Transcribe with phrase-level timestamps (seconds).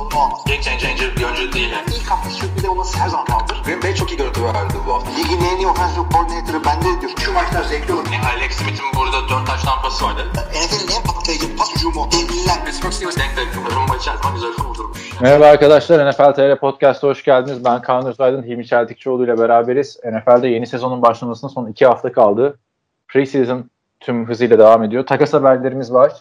[0.00, 0.44] sorunu olmaz.
[0.46, 1.70] Game changer bir oyuncu değil.
[1.70, 1.86] Yani.
[1.96, 3.62] İlk hafta sürpriz olması her zaman kaldır.
[3.64, 5.10] Green Bay çok iyi görüntü verdi bu hafta.
[5.10, 7.12] Ligin en iyi offensive coordinator'ı bende diyor.
[7.24, 8.06] Şu maçlar zevkli olur.
[8.12, 10.22] Yani Alex Smith'in burada 4 taş tampası vardı.
[10.34, 12.08] NFL'in en patlayıcı pas hücumu.
[12.12, 12.64] Devliler.
[12.64, 13.48] Pittsburgh Steelers denk denk.
[13.76, 15.20] Rumba içerisinde güzel kurdurmuş.
[15.20, 17.64] Merhaba arkadaşlar, NFL TR Podcast'a hoş geldiniz.
[17.64, 19.98] Ben Kaan Özaydın, Hilmi Çeltikçioğlu ile beraberiz.
[20.04, 22.58] NFL'de yeni sezonun başlamasına son iki hafta kaldı.
[23.08, 23.70] Preseason
[24.00, 25.06] tüm hızıyla devam ediyor.
[25.06, 26.12] Takas haberlerimiz var.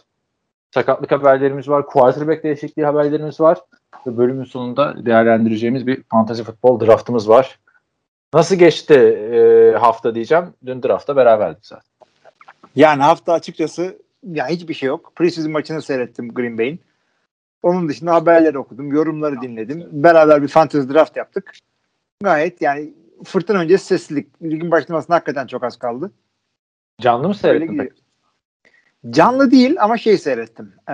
[0.74, 1.86] Sakatlık haberlerimiz var.
[1.86, 3.58] Quarterback değişikliği haberlerimiz var.
[4.08, 7.60] Ve bölümün sonunda değerlendireceğimiz bir fantasy futbol draftımız var.
[8.34, 10.46] Nasıl geçti e, hafta diyeceğim.
[10.66, 11.90] Dün draftta beraberdik zaten.
[12.76, 15.12] Yani hafta açıkçası ya hiçbir şey yok.
[15.16, 16.82] Preseason maçını seyrettim Green Bay'in.
[17.64, 19.90] Onun dışında haberleri okudum, yorumları dinledim.
[19.92, 21.54] Beraber bir fantasy draft yaptık.
[22.24, 24.44] Gayet yani fırtına öncesi sessizlik.
[24.44, 26.12] Ligin başlamasına hakikaten çok az kaldı.
[27.02, 27.94] Canlı mı seyrettin peki?
[29.10, 30.74] Canlı değil ama şey seyrettim.
[30.90, 30.94] Ee,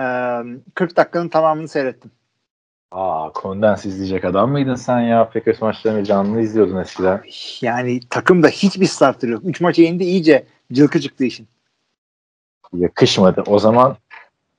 [0.74, 2.10] 40 dakikanın tamamını seyrettim.
[2.90, 5.30] Aa, kondens izleyecek adam mıydın sen ya?
[5.30, 7.22] Packers maçlarını canlı izliyordun eskiden.
[7.60, 9.42] Yani takımda hiçbir starter yok.
[9.44, 11.48] 3 maça indi iyice cılkı çıktı işin.
[12.72, 13.42] yakışmadı.
[13.46, 13.96] O zaman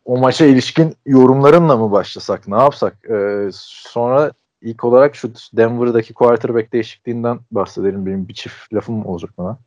[0.05, 2.47] o maça ilişkin yorumlarınla mı başlasak?
[2.47, 2.97] Ne yapsak?
[3.09, 8.05] Ee, sonra ilk olarak şu Denver'daki quarterback değişikliğinden bahsedelim.
[8.05, 9.57] Benim bir çift lafım olacak bana.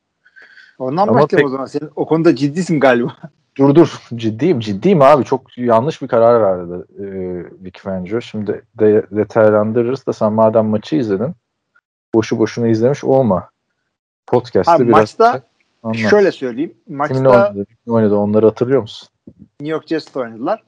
[0.78, 1.66] Ondan Ama başlayalım pek- o zaman.
[1.66, 3.16] Senin o konuda ciddisin galiba.
[3.60, 4.00] Dur dur.
[4.14, 4.60] Ciddiyim.
[4.60, 5.24] Ciddiyim abi.
[5.24, 7.04] Çok yanlış bir karar verdi e,
[7.64, 8.20] Vic Fangio.
[8.20, 11.34] Şimdi de, detaylandırırız da sen madem maçı izledin
[12.14, 13.50] boşu boşuna izlemiş olma.
[14.26, 15.42] Podcast'te Abi biraz maçta
[15.82, 15.96] anlat.
[15.96, 16.74] Şöyle söyleyeyim.
[16.88, 17.66] Maçta oynadı?
[17.84, 18.16] Kim oynadı?
[18.16, 19.08] Onları hatırlıyor musun?
[19.60, 20.62] New York Jets'le oynadılar.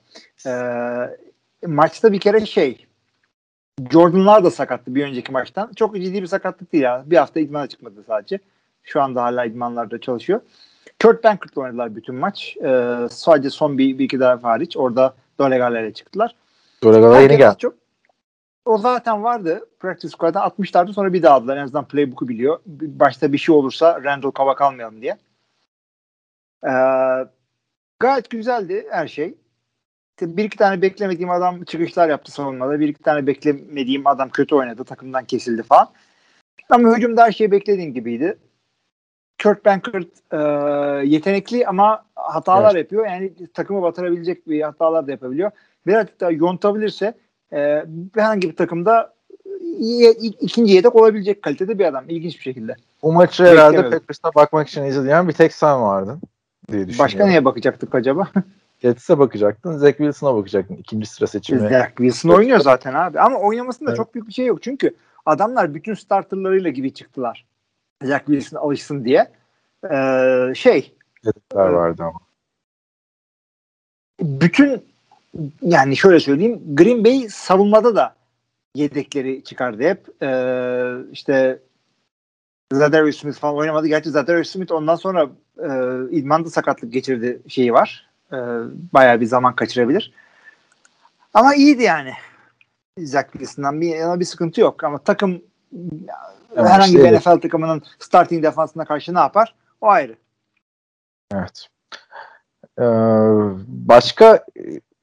[0.46, 2.86] Ee, maçta bir kere şey
[3.90, 5.72] Jordan'lar da sakattı bir önceki maçtan.
[5.76, 7.02] Çok ciddi bir sakatlık değil ya.
[7.06, 8.38] Bir hafta idmana çıkmadı sadece.
[8.82, 10.40] Şu anda hala idmanlarda çalışıyor.
[11.02, 12.56] Kurt Bankert'la oynadılar bütün maç.
[12.56, 14.76] Ee, sadece son bir, bir iki daha hariç.
[14.76, 16.34] Orada Dolegaler'e çıktılar.
[16.82, 17.58] Dolegala yeni geldi.
[17.58, 17.74] Çok,
[18.64, 19.68] o zaten vardı.
[19.80, 21.56] Practice squad'dan 60'lardı sonra bir daha aldılar.
[21.56, 22.60] En azından playbook'u biliyor.
[22.66, 25.16] Başta bir şey olursa Randall Kava kalmayalım diye.
[26.66, 26.70] Ee,
[28.00, 29.34] gayet güzeldi her şey.
[30.10, 32.80] İşte bir iki tane beklemediğim adam çıkışlar yaptı savunmada.
[32.80, 34.84] Bir iki tane beklemediğim adam kötü oynadı.
[34.84, 35.88] Takımdan kesildi falan.
[36.70, 38.38] Ama hücumda her şey beklediğim gibiydi.
[39.42, 40.38] Kurt Bankert e,
[41.06, 43.06] yetenekli ama hatalar yapıyor.
[43.06, 45.50] Yani takımı batırabilecek bir hatalar da yapabiliyor.
[45.86, 47.14] Birazcık daha yontabilirse
[47.52, 49.14] e, herhangi bir takımda
[50.40, 52.04] ikinci yedek olabilecek kalitede bir adam.
[52.08, 52.76] İlginç bir şekilde.
[53.02, 53.90] Bu maçı herhalde.
[53.90, 56.20] Packers'a bakmak için izleyen bir tek sen vardın
[56.72, 56.98] diye düşünüyorum.
[56.98, 58.28] Başka neye bakacaktık acaba?
[58.82, 61.60] Jets'e bakacaktın, Zach Wilson'a bakacaktın ikinci sıra seçimi.
[61.60, 63.20] Zach Wilson oynuyor zaten abi.
[63.20, 63.96] Ama oynamasında Evet.
[63.96, 64.62] çok büyük bir şey yok.
[64.62, 64.94] Çünkü
[65.26, 67.44] adamlar bütün starterlarıyla gibi çıktılar.
[68.04, 69.32] Zach Wilson alışsın diye.
[69.90, 72.20] Ee, şey Yedekler vardı ama.
[74.20, 74.84] bütün
[75.62, 78.14] yani şöyle söyleyeyim Green Bay savunmada da
[78.74, 80.22] yedekleri çıkardı hep.
[80.22, 81.58] Ee, işte
[82.72, 83.86] Zadarius Smith falan oynamadı.
[83.86, 85.68] Gerçi Zadarius Smith ondan sonra e,
[86.10, 88.08] idmanda sakatlık geçirdi şeyi var.
[88.32, 88.36] E,
[88.92, 90.12] bayağı bir zaman kaçırabilir.
[91.34, 92.12] Ama iyiydi yani.
[92.98, 94.84] Zach Wilson'dan bir, yana bir sıkıntı yok.
[94.84, 95.42] Ama takım
[96.56, 97.26] Evet, herhangi işte bir evet.
[97.26, 99.54] NFL takımının starting defansına karşı ne yapar?
[99.80, 100.16] O ayrı.
[101.34, 101.68] Evet.
[102.78, 102.84] Ee,
[103.66, 104.44] başka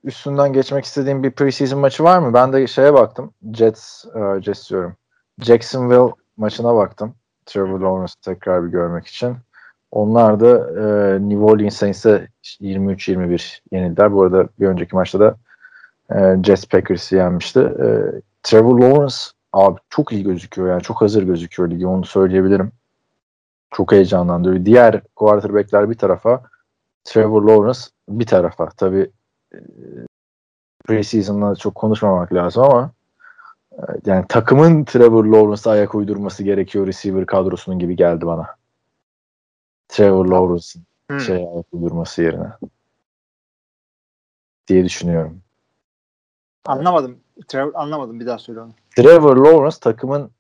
[0.03, 2.33] üstünden geçmek istediğim bir preseason maçı var mı?
[2.33, 3.33] Ben de şeye baktım.
[3.53, 4.95] Jets, e, Jets diyorum.
[5.39, 7.15] Jacksonville maçına baktım.
[7.45, 9.38] Trevor Lawrence'ı tekrar bir görmek için.
[9.91, 10.83] Onlar da e,
[11.29, 12.27] New Orleans Saints'e
[12.61, 14.13] 23-21 yenildiler.
[14.13, 15.35] Bu arada bir önceki maçta da
[16.15, 17.59] e, Jets Packers'ı yenmişti.
[17.59, 17.88] E,
[18.43, 19.15] Trevor Lawrence
[19.53, 22.71] abi çok iyi gözüküyor yani çok hazır gözüküyor ligi onu söyleyebilirim.
[23.71, 24.65] Çok heyecanlandırıyor.
[24.65, 26.43] Diğer quarterback'ler bir tarafa
[27.03, 28.69] Trevor Lawrence bir tarafa.
[28.69, 29.12] Tabii
[29.53, 29.57] e,
[30.85, 32.91] preseason'da çok konuşmamak lazım ama
[33.71, 38.56] e, yani takımın Trevor Lawrence'a ayak uydurması gerekiyor receiver kadrosunun gibi geldi bana.
[39.88, 41.19] Trevor Lawrence'ın Hmm.
[41.19, 42.47] şey ayak uydurması yerine
[44.68, 45.41] diye düşünüyorum.
[46.65, 47.19] Anlamadım.
[47.47, 48.71] Trevor, anlamadım bir daha söyle onu.
[48.95, 50.31] Trevor Lawrence takımın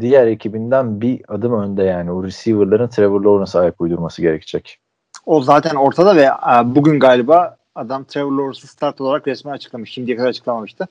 [0.00, 2.12] diğer ekibinden bir adım önde yani.
[2.12, 4.80] O receiver'ların Trevor Lawrence'a ayak uydurması gerekecek.
[5.26, 9.90] O zaten ortada ve e, bugün galiba adam Trevor Lawrence'ı start olarak resmen açıklamış.
[9.90, 10.88] Şimdiye kadar açıklamamıştı.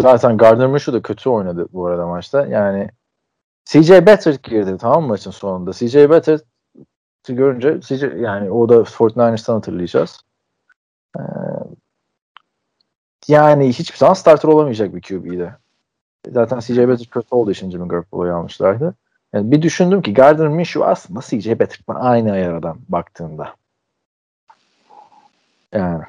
[0.00, 2.46] Zaten Gardner Minshew da kötü oynadı bu arada maçta.
[2.46, 2.90] Yani
[3.64, 5.72] CJ Beathard girdi tamam mı maçın sonunda.
[5.72, 6.40] CJ Beathard
[7.28, 10.20] görünce CJ, yani o da 49ers'tan hatırlayacağız.
[11.18, 11.20] Ee,
[13.28, 15.54] yani hiçbir zaman starter olamayacak bir QB'de.
[16.32, 18.94] Zaten CJ Beathard kötü olduğu için Jimmy Garoppolo'yu almışlardı.
[19.32, 23.54] Yani bir düşündüm ki Gardner Minshew aslında CJ Beathard'la aynı ayar adam baktığında.
[25.72, 26.02] Yani.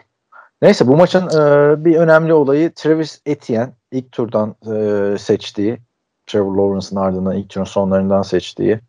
[0.62, 5.78] Neyse bu maçın e, bir önemli olayı Travis Etienne ilk turdan e, seçtiği
[6.26, 8.80] Trevor Lawrence'ın ardından ilk turun sonlarından seçtiği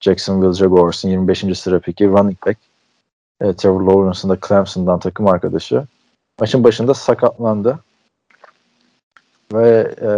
[0.00, 1.58] Jacksonville Jaguars'ın 25.
[1.58, 2.58] sıra peki running back
[3.40, 5.86] e, Trevor Lawrence'ın da Clemson'dan takım arkadaşı
[6.40, 7.78] maçın başında sakatlandı
[9.52, 10.10] ve e,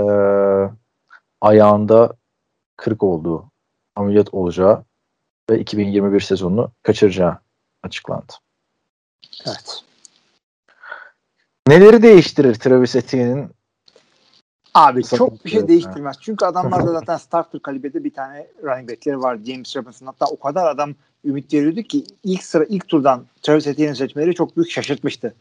[1.40, 2.12] ayağında
[2.76, 3.50] kırık olduğu
[3.96, 4.84] ameliyat olacağı
[5.50, 7.38] ve 2021 sezonunu kaçıracağı
[7.82, 8.32] açıklandı.
[9.46, 9.84] Evet.
[11.66, 13.50] Neleri değiştirir Travis Etienne'in
[14.74, 16.16] Abi Sakın çok bir şey evet, değiştirmez.
[16.20, 19.38] Çünkü adamlarda zaten starter kalibrede bir tane running back'leri var.
[19.46, 20.94] James Robinson hatta o kadar adam
[21.24, 25.34] ümit veriyordu ki ilk sıra ilk turdan Travis Etienne'i seçmeleri çok büyük şaşırtmıştı.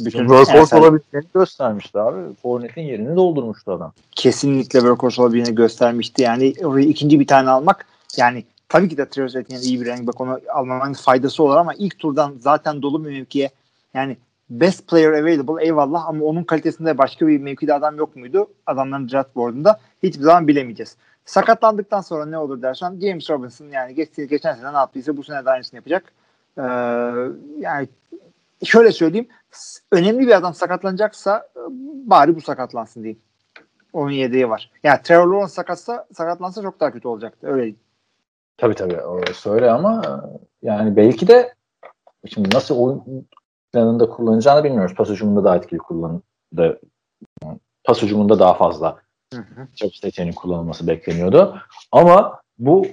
[0.00, 2.34] Bütün workhorse olabileceğini göstermişti abi.
[2.42, 3.92] Fournette'in yerini doldurmuştu adam.
[4.10, 6.22] kesinlikle workhorse olabileceğini göstermişti.
[6.22, 10.06] Yani oraya ikinci bir tane almak yani tabii ki de Travis Etienne iyi bir running
[10.06, 13.50] back onu almanın faydası olur ama ilk turdan zaten dolu bir mevkiye
[13.94, 14.16] yani
[14.50, 18.46] best player available eyvallah ama onun kalitesinde başka bir mevkide adam yok muydu?
[18.66, 20.96] Adamların draft board'unda hiçbir zaman bilemeyeceğiz.
[21.24, 25.44] Sakatlandıktan sonra ne olur dersen James Robinson yani geç, geçen sene ne yaptıysa bu sene
[25.44, 26.12] de aynısını yapacak.
[26.58, 26.62] Ee,
[27.60, 27.88] yani
[28.64, 29.28] şöyle söyleyeyim
[29.92, 31.60] önemli bir adam sakatlanacaksa e,
[32.10, 33.22] bari bu sakatlansın diyeyim.
[33.92, 34.70] Onun yedeği var.
[34.82, 37.46] Yani Trevor Lawrence sakatsa, sakatlansa çok daha kötü olacaktı.
[37.46, 37.74] Öyle
[38.56, 40.02] Tabii tabii o söyle ama
[40.62, 41.54] yani belki de
[42.26, 43.26] şimdi nasıl oyun
[43.72, 44.94] planında kullanacağını bilmiyoruz.
[44.94, 46.80] Pas hücumunda daha etkili kullanıldı.
[47.84, 48.96] Pas hücumunda daha fazla
[49.34, 49.68] Hı hı.
[49.76, 51.58] Travis Etienne'in kullanılması bekleniyordu.
[51.92, 52.86] Ama bu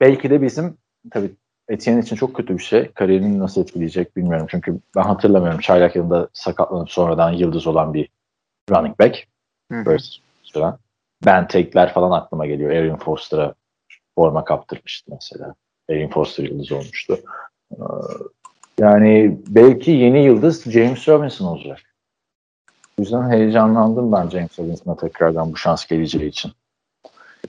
[0.00, 0.78] belki de bizim
[1.10, 1.36] tabii
[1.68, 2.90] Etienne için çok kötü bir şey.
[2.92, 4.46] Kariyerini nasıl etkileyecek bilmiyorum.
[4.50, 5.60] Çünkü ben hatırlamıyorum.
[5.60, 8.08] Çaylak yılında sakatlanıp sonradan yıldız olan bir
[8.70, 9.26] running back.
[9.72, 9.84] Hı.
[9.86, 10.02] Böyle
[10.42, 10.76] süren.
[11.24, 12.70] Ben take'ler falan aklıma geliyor.
[12.70, 13.54] Aaron Foster'a
[14.14, 15.54] forma kaptırmıştı mesela.
[15.90, 17.18] Aaron Foster yıldız olmuştu.
[17.72, 17.76] Ee,
[18.78, 21.80] Yani belki yeni yıldız James Robinson olacak.
[22.98, 26.52] O yüzden heyecanlandım ben James Robinson'a tekrardan bu şans geleceği için.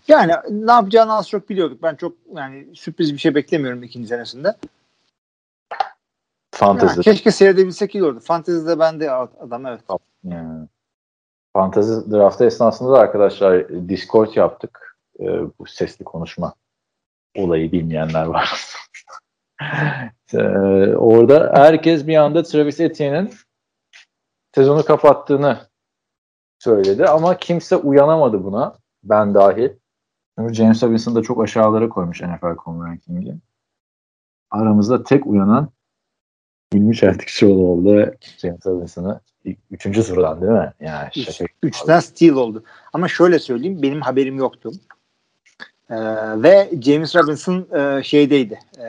[0.07, 1.83] Yani ne yapacağını az çok biliyorduk.
[1.83, 4.55] Ben çok yani sürpriz bir şey beklemiyorum ikinci senesinde.
[6.51, 6.93] Fantezi.
[6.95, 8.19] Yani keşke seyredebilsek iyi olurdu.
[8.19, 9.81] Fantezide ben de adam evet.
[10.23, 10.67] Yani.
[11.53, 14.97] Fantezi draftı esnasında da arkadaşlar Discord yaptık.
[15.19, 15.25] Ee,
[15.59, 16.53] bu sesli konuşma
[17.35, 18.51] olayı bilmeyenler var.
[20.33, 20.37] Ee,
[20.95, 23.33] orada herkes bir anda Travis Etienne'in
[24.55, 25.59] sezonu kapattığını
[26.59, 28.75] söyledi ama kimse uyanamadı buna.
[29.03, 29.69] Ben dahil.
[30.39, 33.35] Çünkü James Robinson da çok aşağılara koymuş NFL.com ranking'i.
[34.51, 35.69] Aramızda tek uyanan
[36.73, 39.21] Hilmi Çeltikçioğlu oldu ve James Robinson'ı
[39.71, 40.73] üçüncü sıradan değil mi?
[40.79, 41.53] Yani Üç, şaka.
[41.63, 42.63] üçten steal oldu.
[42.93, 44.71] Ama şöyle söyleyeyim benim haberim yoktu.
[45.89, 45.95] Ee,
[46.43, 48.59] ve James Robinson e, şeydeydi.
[48.77, 48.83] E,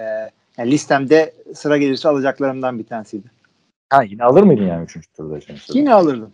[0.58, 3.30] yani listemde sıra gelirse alacaklarımdan bir tanesiydi.
[3.88, 5.74] Ha yine alır mıydın yani üçüncü turda James Robinson?
[5.74, 6.32] Yine alırdım.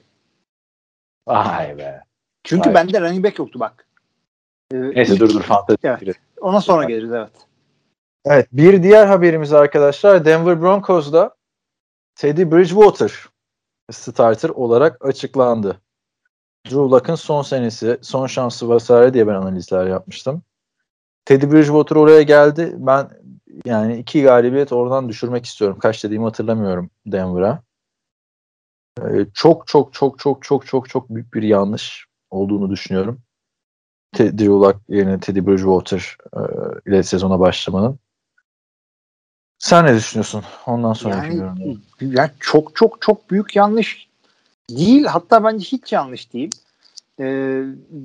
[1.27, 2.01] Vay be.
[2.45, 2.75] Çünkü Vay.
[2.75, 3.86] bende running back yoktu bak.
[4.73, 5.79] Ee, Neyse ilk- dur dur fantezi.
[5.83, 6.17] Evet.
[6.41, 7.31] Ona sonra geliriz evet.
[8.25, 11.37] Evet bir diğer haberimiz arkadaşlar Denver Broncos'da
[12.15, 13.29] Teddy Bridgewater
[13.91, 15.81] starter olarak açıklandı.
[16.65, 20.43] Drew Luck'ın son senesi, son şansı vesaire diye ben analizler yapmıştım.
[21.25, 22.75] Teddy Bridgewater oraya geldi.
[22.79, 23.09] Ben
[23.65, 25.79] yani iki galibiyet oradan düşürmek istiyorum.
[25.79, 27.63] Kaç dediğimi hatırlamıyorum Denver'a.
[29.03, 33.21] Ee, çok çok çok çok çok çok çok büyük bir yanlış olduğunu düşünüyorum.
[34.17, 36.41] Te- Drew Luck yerine Teddy Bridgewater e,
[36.87, 37.99] ile sezona başlamanın.
[39.59, 40.45] Sen ne düşünüyorsun?
[40.67, 41.79] Ondan sonraki Yani, yorumları.
[42.01, 44.09] yani çok çok çok büyük yanlış
[44.71, 45.05] değil.
[45.05, 46.51] Hatta bence hiç yanlış değil.
[47.21, 47.25] Ee,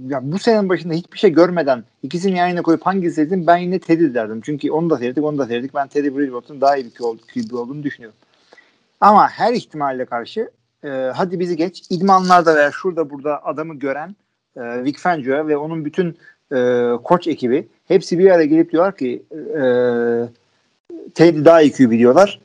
[0.08, 3.80] ya bu senenin başında hiçbir şey görmeden ikisini yan yana koyup hangisi dedim ben yine
[3.80, 4.42] Teddy derdim.
[4.42, 5.76] Çünkü onu da seyrettik onu da seyrettik.
[5.76, 8.18] Ben Teddy Bridgewater'ın daha iyi bir QB olduğunu düşünüyorum.
[9.02, 10.52] Ama her ihtimalle karşı
[10.84, 14.16] e, hadi bizi geç idmanlarda veya şurada burada adamı gören
[14.58, 16.18] e, Vic Fangio ve onun bütün
[16.56, 19.64] e, koç ekibi hepsi bir araya gelip diyorlar ki e,
[21.14, 22.40] Teddy daha iyi QB diyorlar.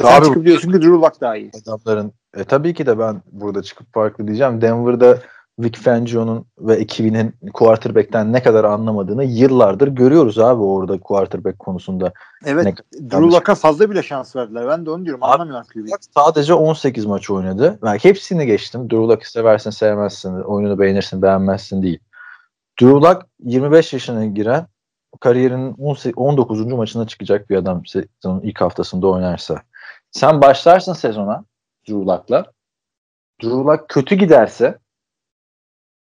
[0.00, 1.50] Sen Abi- çıkıp diyorsun ki Drew Luck daha iyi.
[1.66, 4.60] adamların e, tabii ki de ben burada çıkıp farklı diyeceğim.
[4.60, 5.18] Denver'da
[5.58, 12.12] Vic Fangio'nun ve ekibinin quarterback'ten ne kadar anlamadığını yıllardır görüyoruz abi orada quarterback konusunda.
[12.44, 12.64] Evet.
[12.64, 13.22] Ne- Drew.
[13.26, 14.68] Luck'a fazla bile şans verdiler.
[14.68, 15.22] Ben de onu diyorum.
[15.24, 15.66] Abi- Anlamıyorum.
[16.14, 17.78] Sadece 18 maç oynadı.
[17.82, 18.90] Ben hepsini geçtim.
[18.90, 20.34] Drew Luck'ı seversin sevmezsin.
[20.40, 21.98] Oyununu beğenirsin beğenmezsin değil.
[22.80, 24.66] Drew Luck 25 yaşına giren
[25.20, 26.66] kariyerinin 18 19.
[26.66, 29.62] maçına çıkacak bir adam sezonun ilk haftasında oynarsa.
[30.10, 31.44] Sen başlarsın sezona
[31.88, 32.46] Drew Luck'la.
[33.42, 34.78] Drew Luck kötü giderse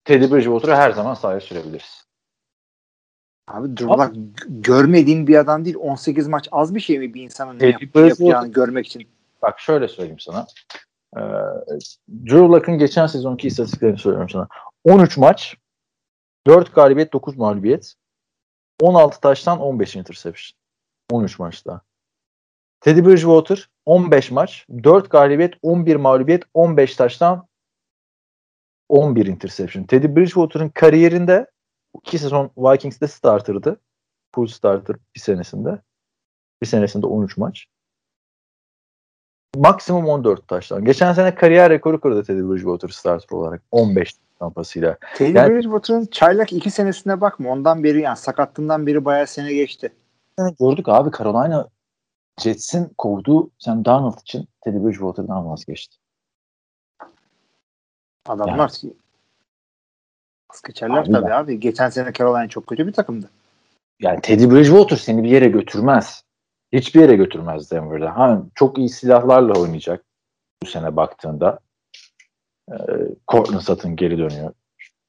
[0.05, 2.03] Teddy Bridgewater'ı her zaman sahaya sürebiliriz.
[3.47, 4.15] Abi Drew Lock
[4.47, 5.75] görmediğin bir adam değil.
[5.79, 9.07] 18 maç az bir şey mi bir insanın ne yap- Teddy yapacağını görmek için?
[9.41, 10.47] Bak şöyle söyleyeyim sana.
[11.17, 11.19] Ee,
[12.09, 14.47] Drew Luck'ın geçen sezonki istatistiklerini söylüyorum sana.
[14.83, 15.55] 13 maç,
[16.47, 17.93] 4 galibiyet, 9 mağlubiyet,
[18.81, 20.59] 16 taştan 15 interception.
[21.11, 21.81] 13 maçta.
[22.81, 27.47] Teddy Bridgewater 15 maç, 4 galibiyet, 11 mağlubiyet, 15 taştan
[28.93, 29.83] 11 interception.
[29.83, 31.47] Teddy Bridgewater'ın kariyerinde
[31.97, 33.79] 2 sezon Vikings'te starter'dı.
[34.35, 35.81] Full starter bir senesinde.
[36.61, 37.65] Bir senesinde 13 maç.
[39.55, 40.85] Maksimum 14 taştan.
[40.85, 43.61] Geçen sene kariyer rekoru kırdı Teddy Bridgewater starter olarak.
[43.71, 44.97] 15 tampasıyla.
[45.15, 47.49] Teddy Yani- Bridgewater'ın çaylak iki senesine bakma.
[47.49, 49.93] Ondan beri yani sakatlığından beri bayağı sene geçti.
[50.59, 51.69] Gördük abi Carolina
[52.41, 56.02] Jets'in kovduğu Sam Darnold için Teddy Bridgewater'dan vazgeçti.
[58.27, 58.93] Adamlar yani.
[60.67, 61.59] geçerler Abi tabii ben- abi.
[61.59, 63.29] Geçen sene Carolina çok kötü bir takımdı.
[63.99, 66.23] Yani Teddy Bridgewater seni bir yere götürmez.
[66.73, 68.17] Hiçbir yere götürmez Denver'da.
[68.17, 70.03] Ha, çok iyi silahlarla oynayacak
[70.63, 71.59] bu sene baktığında.
[72.71, 72.75] Ee,
[73.27, 74.53] Cortland Sutton geri dönüyor.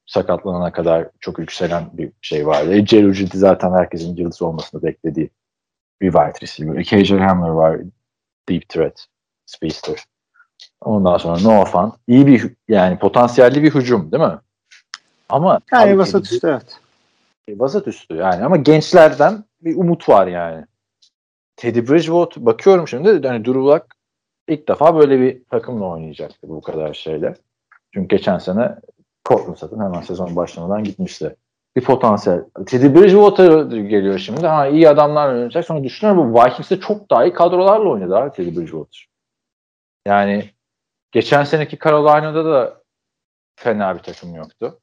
[0.05, 2.73] Sakatlanana kadar çok yükselen bir şey vardı.
[2.75, 5.29] E, Jerry zaten herkesin yıldız olmasını beklediği
[6.01, 6.83] bir wide receiver.
[6.83, 7.79] KJ Hamler var.
[8.49, 9.07] Deep threat.
[9.45, 10.05] Speedster.
[10.81, 11.95] Ondan sonra Noah Fant.
[12.07, 14.37] İyi bir yani potansiyelli bir hücum değil mi?
[15.29, 16.79] Ama Yani abi vasat üstü evet.
[17.49, 20.65] vasat üstü yani ama gençlerden bir umut var yani.
[21.55, 23.85] Teddy Bridgewater bakıyorum şimdi hani Drew Luck
[24.47, 27.35] ilk defa böyle bir takımla oynayacaktı bu kadar şeyle.
[27.93, 28.75] Çünkü geçen sene
[29.25, 31.35] Cortland Sutton hemen sezon başlamadan gitmişti.
[31.75, 32.43] Bir potansiyel.
[32.65, 34.47] Teddy Bridgewater geliyor şimdi.
[34.47, 35.65] Ha iyi adamlarla oynayacak.
[35.65, 39.07] Sonra düşünüyorum bu Vikings'te çok daha iyi kadrolarla oynadı abi Teddy Bridgewater.
[40.05, 40.49] Yani
[41.11, 42.81] geçen seneki Carolina'da da
[43.55, 44.79] fena bir takım yoktu.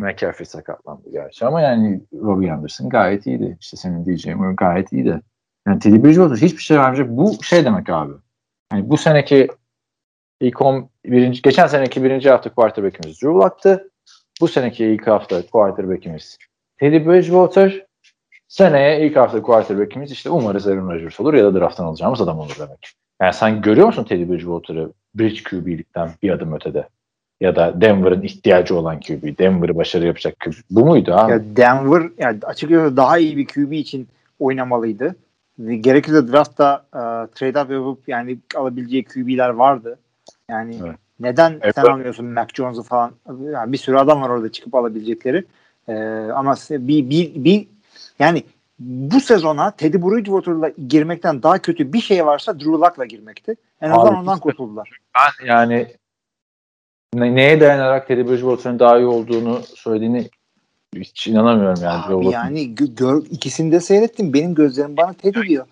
[0.00, 3.56] McCaffrey sakatlandı gerçi ama yani Robbie Anderson gayet iyiydi.
[3.60, 5.20] İşte senin diyeceğin gayet iyiydi.
[5.66, 7.16] Yani Teddy Bridgewater hiçbir şey vermeyecek.
[7.16, 8.12] Bu şey demek abi.
[8.72, 9.48] Yani bu seneki
[10.40, 13.90] ilk 10, birinci, geçen seneki birinci hafta quarterback'imiz Drew Luck'tı.
[14.40, 16.38] Bu seneki ilk hafta quarterback'imiz
[16.78, 17.86] Teddy Bridgewater.
[18.48, 22.56] Seneye ilk hafta quarterback'imiz işte umarız Aaron Rodgers olur ya da drafttan alacağımız adam olur
[22.58, 22.96] demek.
[23.22, 26.88] Yani sen görüyor musun Teddy Bridgewater'ı Bridge QB'likten bir adım ötede?
[27.40, 29.38] Ya da Denver'ın ihtiyacı olan QB.
[29.38, 30.52] Denver'ı başarı yapacak QB.
[30.70, 31.32] Bu muydu abi?
[31.32, 34.08] Ya Denver yani açıkçası daha iyi bir QB için
[34.38, 35.16] oynamalıydı.
[35.58, 37.00] Gerekirse draftta e,
[37.34, 39.98] trade up yapıp yani alabileceği QB'ler vardı.
[40.50, 40.96] Yani Evet.
[41.20, 41.74] neden Evet.
[41.74, 43.12] sen almıyorsun Mac Jones'u falan?
[43.52, 45.44] Yani bir sürü adam var orada çıkıp alabilecekleri.
[45.88, 45.94] E,
[46.34, 47.68] ama bir, bir, bir
[48.18, 48.44] yani
[48.78, 53.56] bu sezona Teddy Bridgewater'la girmekten daha kötü bir şey varsa Drew Luck'la girmekti.
[53.80, 54.90] En azından Abi, ondan kurtuldular.
[55.14, 55.86] Ben yani
[57.14, 60.30] ne- neye dayanarak Teddy Bridgewater'ın daha iyi olduğunu söylediğini
[60.94, 62.14] hiç inanamıyorum yani.
[62.14, 64.32] Abi yani gö- gör, ikisini de seyrettim.
[64.32, 65.66] Benim gözlerim bana Teddy diyor.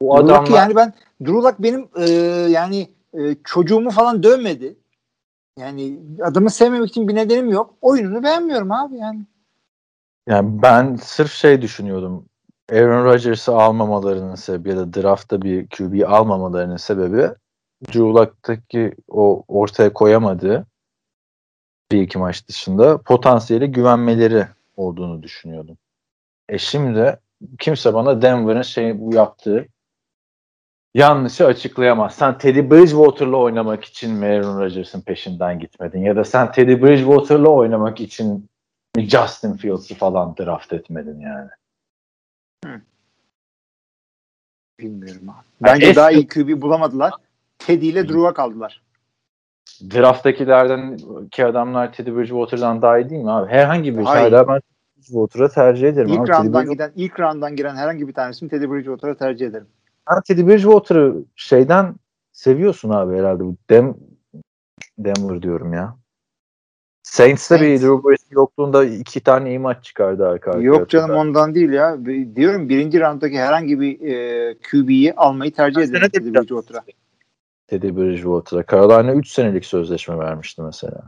[0.00, 2.10] Bu Drew Luck adamlar yani ben Drew Luck benim e,
[2.50, 4.76] yani e, çocuğumu falan dövmedi.
[5.58, 7.74] Yani adamı sevmemek için bir nedenim yok.
[7.80, 9.20] Oyununu beğenmiyorum abi yani.
[10.28, 12.24] yani ben sırf şey düşünüyordum.
[12.72, 17.28] Aaron Rodgers'ı almamalarının sebebi ya da draftta bir QB almamalarının sebebi
[17.86, 20.66] Drew Luck'taki o ortaya koyamadığı
[21.92, 24.46] bir iki maç dışında potansiyeli güvenmeleri
[24.76, 25.78] olduğunu düşünüyordum.
[26.48, 27.20] E şimdi
[27.58, 29.68] kimse bana Denver'ın şey bu yaptığı
[30.94, 32.14] yanlışı açıklayamaz.
[32.14, 36.00] Sen Teddy Bridgewater'la oynamak için mi Aaron Rodgers'ın peşinden gitmedin?
[36.00, 38.48] Ya da sen Teddy Bridgewater'la oynamak için
[38.98, 41.50] Justin Fields'ı falan draft etmedin yani?
[44.80, 45.44] Bilmiyorum abi.
[45.60, 47.12] Bence eski- daha iyi QB bulamadılar.
[47.58, 48.82] Teddy ile Drew'a kaldılar.
[49.94, 50.96] Draft'takilerden
[51.30, 53.52] ki adamlar Teddy Bridgewater'dan daha iyi değil mi abi?
[53.52, 54.60] Herhangi bir hala ben
[54.96, 56.08] Bridgewater'a tercih ederim.
[56.08, 56.30] İlk abi.
[56.46, 59.66] Rounddan giden ilk rounddan giren herhangi bir tanesini Teddy Bridgewater'a tercih ederim.
[60.10, 61.94] Ben Teddy Bridgewater'ı şeyden
[62.32, 63.44] seviyorsun abi herhalde.
[63.44, 63.96] Bu Dem
[64.98, 65.96] Denver diyorum ya.
[67.10, 67.82] Saints'te bir Saints.
[67.82, 70.64] Drew Brees'in yokluğunda iki tane iyi maç çıkardı arka arkaya.
[70.64, 71.20] Yok canım hatırlar.
[71.20, 71.96] ondan değil ya.
[72.36, 76.82] Diyorum birinci rounddaki herhangi bir e, QB'yi almayı tercih ederim sene de Teddy Bridgewater'a.
[77.66, 78.64] Teddy Bridgewater'a.
[78.70, 81.02] Carolina 3 senelik sözleşme vermişti mesela.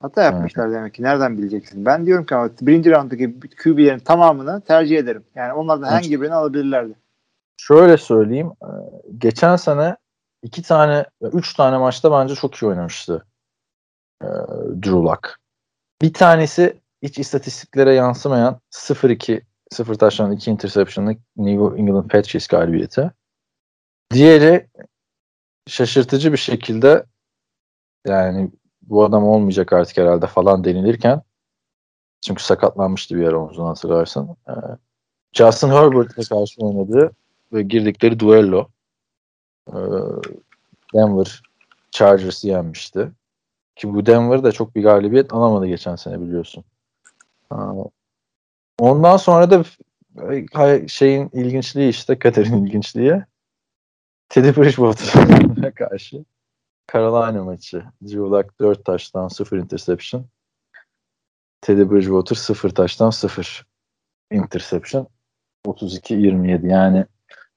[0.00, 1.02] Hata yapmışlar demek ki.
[1.02, 1.84] Nereden bileceksin?
[1.84, 5.24] Ben diyorum ki ama birinci rounddaki QB'lerin tamamını tercih ederim.
[5.34, 6.94] Yani onlardan herhangi birini alabilirlerdi.
[7.56, 8.50] Şöyle söyleyeyim.
[8.62, 8.68] e,
[9.18, 9.96] Geçen sene
[10.42, 13.26] iki tane, üç tane maçta bence çok iyi oynamıştı.
[14.24, 15.36] E, Drew Luck.
[16.02, 23.10] Bir tanesi hiç istatistiklere yansımayan 0-2 0 taştan 2 interception'lık New England Patriots galibiyeti.
[24.12, 24.68] Diğeri
[25.66, 27.04] şaşırtıcı bir şekilde
[28.06, 28.50] yani
[28.82, 31.22] bu adam olmayacak artık herhalde falan denilirken
[32.26, 34.36] Çünkü sakatlanmıştı bir ara omzunu hatırlarsan.
[34.48, 34.52] Ee,
[35.32, 37.12] Justin Herbert'e karşı oynadı
[37.52, 38.68] ve girdikleri duello
[39.68, 39.76] ee,
[40.94, 41.42] Denver
[41.90, 43.12] Chargers'ı yenmişti.
[43.76, 46.64] Ki bu Denver da çok bir galibiyet alamadı geçen sene biliyorsun.
[48.78, 49.64] Ondan sonra da
[50.88, 53.22] şeyin ilginçliği işte Kater'in ilginçliği
[54.28, 56.24] Teddy Bridgewater'a karşı
[56.92, 57.84] Carolina maçı.
[58.02, 60.26] Drew Luck 4 taştan 0 interception.
[61.60, 63.66] Teddy Bridgewater 0 taştan 0
[64.30, 65.06] interception.
[65.66, 67.06] 32-27 yani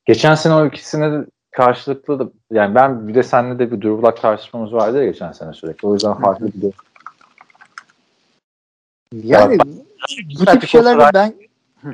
[0.06, 1.26] geçen sene o ikisine
[1.58, 5.54] karşılıklı da yani ben bir de seninle de bir Luck tartışmamız vardı ya geçen sene
[5.54, 5.88] sürekli.
[5.88, 6.72] O yüzden farklı bir de
[9.14, 9.58] yani
[10.40, 11.34] bu tip şeylerde ben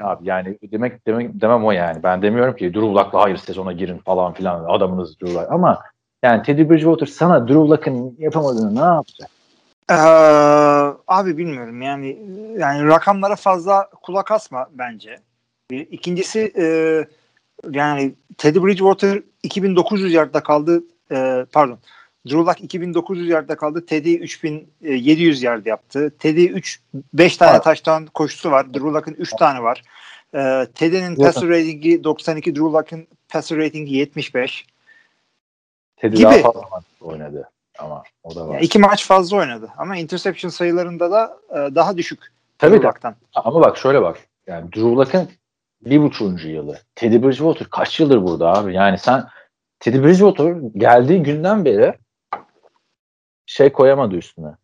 [0.02, 2.04] Abi yani demek, demek demem o yani.
[2.04, 5.52] Ben demiyorum ki Drew Luck'la hayır sezona girin falan filan adamınız Drew Luck.
[5.52, 5.82] Ama
[6.24, 9.30] yani Teddy Bridgewater sana Drew Luck'ın yapamadığını ne yapacak?
[9.92, 9.96] Ee,
[11.08, 12.18] abi bilmiyorum yani
[12.58, 15.18] yani rakamlara fazla kulak asma bence.
[15.72, 16.66] Bir, ikincisi e,
[17.72, 21.80] yani Teddy Bridgewater 2900 yardda kaldı e, pardon
[22.26, 23.86] Drew Luck 2900 yardda kaldı.
[23.86, 26.14] Teddy 3700 yard yaptı.
[26.20, 26.80] Teddy 3
[27.14, 27.64] 5 tane evet.
[27.64, 28.74] taştan koşusu var.
[28.74, 29.84] Drew Luck'ın 3 tane var.
[30.36, 34.66] Ee, Teddy'nin passer ratingi 92, Drew Luck'ın passer ratingi 75.
[35.98, 36.24] Teddy gibi.
[36.26, 38.54] daha fazla maç oynadı ama o da var.
[38.54, 42.20] Yani iki maç fazla oynadı ama interception sayılarında da e, daha düşük.
[42.58, 43.16] Tabii Drew Luck'tan.
[43.36, 44.20] Ama bak şöyle bak.
[44.48, 45.30] Yani Drew Luck'ın
[45.86, 46.80] bir buçuğuncu yılı.
[46.96, 48.74] Teddy Bridgewater kaç yıldır burada abi?
[48.74, 49.28] Yani sen
[49.80, 51.94] Teddy Bridgewater geldiği günden beri
[53.46, 54.56] şey koyamadı üstüne.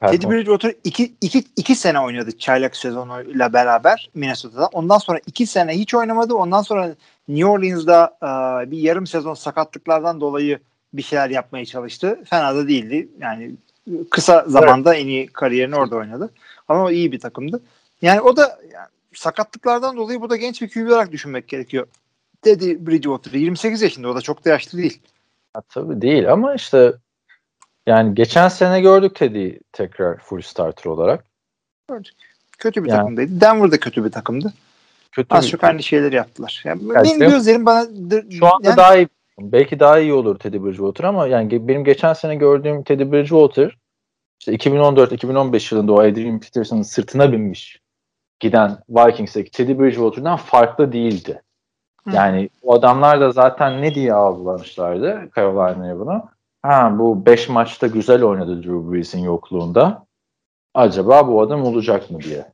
[0.00, 4.66] Teddy Bridgewater iki, iki, iki sene oynadı çaylak sezonuyla beraber Minnesota'da.
[4.66, 6.34] Ondan sonra iki sene hiç oynamadı.
[6.34, 6.94] Ondan sonra
[7.28, 10.58] New Orleans'da e, bir yarım sezon sakatlıklardan dolayı
[10.92, 12.20] bir şeyler yapmaya çalıştı.
[12.24, 13.08] Fena da değildi.
[13.20, 13.54] Yani
[14.10, 15.04] kısa zamanda evet.
[15.04, 16.30] en iyi kariyerini orada oynadı.
[16.68, 17.62] Ama o iyi bir takımdı.
[18.02, 21.86] Yani o da yani, sakatlıklardan dolayı bu da genç bir QB olarak düşünmek gerekiyor.
[22.42, 25.00] Teddy Bridgewater 28 yaşında o da çok da yaşlı değil.
[25.52, 26.92] Ha, tabii değil ama işte
[27.86, 31.24] yani geçen sene gördük Teddy tekrar full starter olarak.
[31.88, 32.14] Gördük.
[32.58, 33.40] Kötü bir yani, takımdaydı.
[33.40, 34.52] Denver da kötü bir takımdı.
[35.12, 36.62] Kötü Az çok aynı şeyleri yaptılar.
[36.64, 37.86] Yani yani benim işte, gözlerim bana
[38.30, 42.12] şu anda yani, daha iyi belki daha iyi olur Teddy Bridgewater ama yani benim geçen
[42.12, 43.78] sene gördüğüm Teddy Bridgewater
[44.40, 47.80] işte 2014-2015 yılında o Adrian Peterson'ın sırtına binmiş
[48.40, 51.42] giden Vikings'teki Teddy Bridgewater'dan farklı değildi.
[52.12, 52.48] Yani Hı.
[52.62, 56.22] o adamlar da zaten ne diye algılamışlardı Carolina'ya bunu?
[56.62, 60.06] ha bu 5 maçta güzel oynadı Drew Brees'in yokluğunda.
[60.74, 62.46] Acaba bu adam olacak mı diye.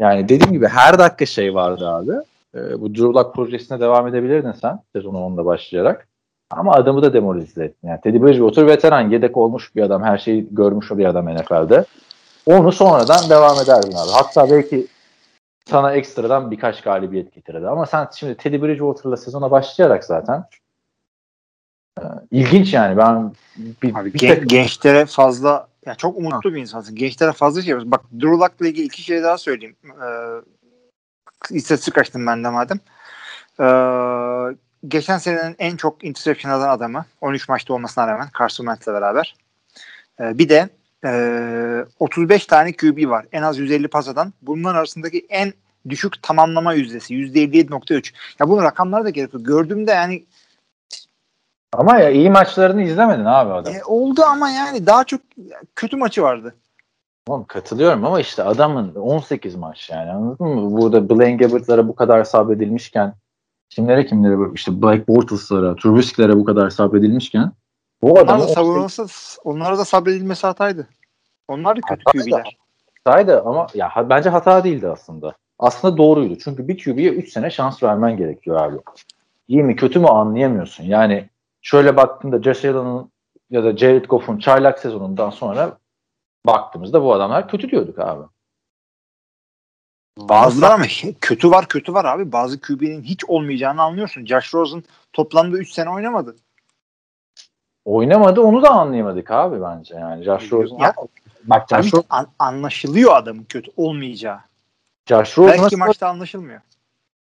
[0.00, 2.12] Yani dediğim gibi her dakika şey vardı abi.
[2.54, 6.08] Ee, bu Drew Lock projesine devam edebilirdin sen sezonu 10'da başlayarak.
[6.50, 7.88] Ama adamı da demoralize ettin.
[7.88, 10.02] Yani Teddy Bridgewater veteran, yedek olmuş bir adam.
[10.02, 11.84] Her şeyi görmüş bir adam NFL'de.
[12.46, 14.10] Onu sonradan devam ederdin abi.
[14.12, 14.86] Hatta belki
[15.70, 17.68] sana ekstradan birkaç galibiyet getirdi.
[17.68, 20.44] Ama sen şimdi Teddy Bridgewater'la sezona başlayarak zaten
[22.00, 24.50] ee, ilginç yani ben bir, Abi, bir gen, tek...
[24.50, 26.54] gençlere fazla ya çok umutlu ha.
[26.54, 26.96] bir insansın.
[26.96, 27.92] Gençlere fazla şey yapıyorsun.
[27.92, 29.76] Bak Drew Luck'la ilgili iki şey daha söyleyeyim.
[29.84, 32.80] Ee, istatistik açtım ben de madem.
[33.60, 34.56] Ee,
[34.88, 39.34] geçen senenin en çok interception alan adamı 13 maçta olmasına rağmen Carson Wentz'le beraber.
[40.20, 40.68] Ee, bir de
[41.04, 43.26] e, 35 tane QB var.
[43.32, 44.32] En az 150 pas atan.
[44.42, 45.52] Bunların arasındaki en
[45.88, 47.14] düşük tamamlama yüzdesi.
[47.14, 48.12] %57.3.
[48.40, 49.44] Ya bunun rakamları da gerekiyor.
[49.44, 50.24] Gördüğümde yani
[51.72, 53.74] ama ya iyi maçlarını izlemedin abi adam.
[53.74, 55.20] E, oldu ama yani daha çok
[55.74, 56.54] kötü maçı vardı.
[57.26, 60.80] Tamam katılıyorum ama işte adamın 18 maç yani anladın mı?
[60.80, 63.14] Burada Blaine Gabbert'lara bu kadar sabredilmişken
[63.68, 67.52] kimlere kimlere işte Blake Bortles'lara, Trubisky'lere bu kadar sabredilmişken
[68.02, 69.06] bu adam savunması
[69.44, 70.88] onlara da sabredilmesi hataydı.
[71.48, 72.56] Onlar da kötü QB'ler.
[73.04, 75.34] Hataydı ama ya bence hata değildi aslında.
[75.58, 76.38] Aslında doğruydu.
[76.44, 78.76] Çünkü bir QB'ye 3 sene şans vermen gerekiyor abi.
[79.48, 80.84] İyi mi kötü mü anlayamıyorsun.
[80.84, 81.28] Yani
[81.62, 83.10] şöyle baktığında Josh Allen'ın
[83.50, 85.78] ya da Jared Goff'un çaylak sezonundan sonra
[86.46, 88.24] baktığımızda bu adamlar kötü diyorduk abi.
[90.18, 90.84] Bazıları ama
[91.20, 92.32] kötü var kötü var abi.
[92.32, 94.26] Bazı QB'nin hiç olmayacağını anlıyorsun.
[94.26, 96.36] Josh Rosen toplamda 3 sene oynamadı.
[97.84, 100.24] Oynamadı onu da anlayamadık abi bence yani.
[100.24, 100.94] Josh Rosen ya,
[101.44, 104.38] bak Josh Rosen, an, anlaşılıyor adamın kötü olmayacağı.
[105.06, 106.60] Josh Rosen Belki maçta anlaşılmıyor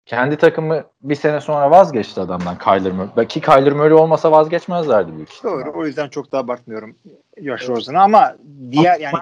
[0.07, 3.09] kendi takımı bir sene sonra vazgeçti adamdan Kyler Murray.
[3.17, 5.65] Belki Kyler Murray olmasa vazgeçmezlerdi büyük ihtimalle.
[5.67, 5.79] Doğru.
[5.79, 6.97] O yüzden çok daha bakmıyorum
[7.37, 8.37] Josh Rosen'a ama
[8.71, 9.17] diğer yani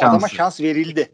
[0.00, 1.12] o adama şans verildi.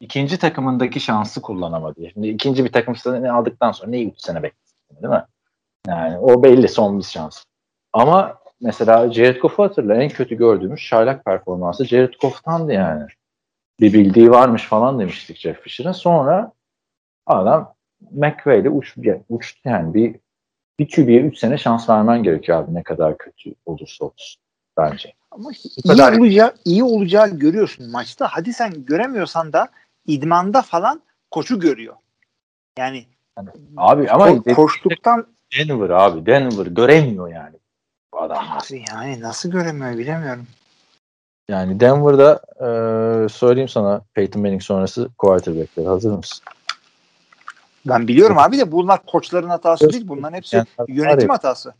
[0.00, 2.10] İkinci takımındaki şansı kullanamadı.
[2.12, 5.24] Şimdi ikinci bir takım ne aldıktan sonra neyi 3 sene beklesin değil mi?
[5.86, 7.44] Yani o belli son bir şans.
[7.92, 13.06] Ama mesela Jared Goff'u hatırla en kötü gördüğümüz şaylak performansı Jared Goff'tandı yani.
[13.80, 15.92] bir bildiği varmış falan demiştik Jeff Fisher'ın.
[15.92, 16.52] Sonra
[17.26, 17.74] adam
[18.10, 18.96] McVay'le uç,
[19.28, 20.16] uçtu yani bir
[20.78, 24.42] bir QB'ye 3 sene şans vermen gerekiyor abi ne kadar kötü olursa olsun
[24.78, 25.12] bence.
[25.30, 28.28] Ama iyi, kadar- olacağı, iyi olacağı görüyorsun maçta.
[28.30, 29.68] Hadi sen göremiyorsan da
[30.06, 31.94] idmanda falan koçu görüyor.
[32.78, 33.06] Yani
[33.76, 35.26] Abi ama ko- koştuktan
[35.58, 37.56] Denver abi Denver göremiyor yani
[38.30, 40.46] Abi yani nasıl göremiyor bilemiyorum.
[41.48, 46.44] Yani Denver'da e, söyleyeyim sana Peyton Manning sonrası quarterback'leri hazır mısın?
[47.86, 50.08] Ben biliyorum abi de bunlar koçların hatası değil.
[50.08, 51.74] Bunların hepsi Yani- yönetim hatası.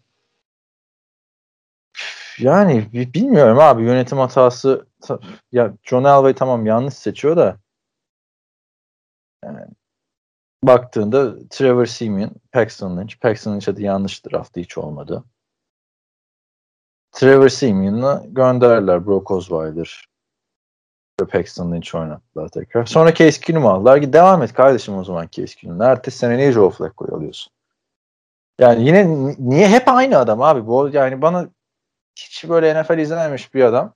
[2.38, 5.18] Yani bi- bilmiyorum abi yönetim hatası ta-
[5.52, 7.56] ya John Elway tamam yanlış seçiyor da
[9.44, 9.60] yani
[10.64, 13.14] baktığında Trevor Simeon, Paxton Lynch.
[13.20, 15.24] Paxton Lynch adı yanlış draftı hiç olmadı.
[17.12, 20.08] Trevor Simeon'la gönderdiler Brock Osweiler
[21.20, 22.86] ve Paxton Lynch oynattılar tekrar.
[22.86, 23.96] Sonra Case Keenum aldılar.
[23.96, 25.84] Git devam et kardeşim o zaman Case Keenum'la.
[25.84, 27.52] Ertesi sene niye Joe Flacco'yu alıyorsun?
[28.60, 30.66] Yani yine ni- niye hep aynı adam abi?
[30.66, 31.48] Bu yani bana
[32.18, 33.94] hiç böyle NFL izlememiş bir adam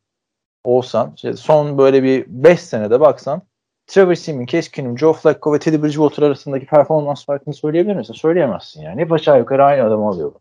[0.65, 3.43] olsan işte son böyle bir 5 senede baksan
[3.87, 8.15] Trevor Simeon, Case Keenum, Joe Flacco ve Teddy Bridgewater arasındaki performans farkını söyleyebilir misin?
[8.15, 9.01] Söyleyemezsin yani.
[9.01, 10.33] Hep aşağı yukarı aynı adamı alıyor.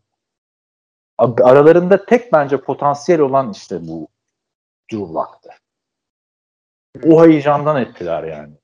[1.18, 4.08] Aralarında tek bence potansiyel olan işte bu
[4.92, 5.50] Drew Luck'tı.
[7.04, 8.54] O heyecandan ettiler yani.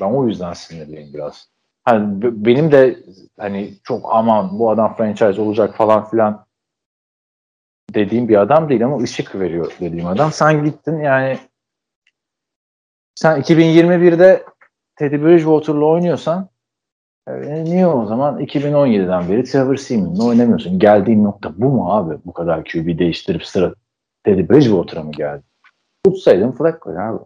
[0.00, 1.48] Ben o yüzden sinirliyim biraz.
[1.84, 2.98] Hani benim de
[3.38, 6.46] hani çok aman bu adam franchise olacak falan filan
[7.94, 10.32] dediğim bir adam değil ama ışık veriyor dediğim adam.
[10.32, 11.38] Sen gittin yani
[13.14, 14.44] sen 2021'de
[14.96, 16.48] Teddy Bridgewater'la oynuyorsan
[17.28, 20.78] e, niye o zaman 2017'den beri Trevor Simeon'la oynamıyorsun?
[20.78, 22.18] Geldiğin nokta bu mu abi?
[22.26, 23.74] Bu kadar QB değiştirip sıra
[24.24, 25.42] Teddy Bridgewater'a mı geldi?
[26.04, 27.18] Tutsaydın Flacco abi.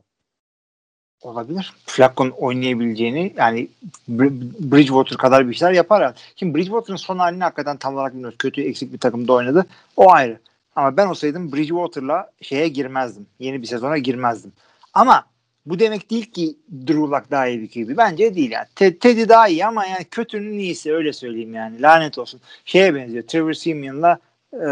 [1.22, 1.72] Olabilir.
[1.86, 3.68] Flacco'nun oynayabileceğini yani
[4.10, 6.02] Br- Bridgewater kadar bir şeyler yapar.
[6.02, 6.14] Yani.
[6.36, 8.38] Şimdi Bridgewater'ın son halini hakikaten tam olarak bilmiyoruz.
[8.38, 9.66] Kötü eksik bir takımda oynadı.
[9.96, 10.38] O ayrı.
[10.76, 13.26] Ama ben olsaydım Bridgewater'la şeye girmezdim.
[13.38, 14.52] Yeni bir sezona girmezdim.
[14.94, 15.24] Ama
[15.70, 16.56] bu demek değil ki
[16.86, 17.96] Drew Luck daha iyi bir QB.
[17.96, 18.66] Bence değil yani.
[18.74, 21.82] Te- Teddy daha iyi ama yani kötünün iyisi öyle söyleyeyim yani.
[21.82, 22.40] Lanet olsun.
[22.64, 23.24] Şeye benziyor.
[23.26, 24.18] Trevor Simeon'la
[24.52, 24.68] e,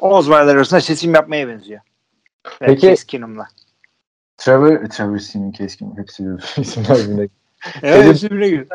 [0.00, 1.80] Osweiler arasında seçim yapmaya benziyor.
[2.62, 3.48] Ve Peki- Case Keenum'la.
[4.36, 6.24] Trevor, Trevor Simeon, Keskin hepsi
[6.56, 7.28] isimler birbirine.
[7.82, 8.66] Evet, Teddy- birbirine giriyor.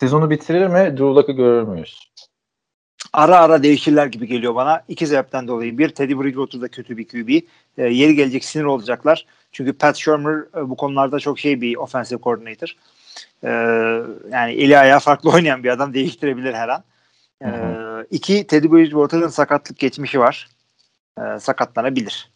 [0.00, 0.74] Sezonu bitirir mi?
[0.78, 2.11] Drew Luck'ı görür müyüz?
[3.12, 4.82] Ara ara değişirler gibi geliyor bana.
[4.88, 5.78] İki sebepten dolayı.
[5.78, 7.28] Bir, Teddy Bridgewater da kötü bir QB.
[7.78, 9.26] E, yeri gelecek sinir olacaklar.
[9.52, 12.76] Çünkü Pat Shermer e, bu konularda çok şey bir offensive coordinator.
[13.44, 13.48] E,
[14.32, 16.84] yani eli ayağı farklı oynayan bir adam değiştirebilir her an.
[17.44, 20.48] E, Hı iki, Teddy Bridgewater'ın sakatlık geçmişi var.
[21.18, 22.30] E, sakatlanabilir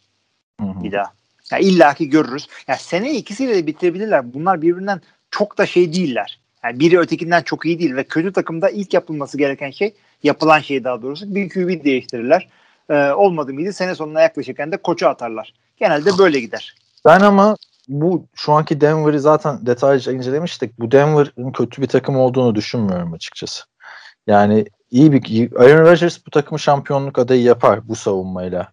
[0.60, 0.84] Hı hı.
[0.84, 1.12] bir daha.
[1.52, 2.48] Ya illaki görürüz.
[2.68, 4.34] Ya sene ikisiyle de bitirebilirler.
[4.34, 5.00] Bunlar birbirinden
[5.30, 6.40] çok da şey değiller.
[6.64, 9.94] Yani biri ötekinden çok iyi değil ve kötü takımda ilk yapılması gereken şey
[10.26, 12.48] yapılan şey daha doğrusu bir QB değiştirirler.
[12.90, 15.54] Ee, olmadı mıydı sene sonuna yaklaşırken de koçu atarlar.
[15.76, 16.74] Genelde böyle gider.
[17.04, 17.56] Ben ama
[17.88, 20.78] bu şu anki Denver'ı zaten detaylıca incelemiştik.
[20.78, 23.64] Bu Denver'ın kötü bir takım olduğunu düşünmüyorum açıkçası.
[24.26, 28.72] Yani iyi bir Aaron Rodgers bu takımı şampiyonluk adayı yapar bu savunmayla.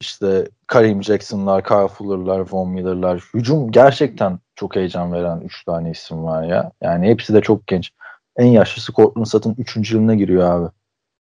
[0.00, 3.22] İşte Kareem Jackson'lar, Kyle Fuller'lar, Von Miller'lar.
[3.34, 6.72] Hücum gerçekten çok heyecan veren 3 tane isim var ya.
[6.82, 7.90] Yani hepsi de çok genç.
[8.36, 9.92] En yaşlısı Cortland Sutton 3.
[9.92, 10.70] yılına giriyor abi.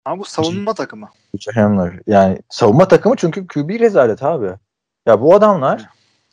[0.07, 1.09] Ama bu savunma takımı.
[1.53, 1.99] Hamler.
[2.07, 4.53] Yani savunma takımı çünkü QB rezalet abi.
[5.05, 5.89] Ya bu adamlar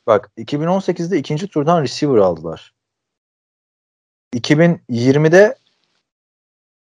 [0.06, 2.74] bak 2018'de ikinci turdan receiver aldılar.
[4.34, 5.58] 2020'de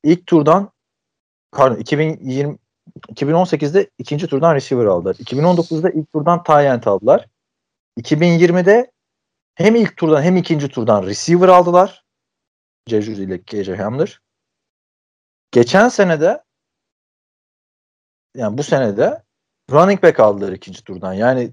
[0.03, 0.71] ilk turdan
[1.53, 2.59] pardon 2020
[3.09, 5.15] 2018'de ikinci turdan receiver aldılar.
[5.15, 7.29] 2019'da ilk turdan tight aldılar.
[8.01, 8.93] 2020'de
[9.55, 12.05] hem ilk turdan hem ikinci turdan receiver aldılar.
[12.87, 14.21] Jeju ile KJ Hamler.
[15.51, 16.44] Geçen senede
[18.37, 19.23] yani bu senede
[19.71, 21.13] running back aldılar ikinci turdan.
[21.13, 21.51] Yani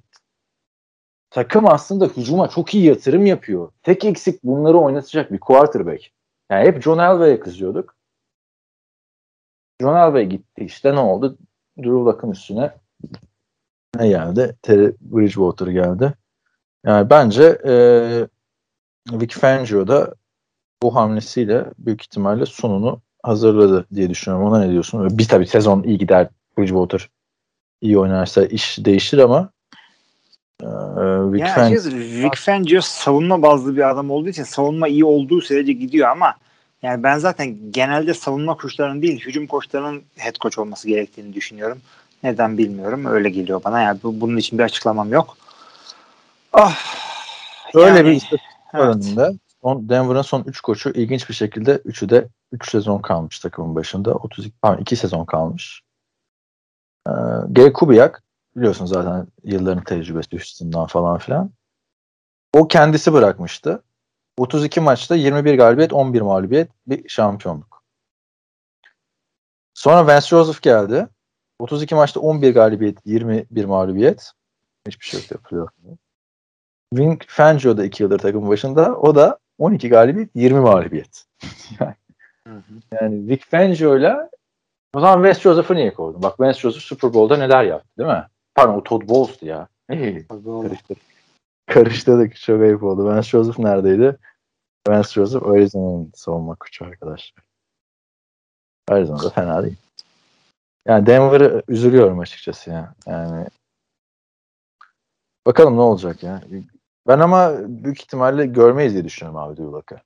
[1.29, 3.71] takım aslında hücuma çok iyi yatırım yapıyor.
[3.83, 6.11] Tek eksik bunları oynatacak bir quarterback.
[6.51, 7.95] Yani hep John Elway'e kızıyorduk.
[9.81, 11.37] John Elway gitti işte ne oldu?
[11.77, 12.73] Drew Luck'ın üstüne
[13.95, 14.55] ne geldi?
[14.61, 16.13] Terry Bridgewater geldi.
[16.85, 17.73] Yani bence e,
[19.11, 20.15] Vic Fangio da
[20.83, 24.47] bu hamlesiyle büyük ihtimalle sonunu hazırladı diye düşünüyorum.
[24.47, 25.17] Ona ne diyorsun?
[25.17, 26.29] Bir tabii sezon iyi gider.
[26.57, 27.09] Bridgewater
[27.81, 29.49] iyi oynarsa iş değişir ama
[30.61, 30.67] e,
[31.33, 31.81] Vic Yani Fangio
[32.23, 36.35] Vic Fangio savunma bazlı bir adam olduğu için savunma iyi olduğu sürece gidiyor ama
[36.81, 41.81] yani ben zaten genelde savunma koçlarının değil hücum koçlarının head coach olması gerektiğini düşünüyorum.
[42.23, 43.05] Neden bilmiyorum.
[43.05, 43.81] Öyle geliyor bana.
[43.81, 45.37] Yani bu, bunun için bir açıklamam yok.
[46.53, 47.01] Ah
[47.73, 48.95] Öyle Yani, bir istatistik evet.
[48.95, 49.31] önünde.
[49.61, 54.13] Son, Denver'ın son 3 koçu ilginç bir şekilde 3'ü de 3 sezon kalmış takımın başında.
[54.13, 55.81] 32 pardon 2 sezon kalmış.
[57.07, 57.11] Ee,
[57.49, 58.23] Gary Kubiak
[58.55, 61.51] biliyorsun zaten yılların tecrübesi Houston'dan falan filan.
[62.53, 63.83] O kendisi bırakmıştı.
[64.37, 67.83] 32 maçta 21 galibiyet, 11 mağlubiyet, bir şampiyonluk.
[69.73, 71.07] Sonra Vance Joseph geldi.
[71.59, 74.31] 32 maçta 11 galibiyet, 21 mağlubiyet.
[74.87, 75.69] Hiçbir şey yok yapılıyor.
[76.93, 78.97] Vin Fangio da 2 yıldır takımın başında.
[78.97, 81.25] O da 12 galibiyet, 20 mağlubiyet.
[82.91, 84.29] yani, Vic Fangio'yla
[84.95, 86.23] o zaman Wes Joseph'ı niye koydun?
[86.23, 88.27] Bak Wes Joseph Super Bowl'da neler yaptı değil mi?
[88.55, 89.67] Pardon o Todd Bowles'tu ya.
[89.87, 90.99] Hey, karıştırdık.
[91.65, 92.35] Karıştırdık.
[92.35, 93.05] Çok ayıp oldu.
[93.05, 94.17] Vance Joseph neredeydi?
[94.87, 97.43] Vance Joseph Arizona'nın savunma koçu arkadaşlar.
[98.89, 99.77] Arizona'da fena değil.
[100.87, 102.95] Yani Denver'ı üzülüyorum açıkçası ya.
[103.05, 103.47] Yani
[105.45, 106.41] bakalım ne olacak ya.
[107.07, 110.01] Ben ama büyük ihtimalle görmeyiz diye düşünüyorum abi Duyulak'ı.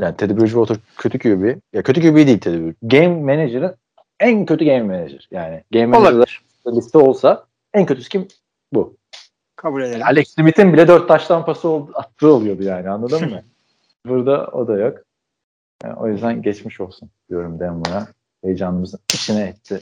[0.00, 1.58] Yani Teddy Bridgewater kötü QB.
[1.72, 2.88] Ya kötü QB değil Teddy Bridgewater.
[3.00, 3.76] Game Manager'ın
[4.20, 5.28] en kötü Game Manager.
[5.30, 8.28] Yani Game Manager'da liste olsa en kötüsü kim?
[8.72, 8.96] Bu.
[9.56, 10.06] Kabul edelim.
[10.06, 13.42] Alex Smith'in bile dört taştan pası oldu, attığı oluyordu yani anladın mı?
[14.06, 14.98] Burada o da yok.
[15.84, 18.06] Yani o yüzden geçmiş olsun diyorum Denver'a.
[18.44, 19.80] Heyecanımızın içine etti.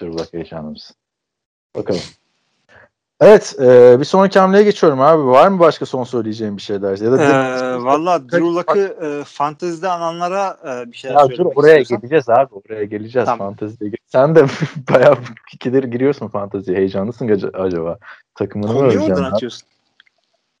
[0.00, 0.94] Dur bak heyecanımız.
[1.76, 2.00] Bakalım.
[3.20, 5.26] Evet, e, bir sonraki hamleye geçiyorum abi.
[5.26, 6.98] Var mı başka son söyleyeceğim bir şeyler?
[6.98, 11.58] Ya da Ee, Valla Drew Luck'ı e, fantezide ananlara e, bir şeyler ya dur söylemek
[11.58, 12.00] oraya istiyorsan.
[12.00, 12.54] geleceğiz abi.
[12.54, 13.48] Oraya geleceğiz Tamam.
[13.48, 13.90] fanteziye.
[14.06, 14.44] Sen de
[14.90, 15.18] bayağı
[15.52, 16.78] ikidir giriyorsun fanteziye.
[16.78, 17.98] Heyecanlısın acaba?
[18.34, 19.68] Takımını mı Konuyu atıyorsun.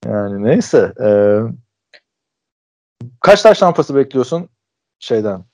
[0.06, 0.92] Yani neyse.
[1.02, 1.08] E,
[3.20, 4.48] kaç taş tampası bekliyorsun
[4.98, 5.44] şeyden?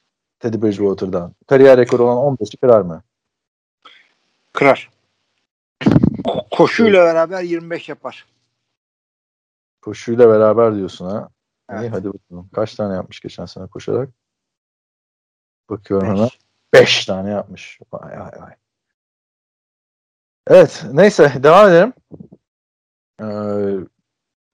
[0.40, 1.32] Teddy Bridgewater'dan.
[1.46, 3.02] Kariyer rekoru olan 15'i kırar mı?
[4.52, 4.95] Kırar.
[6.56, 8.26] Ko- Koşuyla beraber 25 yapar.
[9.82, 11.28] Koşuyla beraber diyorsun ha.
[11.70, 11.92] İyi Evet.
[11.92, 12.50] hadi bakalım.
[12.54, 14.08] Kaç tane yapmış geçen sene koşarak?
[15.70, 16.16] Bakıyorum Beş.
[16.18, 16.30] hemen.
[16.72, 17.80] 5 tane yapmış.
[17.92, 18.54] Vay vay vay.
[20.46, 21.92] Evet neyse devam edelim.
[23.20, 23.86] Ee,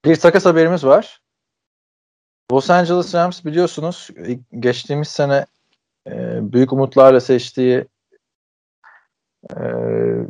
[0.05, 1.21] bir takas haberimiz var.
[2.51, 4.09] Los Angeles Rams biliyorsunuz
[4.59, 5.45] geçtiğimiz sene
[6.07, 7.87] e, büyük umutlarla seçtiği
[9.49, 9.57] e,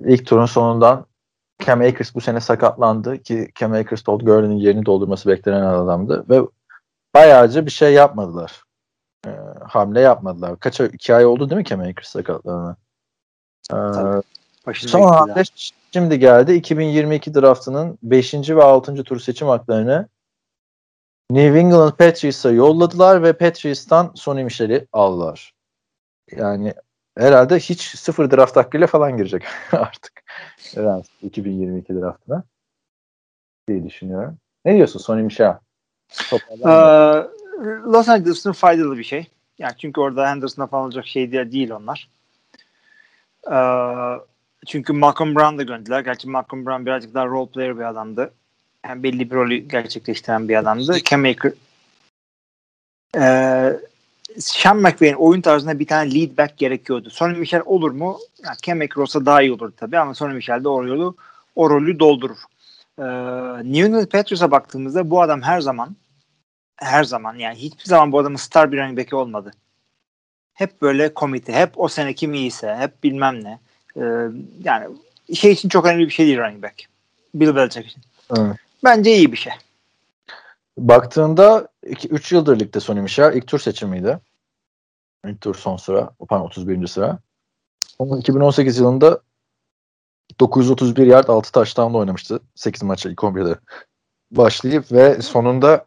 [0.05, 1.05] ilk turun sonundan
[1.65, 6.41] Cam Akers bu sene sakatlandı ki Cam Akers Todd Gurley'nin yerini doldurması beklenen adamdı ve
[7.15, 8.63] bayağıca bir şey yapmadılar.
[9.27, 9.31] E,
[9.67, 10.59] hamle yapmadılar.
[10.59, 12.75] Kaç ay, iki ay oldu değil mi Cam Akers sakatlanana?
[13.71, 15.43] E, Son hamle
[15.93, 16.53] şimdi geldi.
[16.53, 18.33] 2022 draftının 5.
[18.33, 19.03] ve 6.
[19.03, 20.07] tur seçim haklarını
[21.31, 25.53] New England Patriots'a yolladılar ve Patriots'tan Sonny Michel'i aldılar.
[26.31, 26.73] Yani
[27.17, 30.23] herhalde hiç sıfır draft hakkıyla falan girecek artık.
[30.77, 32.43] Rams 2022 draftına
[33.67, 34.37] diye düşünüyorum.
[34.65, 35.57] Ne diyorsun Sonny Michel?
[36.33, 37.23] Ee,
[37.65, 39.27] Los Angeles'ın faydalı bir şey.
[39.59, 42.09] Yani çünkü orada Henderson'a falan olacak şey değil, değil onlar.
[43.51, 44.19] Ee,
[44.67, 45.99] çünkü Malcolm Brown da gönderdiler.
[45.99, 48.33] Gerçi Malcolm Brown birazcık daha role player bir adamdı.
[48.85, 51.03] Yani belli bir rolü gerçekleştiren bir adamdı.
[51.03, 51.53] Cam Akers
[53.17, 53.79] ee,
[54.39, 57.09] Sean McVay'in oyun tarzında bir tane lead back gerekiyordu.
[57.09, 58.19] Sonny Michel olur mu?
[58.45, 61.15] Yani Cam Akers olsa daha iyi olurdu tabii ama Sonny Michel de o rolü,
[61.55, 62.37] o rolü doldurur.
[62.99, 63.03] Ee,
[63.63, 65.95] New England Patriots'a baktığımızda bu adam her zaman
[66.75, 69.51] her zaman yani hiçbir zaman bu adamın star bir running back'i olmadı.
[70.53, 73.59] Hep böyle komite, hep o sene kim iyiyse, hep bilmem ne.
[73.97, 74.01] Ee,
[74.63, 74.87] yani
[75.33, 76.75] şey için çok önemli bir şey değil running back.
[77.35, 78.01] Bill Belichick için.
[78.37, 78.55] Evet.
[78.83, 79.53] Bence iyi bir şey.
[80.77, 81.67] Baktığında
[82.09, 84.19] 3 yıldır ligde Sonny Michel ilk tur seçimiydi.
[85.27, 86.09] İlk tur son sıra.
[86.29, 86.87] Pardon 31.
[86.87, 87.19] sıra.
[87.99, 89.19] Onun 2018 yılında
[90.39, 92.39] 931 yard 6 taştan oynamıştı.
[92.55, 93.55] 8 maça ilk 11'de
[94.31, 95.85] başlayıp ve sonunda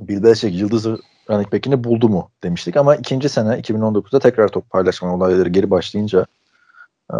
[0.00, 0.98] Bill Belichick yıldızı
[1.30, 6.26] running back'ini buldu mu demiştik ama ikinci sene 2019'da tekrar top paylaşma olayları geri başlayınca
[7.12, 7.18] eee,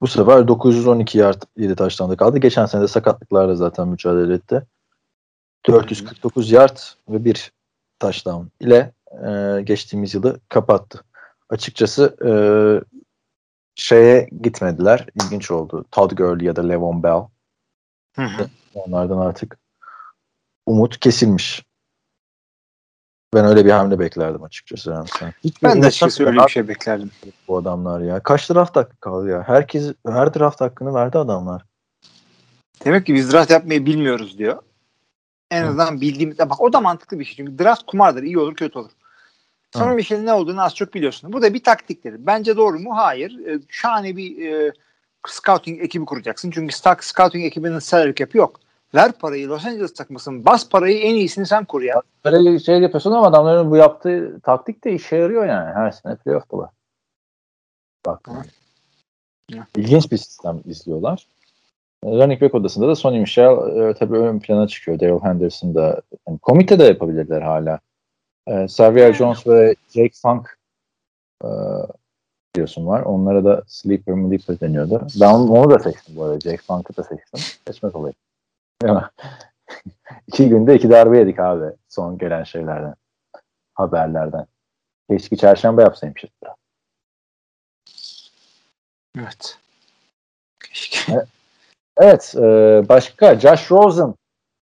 [0.00, 2.38] bu sefer 912 yard 7 taştan da kaldı.
[2.38, 4.66] Geçen sene de sakatlıklarla zaten mücadele etti.
[5.66, 7.52] 449 yard ve bir
[8.00, 8.92] touchdown ile
[9.26, 11.04] e, geçtiğimiz yılı kapattı.
[11.50, 12.30] Açıkçası e,
[13.74, 15.06] şeye gitmediler.
[15.14, 15.84] İlginç oldu.
[15.90, 17.22] Todd Gurley ya da Levon Bell.
[18.16, 18.46] Hı hı.
[18.74, 19.58] Onlardan artık
[20.66, 21.64] umut kesilmiş.
[23.34, 24.90] Ben öyle bir hamle beklerdim açıkçası.
[24.90, 25.32] Rams'ten.
[25.44, 27.10] Hiç Ben de açıkçası öyle bir şey beklerdim.
[27.48, 28.22] bu adamlar ya.
[28.22, 29.42] Kaç draft hakkı kaldı ya?
[29.42, 31.64] Herkes her draft hakkını verdi adamlar.
[32.84, 34.62] Demek ki biz draft yapmayı bilmiyoruz diyor.
[35.54, 35.68] En Hı.
[35.68, 37.36] azından bildiğimiz bak o da mantıklı bir şey.
[37.36, 38.22] Çünkü draft kumardır.
[38.22, 38.90] iyi olur kötü olur.
[39.74, 39.96] Sonra Hı.
[39.96, 41.32] bir şeyin ne olduğunu az çok biliyorsun.
[41.32, 42.14] Bu da bir taktiktir.
[42.18, 42.96] Bence doğru mu?
[42.96, 43.46] Hayır.
[43.46, 44.72] Ee, şahane bir e,
[45.26, 46.50] scouting ekibi kuracaksın.
[46.50, 48.60] Çünkü scouting ekibinin salary cap'i yok.
[48.94, 50.44] Ver parayı Los Angeles takmasın.
[50.44, 52.02] Bas parayı en iyisini sen kur ya.
[52.24, 55.74] Böyle şey yapıyorsun ama adamların bu yaptığı taktik de işe yarıyor yani.
[55.74, 56.70] Her sene playoff'talar.
[58.06, 58.28] Bak.
[59.76, 61.26] İlginç bir sistem izliyorlar.
[62.04, 65.00] Running back odasında da Sonny Michel e, tabii ön plana çıkıyor.
[65.00, 66.02] Daryl Henderson da.
[66.28, 67.80] Yani komite de yapabilirler hala.
[68.46, 70.58] E, Xavier Jones ve Jake Funk
[71.44, 71.48] e,
[72.54, 73.02] diyorsun var.
[73.02, 75.06] Onlara da Sleeper Sleeper deniyordu.
[75.20, 76.40] Ben onu, da seçtim bu arada.
[76.40, 77.40] Jake Funk'ı da seçtim.
[77.66, 78.16] Seçmez olayım.
[80.26, 82.94] iki günde iki darbe yedik abi son gelen şeylerden.
[83.74, 84.46] Haberlerden.
[85.10, 86.30] Keşke çarşamba yapsaymışız.
[89.18, 89.58] Evet.
[90.60, 91.12] Keşke.
[91.12, 91.28] Evet,
[91.96, 92.42] evet e,
[92.88, 94.14] başka Josh Rosen.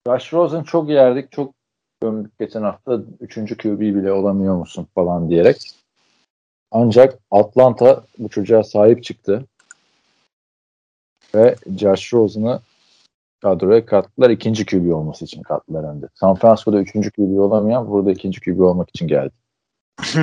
[0.07, 1.31] Josh Rosen çok yerdik.
[1.31, 1.53] Çok
[2.01, 3.01] gömdük geçen hafta.
[3.19, 5.57] Üçüncü QB bile olamıyor musun falan diyerek.
[6.71, 9.45] Ancak Atlanta bu çocuğa sahip çıktı.
[11.35, 12.59] Ve Josh Rosen'ı
[13.41, 14.29] kadroya kattılar.
[14.29, 16.07] ikinci QB olması için kattılar hem de.
[16.13, 19.31] San Francisco'da üçüncü QB olamayan burada ikinci QB olmak için geldi.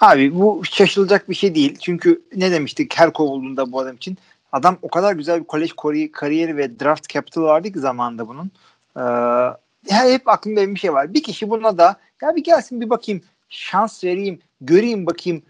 [0.00, 1.78] Abi bu şaşılacak bir şey değil.
[1.80, 4.18] Çünkü ne demiştik her kovulduğunda bu adam için.
[4.52, 5.72] Adam o kadar güzel bir kolej
[6.12, 8.50] kariyeri ve draft capital vardı ki zamanında bunun.
[8.96, 11.14] Ee, hep aklımda bir şey var.
[11.14, 15.42] Bir kişi buna da ya bir gelsin bir bakayım şans vereyim, göreyim bakayım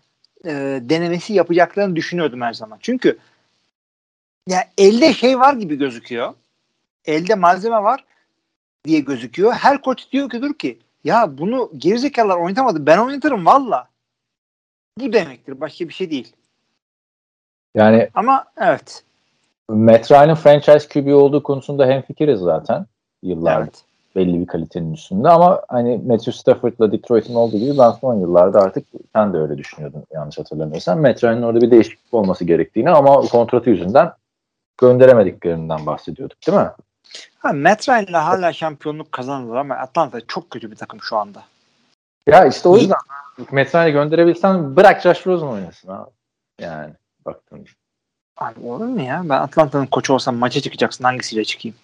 [0.44, 2.78] e, denemesi yapacaklarını düşünüyordum her zaman.
[2.80, 3.18] Çünkü
[4.48, 6.34] ya elde şey var gibi gözüküyor.
[7.04, 8.04] Elde malzeme var
[8.84, 9.52] diye gözüküyor.
[9.52, 12.86] Her koç diyor ki dur ki ya bunu gerizekalılar oynatamadı.
[12.86, 13.88] Ben oynatırım valla.
[14.98, 15.60] Bu demektir.
[15.60, 16.32] Başka bir şey değil.
[17.74, 19.02] Yani ama evet.
[19.68, 22.86] Matt Ryan'ın franchise QB olduğu konusunda hemfikiriz zaten
[23.22, 23.62] yıllardır.
[23.62, 23.84] Evet.
[24.16, 28.86] Belli bir kalitenin üstünde ama hani Matthew Stafford'la Detroit'in olduğu gibi ben son yıllarda artık
[29.12, 31.00] sen de öyle düşünüyordun yanlış hatırlamıyorsam.
[31.00, 34.12] Matt Ryan'ın orada bir değişiklik olması gerektiğini ama kontratı yüzünden
[34.78, 36.70] gönderemediklerinden bahsediyorduk değil mi?
[37.38, 41.42] Ha, Matt Ryan'la hala şampiyonluk kazandılar ama Atlanta çok kötü bir takım şu anda.
[42.26, 42.96] Ya işte o yüzden
[43.52, 46.10] Matt Ryan'ı gönderebilsen bırak Josh Rosen oynasın abi.
[46.60, 46.90] Yani
[47.26, 47.70] baktığında.
[48.36, 49.22] Abi olur mu ya?
[49.24, 51.76] Ben Atlanta'nın koçu olsam maça çıkacaksın hangisiyle çıkayım?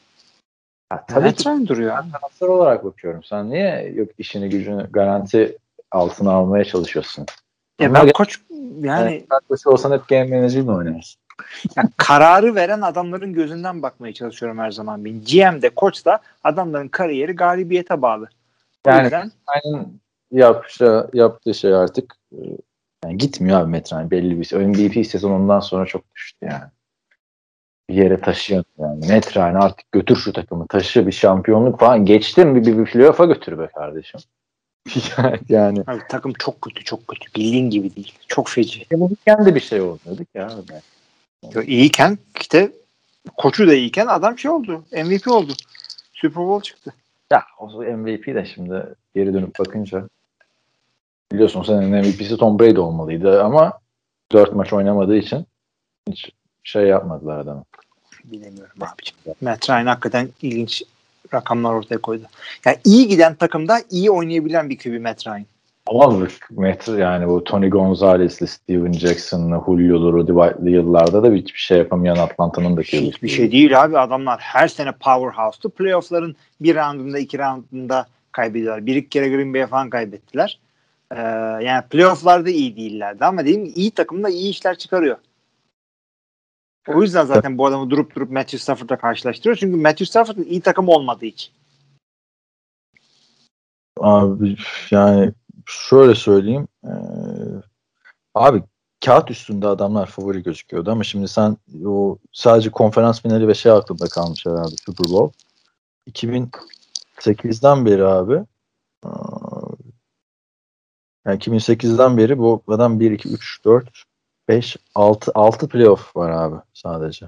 [0.88, 1.96] Ha, tabii Ryan duruyor.
[1.96, 3.24] Ben transfer olarak bakıyorum.
[3.24, 5.59] Sen niye yok işini gücünü garanti
[5.90, 7.27] altına almaya çalışıyorsun?
[7.81, 8.40] Ya ben koç
[8.81, 11.20] yani evet, koç olsan hep game manager mi oynarsın?
[11.77, 15.05] Yani kararı veren adamların gözünden bakmaya çalışıyorum her zaman.
[15.05, 18.29] Ben GM de koç da adamların kariyeri galibiyete bağlı.
[18.87, 19.33] O yani yüzden...
[19.46, 19.87] aynen
[20.31, 22.38] yaptığı, yaptığı şey artık e,
[23.09, 26.71] yani gitmiyor abi Metrani belli bir MVP sezonundan sonra çok düştü yani.
[27.90, 29.07] Bir yere taşıyan yani.
[29.07, 33.59] Metrani artık götür şu takımı taşı bir şampiyonluk falan geçtim bir, bir, bir playoff'a götür
[33.59, 34.21] be kardeşim.
[35.49, 35.85] yani.
[35.87, 38.12] Abi, takım çok kötü çok kötü bildiğin gibi değil.
[38.27, 38.87] Çok feci.
[38.90, 39.11] Ya, bu
[39.47, 40.42] de bir şey olmadı ya.
[40.42, 41.55] Yani.
[41.55, 42.73] Yo, iyiyken işte
[43.37, 44.85] koçu da iyiyken adam şey oldu.
[44.92, 45.53] MVP oldu.
[46.12, 46.94] Super Bowl çıktı.
[47.33, 50.09] Ya o MVP de şimdi geri dönüp bakınca
[51.33, 53.73] biliyorsun senin MVP'si Tom Brady olmalıydı ama
[54.33, 55.47] dört maç oynamadığı için
[56.11, 56.31] hiç
[56.64, 57.64] şey yapmadılar adamı.
[58.25, 59.37] Bilemiyorum abiciğim.
[59.41, 60.83] Matt Ryan hakikaten ilginç
[61.35, 62.25] rakamlar ortaya koydu.
[62.64, 65.47] Yani iyi giden takımda iyi oynayabilen bir QB Matt Ryan.
[65.87, 71.79] Ama Matt yani bu Tony Gonzalez'li, Steven Jackson'lı, Julio'lu, Rudy White'lı yıllarda da hiçbir şey
[71.79, 73.99] yapamayan Atlanta'nın da Hiçbir şey değil abi.
[73.99, 75.71] Adamlar her sene powerhouse'tu.
[75.71, 78.87] Playoff'ların bir roundunda, iki roundunda kaybediyorlar.
[78.87, 80.59] Bir iki kere Green Bay'e falan kaybettiler.
[81.12, 81.21] Ee,
[81.62, 85.18] yani playoff'larda iyi değillerdi ama gibi iyi takımda iyi işler çıkarıyor.
[86.88, 89.57] O yüzden zaten bu adamı durup durup Matthew Stafford'la karşılaştırıyor.
[89.57, 91.53] Çünkü Matthew Stafford'ın iyi takım olmadı hiç.
[94.01, 94.57] Abi
[94.90, 95.33] yani
[95.66, 96.68] şöyle söyleyeyim.
[96.85, 96.90] Ee,
[98.35, 98.62] abi
[99.05, 104.09] kağıt üstünde adamlar favori gözüküyordu ama şimdi sen o sadece konferans finali ve şey aklında
[104.09, 105.38] kalmış herhalde Super Bowl.
[106.11, 108.44] 2008'den beri abi
[111.27, 114.04] yani 2008'den beri bu adam 1 2 3 4
[114.48, 117.27] 5 6 6 playoff var abi sadece.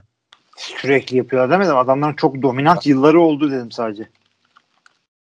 [0.56, 1.76] Sürekli yapıyorlar demedim.
[1.76, 4.08] Adamların çok dominant yılları oldu dedim sadece.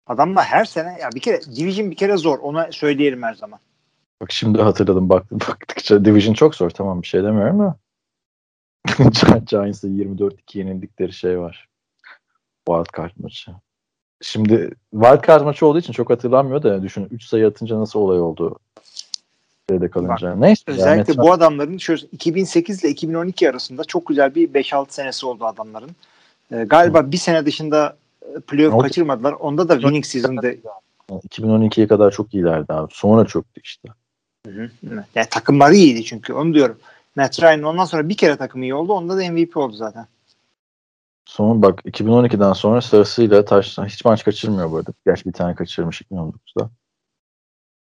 [0.07, 2.39] Adamla her sene ya bir kere Division bir kere zor.
[2.39, 3.59] Ona söyleyelim her zaman.
[4.21, 6.71] Bak şimdi hatırladım bak, baktıkça Division çok zor.
[6.71, 7.77] Tamam bir şey demiyorum ama
[9.47, 11.69] Giants'a 24-2 yenildikleri şey var.
[12.67, 13.53] Wild Card maçı.
[14.23, 18.21] Şimdi Wild Card maçı olduğu için çok hatırlanmıyor da düşün 3 sayı atınca nasıl olay
[18.21, 18.59] oldu
[19.71, 20.31] de kalınca.
[20.31, 20.63] Bak, Neyse.
[20.67, 25.45] Özellikle yani, bu adamların şöyle 2008 ile 2012 arasında çok güzel bir 5-6 senesi oldu
[25.45, 25.91] adamların.
[26.53, 27.13] Ee, galiba Hı.
[27.13, 27.97] bir sene dışında
[28.47, 29.33] playoff kaçırmadılar.
[29.33, 30.51] Onda da winning season'da
[31.11, 32.93] 2012'ye kadar çok iyilerdi abi.
[32.95, 33.89] Sonra çöktü işte.
[34.47, 34.71] Hı hı.
[35.15, 36.79] Yani takımları iyiydi çünkü onu diyorum.
[37.17, 38.93] Matt Ryan ondan sonra bir kere takım iyi oldu.
[38.93, 40.07] Onda da MVP oldu zaten.
[41.25, 44.91] Son bak 2012'den sonra sırasıyla taştan hiç maç kaçırmıyor bu arada.
[45.07, 46.71] Gerçi bir tane kaçırmış 2019'da.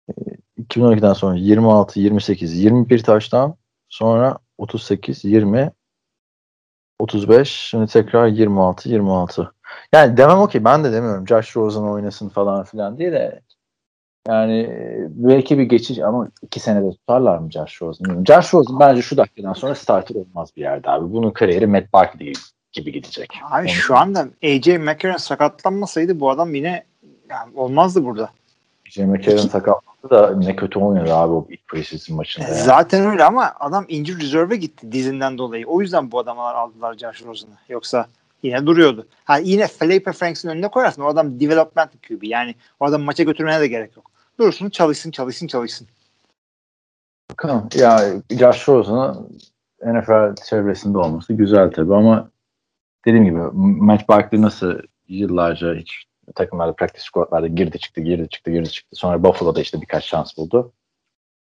[0.09, 0.13] Ee,
[0.59, 3.55] 2012'den sonra 26, 28, 21 taştan
[3.89, 5.71] sonra 38, 20,
[6.99, 9.51] 35, şimdi tekrar 26, 26.
[9.93, 13.41] Yani demem o ki ben de demiyorum Josh Rosen oynasın falan filan diye de
[14.27, 18.23] yani e, belki bir geçiş ama iki senede tutarlar mı Josh Rosen?
[18.27, 21.13] Josh Rosen bence şu dakikadan sonra starter olmaz bir yerde abi.
[21.13, 22.39] Bunun kariyeri Matt Barkley gibi,
[22.77, 23.33] gibi gidecek.
[23.51, 26.83] Abi Onu- şu anda AJ McCarron sakatlanmasaydı bu adam yine
[27.29, 28.29] yani olmazdı burada.
[28.85, 32.47] Jim McCarron sakatlandı da ne kötü oynadı abi o ilk preseason maçında.
[32.47, 32.53] ya.
[32.53, 35.67] Zaten öyle ama adam injured reserve'e gitti dizinden dolayı.
[35.67, 37.55] O yüzden bu adamlar aldılar Josh Rosen'ı.
[37.69, 38.07] Yoksa
[38.43, 39.07] yine duruyordu.
[39.25, 41.01] Ha yine Felipe Franks'in önüne koyarsın.
[41.01, 42.23] O adam development QB.
[42.23, 44.11] Yani o adam maça götürmene de gerek yok.
[44.39, 45.87] Dursun çalışsın çalışsın çalışsın.
[47.31, 47.69] Bakalım.
[47.75, 49.29] Ya Josh Rosen'ın
[49.85, 52.29] NFL çevresinde olması güzel tabii ama
[53.07, 53.39] dediğim gibi
[53.83, 56.05] Matt Barkley nasıl yıllarca hiç
[56.35, 58.95] takımlarda practice squadlarda girdi çıktı girdi çıktı girdi çıktı.
[58.95, 60.73] Sonra Buffalo'da işte birkaç şans buldu.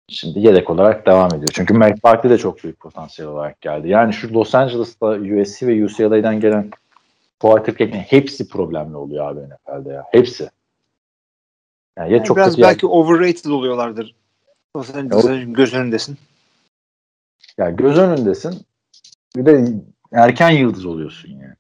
[0.09, 1.49] Şimdi yedek olarak devam ediyor.
[1.53, 3.89] Çünkü Matt Barkley de çok büyük potansiyel olarak geldi.
[3.89, 6.71] Yani şu Los Angeles'ta USC ve UCLA'dan gelen
[7.41, 10.05] quarterback'in hepsi problemli oluyor abi NFL'de ya.
[10.11, 10.51] Hepsi.
[11.99, 14.15] Yani ya Yani çok biraz belki overrated oluyorlardır.
[14.75, 16.19] O senin göz önündesin.
[17.59, 18.67] Ya göz önündesin.
[19.37, 19.73] Bir de
[20.13, 21.55] erken yıldız oluyorsun yani.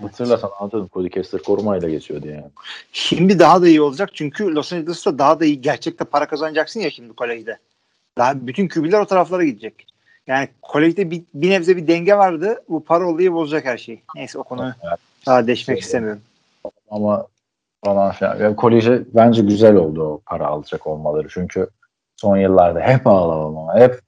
[0.00, 2.50] Hatırlarsan anlatalım Cody Kessler korumayla geçiyordu yani.
[2.92, 6.90] Şimdi daha da iyi olacak çünkü Los Angeles'ta daha da iyi gerçekte para kazanacaksın ya
[6.90, 7.58] şimdi kolejde.
[8.18, 9.86] Daha bütün QB'ler o taraflara gidecek.
[10.26, 12.62] Yani kolejde bir, bir nebze bir denge vardı.
[12.68, 14.02] Bu para olayı bozacak her şeyi.
[14.14, 14.72] Neyse o konuyu
[15.26, 16.22] daha değişmek istemiyorum.
[16.90, 17.26] Ama
[17.84, 18.38] falan filan.
[18.38, 21.28] Yani koleje bence güzel oldu o para alacak olmaları.
[21.30, 21.68] Çünkü
[22.16, 24.00] son yıllarda hep Alabama, hep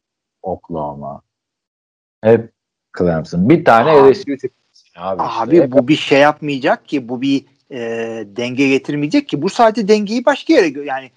[0.43, 1.23] Oklahoma,
[2.23, 2.53] hep
[2.99, 3.49] Clemson.
[3.49, 4.13] Bir tane Abi.
[4.13, 4.49] LSU çıktı.
[4.97, 5.23] Abi.
[5.23, 7.79] Abi bu bir şey yapmayacak ki bu bir e,
[8.37, 11.11] denge getirmeyecek ki bu sadece dengeyi başka yere yani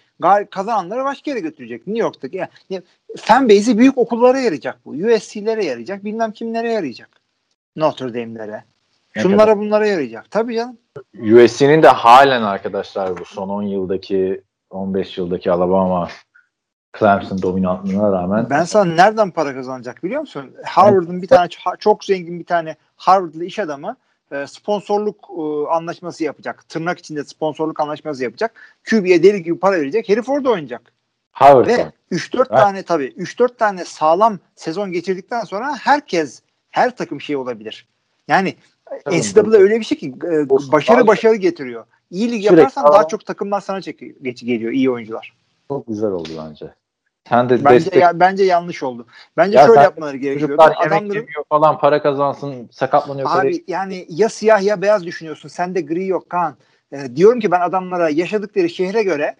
[0.50, 1.88] kazananları başka yere götürecek.
[1.88, 2.84] New York'taki yani, yani
[3.18, 4.90] fan base'i büyük okullara yarayacak bu.
[4.92, 6.04] USC'lere yarayacak.
[6.04, 7.10] Bilmem kimlere yarayacak.
[7.76, 8.64] Notre Dame'lere.
[9.16, 10.32] Ne Şunlara bunlara yarayacak.
[10.32, 10.78] Tabii canım.
[11.14, 16.08] USC'nin de halen arkadaşlar bu son 10 yıldaki 15 yıldaki Alabama
[17.00, 20.52] Clemson dominantlığına rağmen Ben sana nereden para kazanacak biliyor musun?
[20.66, 21.48] Harvard'ın bir tane
[21.80, 23.96] çok zengin bir tane Harvard'lı iş adamı
[24.32, 26.70] e, sponsorluk e, anlaşması yapacak.
[26.70, 28.54] Tırnak içinde sponsorluk anlaşması yapacak.
[28.90, 30.10] QB'ye deli gibi para verecek.
[30.10, 30.82] Herif orada oynayacak.
[31.32, 31.70] Harvard'da.
[31.70, 32.50] Ve 3-4 Evet.
[32.50, 37.88] tane tabii 3-4 tane sağlam sezon geçirdikten sonra herkes her takım şey olabilir.
[38.28, 38.56] Yani
[39.06, 39.20] Tabii.
[39.20, 41.86] NCAA öyle bir şey ki e, başarı başarı getiriyor.
[42.10, 43.80] İyi lig Sürekli yaparsan daha çok takımlar sana
[44.22, 45.34] geç geliyor iyi oyuncular.
[45.68, 46.74] Çok güzel oldu bence.
[47.30, 49.08] Sen de Bence destek ya, bence yanlış oldu.
[49.38, 53.30] Bence Ya şöyle yapmaları yemek Adamların falan para kazansın sakatlanıyor.
[53.32, 55.50] Abi yani ya siyah ya beyaz düşünüyorsun.
[55.50, 56.56] Sende gri yok Kaan.
[56.92, 59.36] Ee, diyorum ki ben adamlara yaşadıkları şehre göre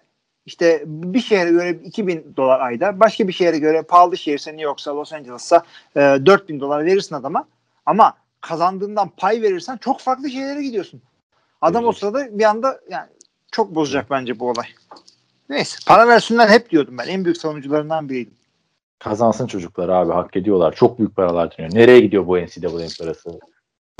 [0.46, 4.96] işte bir şehre göre 2000 dolar ayda başka bir şehre göre pahalı şehirse New York'sa
[4.96, 5.62] Los Angeles'sa
[5.96, 7.48] e, 4000 dolar verirsin adama
[7.86, 11.02] ama kazandığından pay verirsen çok farklı şeylere gidiyorsun.
[11.60, 11.98] Adam o Evet.
[11.98, 13.08] sırada bir anda yani
[13.52, 14.66] çok bozacak bence bu olay.
[15.52, 17.08] Neyse para versinler hep diyordum ben.
[17.08, 18.34] En büyük savunucularından biriydim.
[18.98, 20.74] Kazansın çocuklar abi hak ediyorlar.
[20.74, 21.74] Çok büyük paralar dönüyor.
[21.74, 23.40] Nereye gidiyor bu NCAA parası?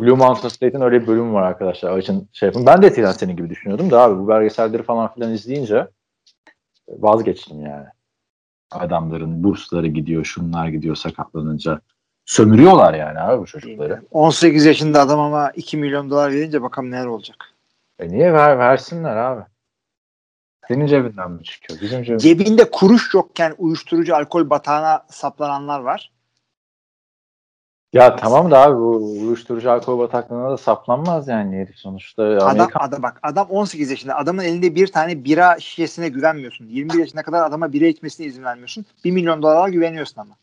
[0.00, 1.90] Blue Mountain State'in öyle bir bölümü var arkadaşlar.
[1.90, 2.66] Açın şey yapın.
[2.66, 5.88] Ben de eskiden senin gibi düşünüyordum da abi bu belgeselleri falan filan izleyince
[6.88, 7.86] vazgeçtim yani.
[8.70, 11.80] Adamların bursları gidiyor, şunlar gidiyor sakatlanınca.
[12.24, 14.02] Sömürüyorlar yani abi bu çocukları.
[14.10, 17.36] 18 yaşında adam ama 2 milyon dolar verince bakalım neler olacak.
[17.98, 19.42] E niye ver, versinler abi?
[20.68, 21.80] Senin cebinden mi çıkıyor?
[21.80, 22.18] Bizim cebinden.
[22.18, 26.12] Cebinde kuruş yokken uyuşturucu alkol batağına saplananlar var.
[27.92, 32.22] Ya tamam da abi bu uyuşturucu alkol bataklığına da saplanmaz yani herif sonuçta.
[32.22, 34.16] Adam, Amerikan adam bak adam 18 yaşında.
[34.16, 36.66] Adamın elinde bir tane bira şişesine güvenmiyorsun.
[36.66, 38.86] 21 yaşına kadar adama bira içmesine izin vermiyorsun.
[39.04, 40.34] 1 milyon dolara güveniyorsun ama.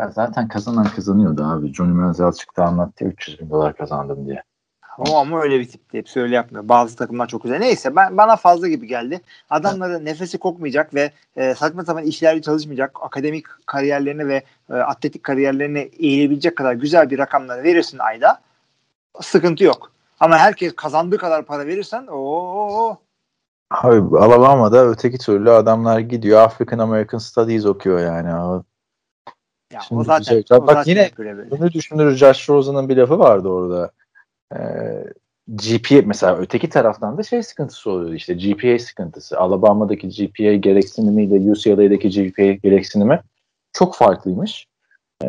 [0.00, 1.74] Ya zaten kazanan kazanıyordu abi.
[1.74, 4.42] Johnny Manziel çıktı anlattı 300 bin dolar kazandım diye.
[4.98, 5.80] O ama öyle bir tip.
[5.92, 6.68] Hepsi öyle yapmıyor.
[6.68, 7.58] Bazı takımlar çok güzel.
[7.58, 9.20] Neyse ben, bana fazla gibi geldi.
[9.50, 12.96] Adamların nefesi kokmayacak ve e, saçma sapan işlerde çalışmayacak.
[13.02, 18.40] Akademik kariyerlerine ve e, atletik kariyerlerine eğilebilecek kadar güzel bir rakamları verirsin ayda.
[19.20, 19.92] Sıkıntı yok.
[20.20, 22.98] Ama herkes kazandığı kadar para verirsen o
[23.70, 28.28] Abi Alabama'da öteki türlü adamlar gidiyor African American Studies okuyor yani.
[29.72, 31.50] Ya Şimdi o zaten, o bak zaten yine- böyle.
[31.50, 33.90] Bunu düşünür Josh Rosen'ın bir lafı vardı orada.
[34.56, 34.58] Ee,
[35.48, 39.38] GPA mesela öteki taraftan da şey sıkıntısı oluyordu işte GPA sıkıntısı.
[39.38, 43.20] Alabama'daki GPA gereksinimi ile UCLA'daki GPA gereksinimi
[43.72, 44.66] çok farklıymış.
[45.24, 45.28] e,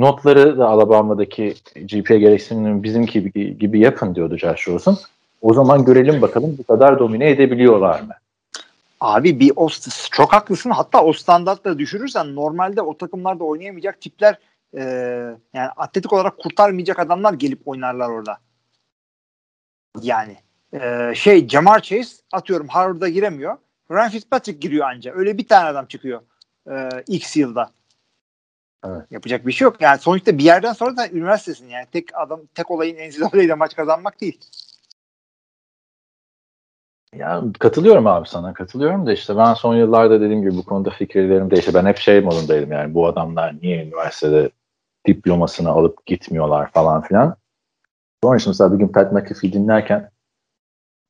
[0.00, 4.96] notları da Alabama'daki GPA gereksinimini bizimki gibi, gibi yapın diyordu Josh Rosen.
[5.42, 8.12] O zaman görelim bakalım bu kadar domine edebiliyorlar mı?
[9.00, 9.68] Abi bir o
[10.10, 10.70] çok haklısın.
[10.70, 14.38] Hatta o standartları düşürürsen normalde o takımlarda oynayamayacak tipler
[14.76, 14.82] e,
[15.52, 18.38] yani atletik olarak kurtarmayacak adamlar gelip oynarlar orada.
[20.00, 20.36] Yani
[20.72, 23.56] e, şey Jamar Chase atıyorum Harvard'a giremiyor.
[23.90, 25.12] Ryan Fitzpatrick giriyor anca.
[25.14, 26.22] Öyle bir tane adam çıkıyor
[26.70, 27.70] e, X yılda.
[28.84, 29.02] Evet.
[29.10, 29.80] Yapacak bir şey yok.
[29.80, 31.86] Yani sonuçta bir yerden sonra da üniversitesin yani.
[31.92, 34.40] Tek adam tek olayın NCAA'de maç kazanmak değil.
[37.14, 41.50] Ya katılıyorum abi sana katılıyorum da işte ben son yıllarda dediğim gibi bu konuda fikirlerim
[41.50, 41.74] değişti.
[41.74, 44.50] Ben hep şey modundaydım yani bu adamlar niye üniversitede
[45.06, 47.36] diplomasını alıp gitmiyorlar falan filan.
[48.24, 50.10] Sonra işte mesela bir gün Pat McAfee dinlerken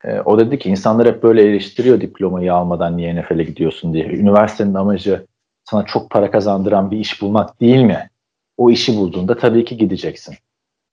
[0.05, 4.05] e, o dedi ki insanlar hep böyle eleştiriyor diplomayı almadan niye NFL'e gidiyorsun diye.
[4.05, 5.27] Üniversitenin amacı
[5.65, 8.11] sana çok para kazandıran bir iş bulmak değil mi?
[8.57, 10.35] O işi bulduğunda tabii ki gideceksin.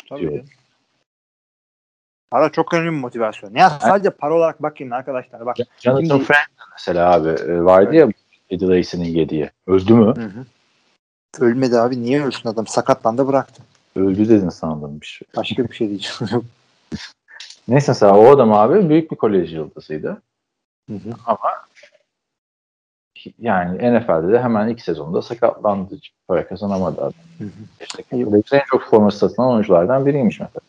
[0.10, 0.22] Tabii.
[0.22, 0.44] Diyor.
[2.32, 3.56] Para çok önemli bir motivasyon.
[3.56, 5.46] Ya sadece para olarak bakayım arkadaşlar.
[5.46, 5.58] Bak.
[5.80, 6.24] Jonathan şimdi...
[6.24, 8.10] Frank mesela abi e, vardı ya
[8.50, 9.50] Eddie Lacy'nin yediği.
[9.68, 10.14] Öldü mü?
[10.16, 10.46] Hı hı.
[11.40, 12.04] Ölmedi abi.
[12.04, 12.68] Niye ölsün adam?
[12.68, 13.64] Sakatlandı bıraktı.
[13.96, 15.28] Öldü dedin sandım bir şey.
[15.38, 16.18] Başka bir şey diyeceğim.
[17.68, 20.22] Neyse mesela o adam abi büyük bir kolej yıldızıydı.
[20.90, 21.10] Hı hı.
[21.26, 21.52] Ama
[23.40, 26.00] yani NFL'de de hemen ilk sezonda sakatlandı.
[26.28, 27.14] Para kazanamadı adam.
[27.38, 27.86] Hı hı.
[28.40, 30.62] İşte en çok forması satılan oyunculardan biriymiş mesela.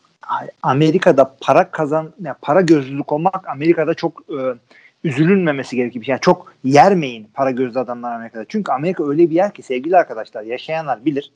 [0.63, 4.55] Amerika'da para kazan, yani para gözlülük olmak Amerika'da çok e,
[5.03, 6.13] üzülünmemesi gerekir bir şey.
[6.13, 8.45] Yani çok yermeyin para gözlü adamlar Amerika'da.
[8.47, 11.31] Çünkü Amerika öyle bir yer ki sevgili arkadaşlar yaşayanlar bilir.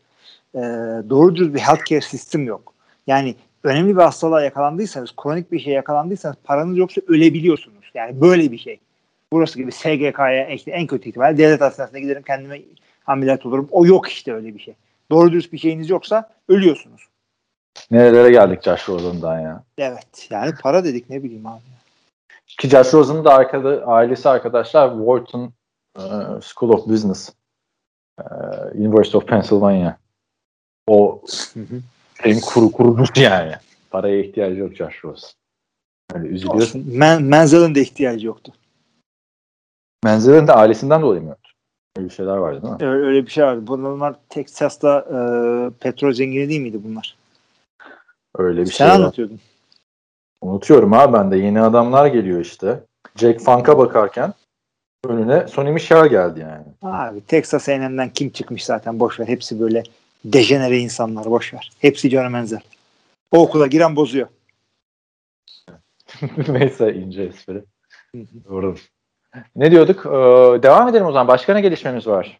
[0.55, 0.59] E,
[1.09, 2.73] doğru düz bir healthcare sistem yok.
[3.07, 7.91] Yani önemli bir hastalığa yakalandıysanız, kronik bir şey yakalandıysanız paranız yoksa ölebiliyorsunuz.
[7.93, 8.79] Yani böyle bir şey.
[9.31, 12.61] Burası gibi SGK'ya işte en kötü ihtimal devlet hastanesine giderim kendime
[13.07, 13.67] ameliyat olurum.
[13.71, 14.73] O yok işte öyle bir şey.
[15.11, 17.07] Doğru düz bir şeyiniz yoksa ölüyorsunuz.
[17.91, 19.63] Nerelere geldik Josh Rosen'dan ya.
[19.77, 20.27] Evet.
[20.29, 21.61] Yani para dedik ne bileyim abi.
[22.57, 25.53] Ki Josh Rosen'ın da arkada, ailesi arkadaşlar Wharton
[25.97, 27.33] uh, School of Business
[28.19, 29.97] uh, University of Pennsylvania.
[30.87, 31.21] O
[32.23, 33.53] en kuru kurucusu yani.
[33.91, 35.31] Paraya ihtiyacı yok Josh Rosen.
[36.13, 36.97] Öyle üzülüyorsun.
[36.97, 38.53] Men Menzel'in de ihtiyacı yoktu.
[40.03, 41.51] Menzel'in de ailesinden dolayı mı yoktu?
[41.97, 42.77] Öyle bir şeyler vardı değil mi?
[42.81, 43.67] Öyle, öyle bir şey vardı.
[43.67, 45.19] Bunlar Texas'ta e,
[45.79, 47.17] petrol zengini değil miydi bunlar?
[48.35, 48.87] Öyle bir Sen şey.
[48.87, 49.39] Sen anlatıyordun.
[50.41, 51.37] Unutuyorum abi ben de.
[51.37, 52.79] Yeni adamlar geliyor işte.
[53.15, 54.33] Jack Funk'a bakarken
[55.05, 56.65] önüne Sonny Michel geldi yani.
[56.81, 59.27] Abi Texas A&M'den kim çıkmış zaten boş ver.
[59.27, 59.83] Hepsi böyle
[60.25, 61.71] dejenere insanlar boş ver.
[61.79, 62.61] Hepsi Johnny Manziel.
[63.31, 64.27] O okula giren bozuyor.
[66.47, 67.63] Neyse ince espri.
[68.49, 68.75] Doğru.
[69.55, 70.05] Ne diyorduk?
[70.05, 71.27] Ee, devam edelim o zaman.
[71.27, 72.39] Başka ne gelişmemiz var?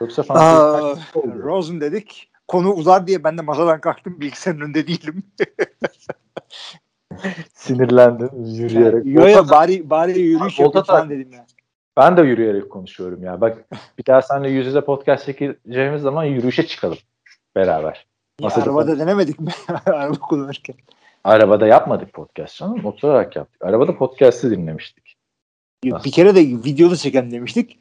[0.00, 5.22] Yoksa Aa, Rosen dedik konu uzar diye ben de masadan kalktım bilgisayarın önünde değilim.
[7.54, 9.06] Sinirlendim yürüyerek.
[9.06, 10.56] Yo yo bari, bari yürüyüş
[10.86, 11.46] falan dedim ya.
[11.96, 13.40] Ben de yürüyerek konuşuyorum ya.
[13.40, 13.64] Bak
[13.98, 16.98] bir daha seninle yüz yüze podcast çekeceğimiz zaman yürüyüşe çıkalım
[17.56, 18.06] beraber.
[18.40, 19.50] Ya, arabada denemedik mi?
[19.86, 20.76] Araba kullanırken.
[21.24, 22.84] Arabada yapmadık podcast canım.
[22.84, 23.64] Oturarak yaptık.
[23.64, 25.16] Arabada podcast'ı dinlemiştik.
[25.84, 27.78] Bir kere de videoda çeken demiştik.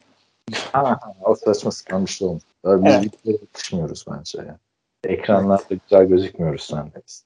[0.71, 2.43] ha, o saçma bir şey olmuş.
[2.65, 3.13] Biz evet.
[3.25, 4.37] yetişmiyoruz bence.
[4.37, 4.57] Yani.
[5.03, 7.25] Ekranlarda güzel gözükmüyoruz sendeyiz.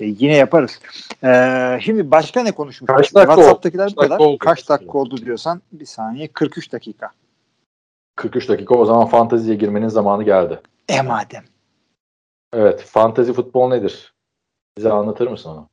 [0.00, 0.80] E, yine yaparız.
[1.24, 2.88] Ee, şimdi başka ne konuşmuş?
[2.88, 4.18] Kaç dakika WhatsApp'takiler bu kadar.
[4.18, 4.38] Oldu.
[4.38, 7.10] Kaç dakika oldu diyorsan bir saniye 43 dakika.
[8.16, 10.60] 43 dakika o zaman fanteziye girmenin zamanı geldi.
[10.88, 11.44] E madem.
[12.52, 12.82] Evet.
[12.82, 14.14] Fantezi futbol nedir?
[14.78, 15.68] Bize anlatır mısın onu?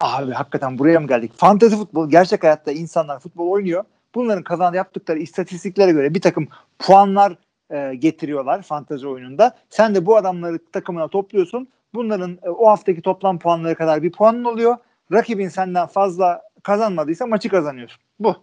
[0.00, 1.32] Abi hakikaten buraya mı geldik?
[1.36, 3.84] Fantezi futbol gerçek hayatta insanlar futbol oynuyor.
[4.14, 6.48] Bunların kazan yaptıkları istatistiklere göre bir takım
[6.78, 7.36] puanlar
[7.70, 9.56] e, getiriyorlar fantezi oyununda.
[9.70, 11.68] Sen de bu adamları takımına topluyorsun.
[11.94, 14.76] Bunların e, o haftaki toplam puanları kadar bir puanın oluyor.
[15.12, 18.02] Rakibin senden fazla kazanmadıysa maçı kazanıyorsun.
[18.18, 18.36] Bu.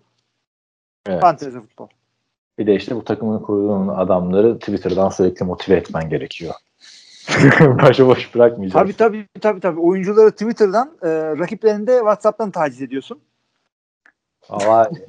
[1.08, 1.22] Evet.
[1.22, 1.88] Fantezi futbol.
[2.60, 6.54] Bir de işte bu takımın kurduğun adamları Twitter'dan sürekli motive etmen gerekiyor.
[7.60, 8.80] Başıboş bırakmayacaksın.
[8.80, 9.80] Tabii tabii tabii tabii.
[9.80, 13.20] Oyuncuları Twitter'dan, e, rakiplerini de WhatsApp'tan taciz ediyorsun.
[14.50, 14.90] Ama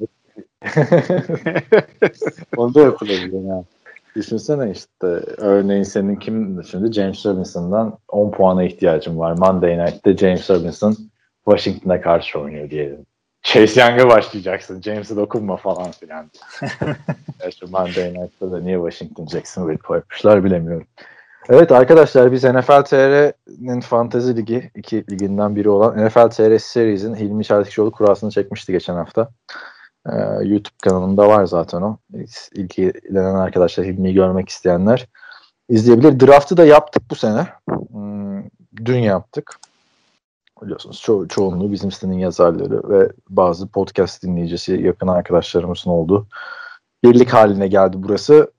[2.57, 3.63] Onu da yapılabilir ya.
[4.15, 5.07] Düşünsene işte
[5.37, 9.37] örneğin senin kim şimdi James Robinson'dan 10 puana ihtiyacın var.
[9.37, 10.97] Monday Night'te James Robinson
[11.45, 13.05] Washington'a karşı oynuyor diyelim.
[13.43, 14.81] Chase Young'a başlayacaksın.
[14.81, 16.31] James'e dokunma falan filan.
[17.49, 20.87] işte Monday Night'ta da niye Washington Jacksonville koymuşlar bilemiyorum.
[21.49, 27.45] Evet arkadaşlar biz NFL TR'nin Fantezi Ligi iki liginden biri olan NFL TR Series'in Hilmi
[27.45, 29.29] Çeltikçioğlu kurasını çekmişti geçen hafta.
[30.09, 31.97] Ee, YouTube kanalında var zaten o.
[32.53, 35.07] İlgilenen arkadaşlar, Hilmi'yi görmek isteyenler
[35.69, 36.19] izleyebilir.
[36.19, 37.47] Draft'ı da yaptık bu sene.
[37.91, 38.43] Hmm,
[38.85, 39.59] dün yaptık.
[40.61, 46.27] Biliyorsunuz ço- çoğunluğu bizim sitenin yazarları ve bazı podcast dinleyicisi yakın arkadaşlarımızın olduğu
[47.03, 48.51] birlik haline geldi burası.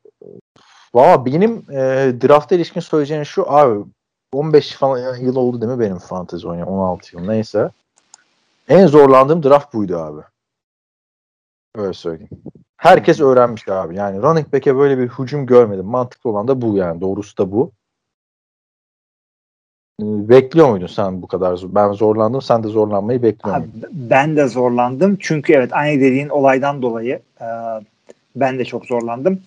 [0.94, 3.84] Valla benim e, draft'a ilişkin söyleyeceğim şu abi
[4.32, 7.70] 15 falan yıl oldu değil mi benim fantezi oynayan 16 yıl neyse.
[8.68, 10.20] En zorlandığım draft buydu abi.
[11.74, 12.30] Öyle söyleyeyim.
[12.76, 13.96] Herkes öğrenmiş abi.
[13.96, 15.86] Yani running back'e böyle bir hücum görmedim.
[15.86, 17.00] Mantıklı olan da bu yani.
[17.00, 17.72] Doğrusu da bu.
[20.02, 21.60] Ee, Bekliyor muydun sen bu kadar?
[21.74, 22.42] Ben zorlandım.
[22.42, 23.90] Sen de zorlanmayı bekliyor Abi, muydun?
[23.92, 25.16] ben de zorlandım.
[25.20, 27.46] Çünkü evet aynı dediğin olaydan dolayı e,
[28.36, 29.42] ben de çok zorlandım.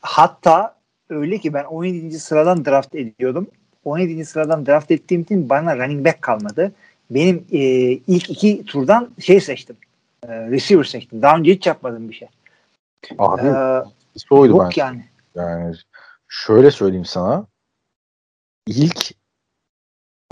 [0.00, 0.74] Hatta
[1.10, 2.18] öyle ki ben 17.
[2.18, 3.46] sıradan draft ediyordum.
[3.84, 4.24] 17.
[4.24, 6.72] sıradan draft ettiğim için bana running back kalmadı.
[7.10, 7.58] Benim e,
[7.90, 9.76] ilk iki turdan şey seçtim.
[10.28, 11.22] E, receiver seçtim.
[11.22, 12.28] Daha önce hiç yapmadım bir şey.
[13.18, 13.82] Abi Ee,
[14.30, 14.70] oydu yok ben.
[14.76, 15.04] yani.
[15.34, 15.74] Yani
[16.28, 17.46] şöyle söyleyeyim sana.
[18.66, 19.14] İlk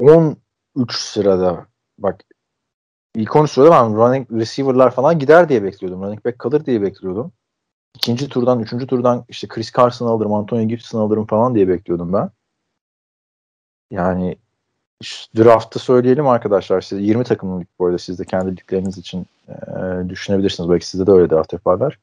[0.01, 1.67] 13 sırada
[1.99, 2.25] bak
[3.15, 6.03] ilk 13 sırada ben running receiver'lar falan gider diye bekliyordum.
[6.03, 7.33] Running back kalır diye bekliyordum.
[7.97, 12.31] İkinci turdan, üçüncü turdan işte Chris Carson alırım, Antonio Gibson alırım falan diye bekliyordum ben.
[13.91, 14.37] Yani
[15.37, 16.81] draft'ı söyleyelim arkadaşlar.
[16.81, 19.55] Size 20 takımlık bu arada siz de kendi ligleriniz için e,
[20.09, 20.71] düşünebilirsiniz.
[20.71, 21.99] Belki sizde de öyle draft yaparlar.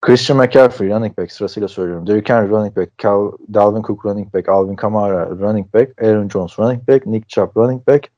[0.00, 2.06] Christian McCaffrey running back sırasıyla söylüyorum.
[2.06, 6.58] Derrick Henry running back, Cal, Dalvin Cook running back, Alvin Kamara running back, Aaron Jones
[6.58, 8.10] running back, Nick Chubb running back,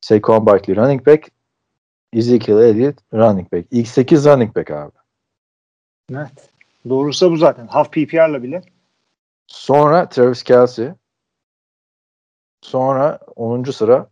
[0.00, 1.30] Saquon Barkley running back,
[2.12, 3.66] Ezekiel Elliott running back.
[3.70, 4.92] İlk 8 running back abi.
[6.12, 6.50] Evet.
[6.88, 7.66] Doğrusu bu zaten.
[7.66, 8.62] Half PPR'la bile.
[9.46, 10.88] Sonra Travis Kelsey.
[12.60, 13.64] Sonra 10.
[13.64, 14.06] sıra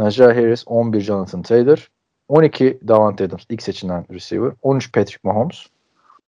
[0.00, 1.90] Najee Harris, 11 Jonathan Taylor,
[2.28, 5.66] 12 Davante Adams ilk seçilen receiver, 13 Patrick Mahomes,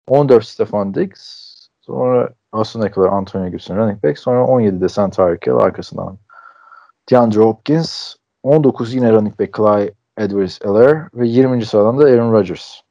[0.07, 5.53] 14 Stefan Diggs, sonra Austin Eckler, Antonio Gibson running back, sonra 17'de Sam Tyreek Hill
[5.53, 6.17] arkasından
[7.11, 11.65] DeAndre Hopkins, 19 yine running back Clyde Edwards-Helaire ve 20.
[11.65, 12.81] sıradan da Aaron Rodgers.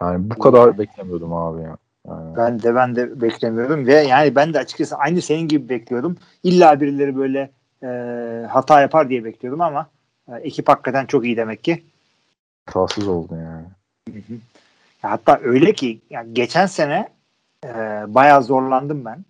[0.00, 1.76] Yani bu kadar beklemiyordum abi ya.
[2.08, 2.36] Yani.
[2.36, 6.16] Ben de ben de beklemiyordum ve yani ben de açıkçası aynı senin gibi bekliyordum.
[6.42, 7.50] İlla birileri böyle
[7.82, 9.90] e, hata yapar diye bekliyordum ama
[10.28, 11.82] e, ekip hakikaten çok iyi demek ki.
[12.66, 13.66] Hatasız oldu yani.
[15.02, 17.08] Ya hatta öyle ki yani geçen sene
[17.64, 17.68] e,
[18.08, 19.24] bayağı zorlandım ben.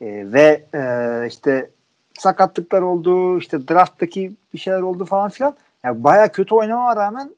[0.00, 0.82] E, ve e,
[1.28, 1.70] işte
[2.18, 5.56] sakatlıklar oldu, işte drafttaki bir şeyler oldu falan filan.
[5.84, 7.30] Yani bayağı kötü oynamama rağmen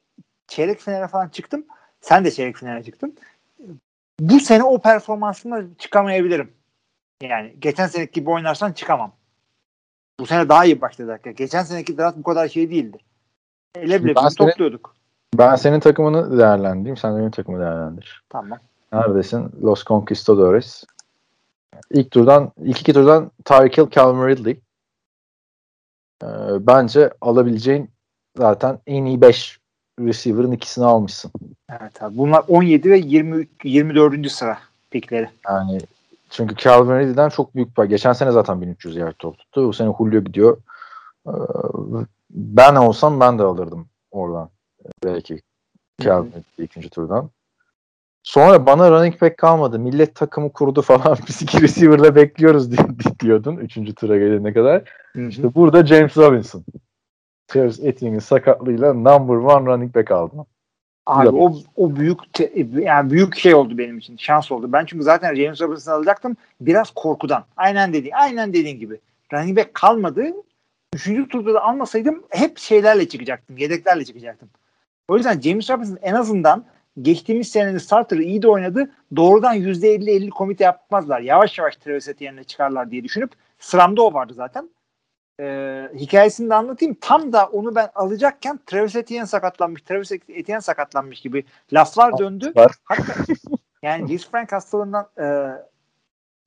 [0.49, 1.65] çeyrek finale falan çıktım.
[2.01, 3.15] Sen de çeyrek finale çıktın.
[4.21, 6.53] Bu sene o performansımla çıkamayabilirim.
[7.23, 9.13] Yani geçen seneki gibi oynarsan çıkamam.
[10.21, 11.11] Bu sene daha iyi başladı.
[11.11, 11.37] hakikaten.
[11.37, 12.99] Geçen seneki draft bu kadar şey değildi.
[13.75, 14.95] Ele bile seni- topluyorduk.
[15.39, 16.97] Ben senin takımını değerlendireyim.
[16.97, 18.25] Sen de benim takımı değerlendir.
[18.29, 18.59] Tamam.
[18.93, 19.53] Neredesin?
[19.63, 20.85] Los Conquistadores.
[21.91, 24.61] İlk turdan, ilk iki turdan Tyreek Hill, Calvin Ridley.
[26.23, 26.27] Ee,
[26.67, 27.91] bence alabileceğin
[28.37, 29.60] zaten en iyi 5
[30.07, 31.33] receiver'ın ikisini almışsın.
[31.71, 32.19] Evet abi.
[32.19, 34.31] Bunlar 17 ve 23, 24.
[34.31, 34.59] sıra
[34.91, 35.29] pikleri.
[35.49, 35.81] Yani
[36.31, 37.85] çünkü Calvin Ridley'den çok büyük var.
[37.85, 39.69] Geçen sene zaten 1300 yard top tuttu.
[39.69, 40.57] Bu sene Julio gidiyor.
[41.27, 41.31] Ee,
[42.31, 44.51] ben olsam ben de alırdım oradan.
[45.05, 45.41] Belki
[46.03, 47.31] Calvin Ridley ikinci turdan.
[48.23, 49.79] Sonra bana running back kalmadı.
[49.79, 51.19] Millet takımı kurdu falan.
[51.29, 52.71] Biz iki receiver'la bekliyoruz
[53.21, 53.57] diyordun.
[53.57, 54.83] Üçüncü tura gelene kadar.
[55.29, 56.65] İşte burada James Robinson.
[57.51, 60.47] Travis Etienne'in sakatlığıyla number one running back aldı.
[61.07, 64.17] Abi o, o büyük te- yani büyük şey oldu benim için.
[64.17, 64.73] Şans oldu.
[64.73, 66.37] Ben çünkü zaten James Robinson'ı alacaktım.
[66.61, 67.45] Biraz korkudan.
[67.57, 69.01] Aynen dediğin, aynen dediğin gibi.
[69.33, 70.25] Running back kalmadı.
[70.95, 73.57] Üçüncü turda da almasaydım hep şeylerle çıkacaktım.
[73.57, 74.49] Yedeklerle çıkacaktım.
[75.09, 76.65] O yüzden James Robinson en azından
[77.03, 78.91] geçtiğimiz senenin starter'ı iyi de oynadı.
[79.17, 81.21] Doğrudan %50-50 komite yapmazlar.
[81.21, 84.71] Yavaş yavaş Travis Etienne'le çıkarlar diye düşünüp sıramda o vardı zaten.
[85.41, 86.97] Ee, hikayesini de anlatayım.
[87.01, 89.83] Tam da onu ben alacakken Travis Etienne sakatlanmış.
[89.83, 92.53] Travis Etienne sakatlanmış gibi laflar döndü.
[92.57, 92.73] Var.
[92.85, 93.03] Hatta
[93.83, 95.27] yani James Frank hastalığından e,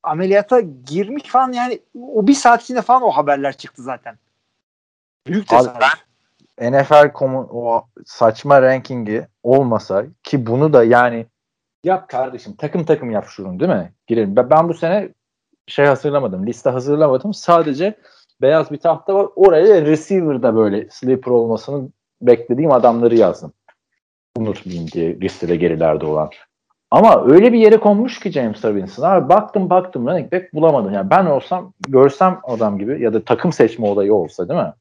[0.04, 4.18] ameliyata girmiş falan yani o bir saat içinde falan o haberler çıktı zaten.
[5.28, 5.84] Büyük tesadüf.
[6.62, 11.26] NFL.com'un o saçma rankingi olmasa ki bunu da yani
[11.84, 13.94] yap kardeşim takım takım yap şunu değil mi?
[14.08, 14.36] Girelim.
[14.36, 15.10] Ben, ben bu sene
[15.68, 16.48] şey hazırlamadım.
[16.48, 17.34] Liste hazırlamadım.
[17.34, 17.96] Sadece
[18.44, 19.28] beyaz bir tahta var.
[19.36, 21.89] Oraya receiver'da böyle sleeper olmasını
[22.22, 23.54] beklediğim adamları yazdım.
[24.38, 26.30] Unutmayayım diye listede gerilerde olan.
[26.91, 29.04] Ama öyle bir yere konmuş ki James Robinson.
[29.04, 30.94] Abi baktım baktım running back bulamadım.
[30.94, 34.74] Yani ben olsam görsem adam gibi ya da takım seçme olayı olsa değil mi?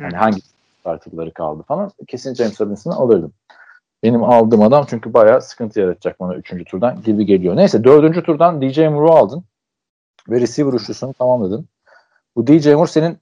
[0.00, 0.40] Yani hangi
[0.80, 1.90] starterları kaldı falan.
[2.06, 3.32] Kesin James Robinson'ı alırdım.
[4.02, 6.64] Benim aldığım adam çünkü bayağı sıkıntı yaratacak bana 3.
[6.70, 7.56] turdan gibi geliyor.
[7.56, 8.24] Neyse 4.
[8.24, 9.44] turdan DJ Moore'u aldın.
[10.28, 11.68] ve receiver üçlüsünü tamamladın.
[12.38, 13.18] Bu DJ Moore senin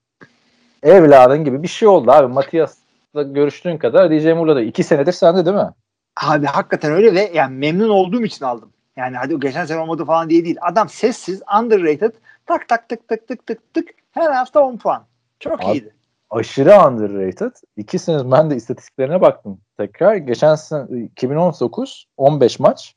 [0.83, 2.33] evladın gibi bir şey oldu abi.
[2.33, 5.71] Matias'la görüştüğün kadar DJ Moore'la da iki senedir sende değil mi?
[6.23, 8.73] Abi hakikaten öyle ve yani memnun olduğum için aldım.
[8.97, 10.57] Yani hadi geçen sene olmadı falan diye değil.
[10.61, 12.13] Adam sessiz, underrated.
[12.47, 13.89] Tak tak tık tık tık tık tık.
[14.11, 15.07] Her hafta 10 puan.
[15.41, 15.95] Çok Abi, iyiydi.
[16.31, 17.53] Aşırı underrated.
[17.77, 20.17] İkisiniz ben de istatistiklerine baktım tekrar.
[20.17, 22.95] Geçen sene 2019 15 maç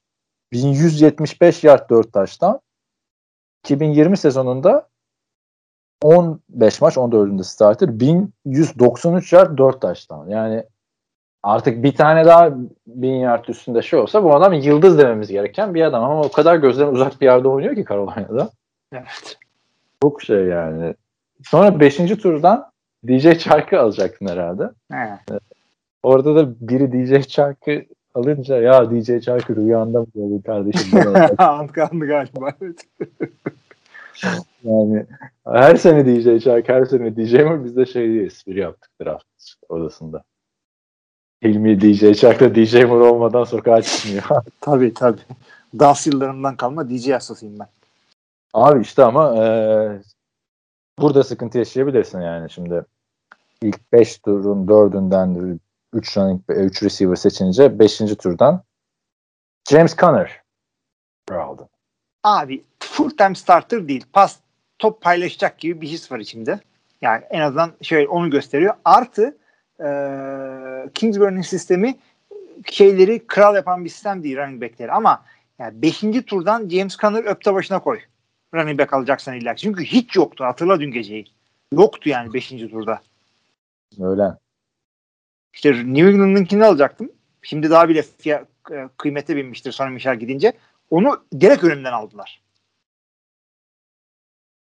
[0.51, 2.59] 1175 yard 4 taştan
[3.63, 4.89] 2020 sezonunda
[6.01, 10.27] 15 maç 14'ünde starter 1193 yard 4 taştan.
[10.27, 10.63] Yani
[11.43, 12.51] artık bir tane daha
[12.87, 16.55] 1000 yard üstünde şey olsa bu adam yıldız dememiz gereken bir adam ama o kadar
[16.55, 18.49] gözden uzak bir yerde oynuyor ki Carolina'da.
[18.93, 19.37] Evet.
[20.01, 20.93] Çok şey yani.
[21.43, 21.97] Sonra 5.
[21.97, 22.71] turdan
[23.07, 24.69] DJ Chark'ı alacaktın herhalde.
[24.91, 25.19] He.
[26.03, 27.85] Orada da biri DJ Chark'ı
[28.15, 30.99] alınca ya DJ Chark'ı rüyanda mı gördün kardeşim?
[31.37, 32.51] Antkandı galiba.
[34.63, 35.05] Yani
[35.45, 39.25] her sene DJ Chark, her sene DJ Moore biz de şey diye espri yaptık draft
[39.69, 40.23] odasında.
[41.43, 44.23] Hilmi DJ Chark'la DJ Moore olmadan sokağa çıkmıyor.
[44.61, 45.21] tabii tabii.
[45.79, 47.67] Dans yıllarından kalma DJ hastasıyım ben.
[48.53, 49.45] Abi işte ama e,
[50.99, 52.85] burada sıkıntı yaşayabilirsin yani şimdi.
[53.61, 55.59] ilk 5 turun 4'ünden
[55.93, 57.97] 3 running 3 receiver seçince 5.
[57.97, 58.63] turdan
[59.69, 60.41] James Conner
[61.31, 61.69] aldın.
[62.23, 64.05] Abi full time starter değil.
[64.13, 64.39] Pas
[64.79, 66.59] top paylaşacak gibi bir his var içimde.
[67.01, 68.73] Yani en azından şöyle onu gösteriyor.
[68.85, 69.37] Artı
[69.79, 69.89] e,
[70.93, 71.95] Kingsbury'nin sistemi
[72.65, 75.25] şeyleri kral yapan bir sistem değil running back'leri ama
[75.59, 75.99] yani 5.
[76.27, 77.99] turdan James Conner öpte başına koy.
[78.53, 79.55] Running back alacaksan illa.
[79.55, 80.43] Çünkü hiç yoktu.
[80.43, 81.25] Hatırla dün geceyi.
[81.73, 82.49] Yoktu yani 5.
[82.49, 83.01] turda.
[83.99, 84.23] Öyle.
[85.53, 87.11] İşte New England'ınkini alacaktım.
[87.41, 90.53] Şimdi daha bile fiyat, e, kıymete binmiştir sonra Michel gidince.
[90.89, 92.41] Onu direkt önümden aldılar.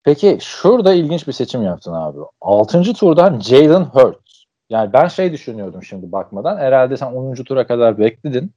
[0.04, 2.18] Peki şurada ilginç bir seçim yaptın abi.
[2.40, 2.82] 6.
[2.82, 4.44] turdan Jalen Hurts.
[4.70, 6.58] Yani ben şey düşünüyordum şimdi bakmadan.
[6.58, 7.34] Herhalde sen 10.
[7.34, 8.52] tura kadar bekledin.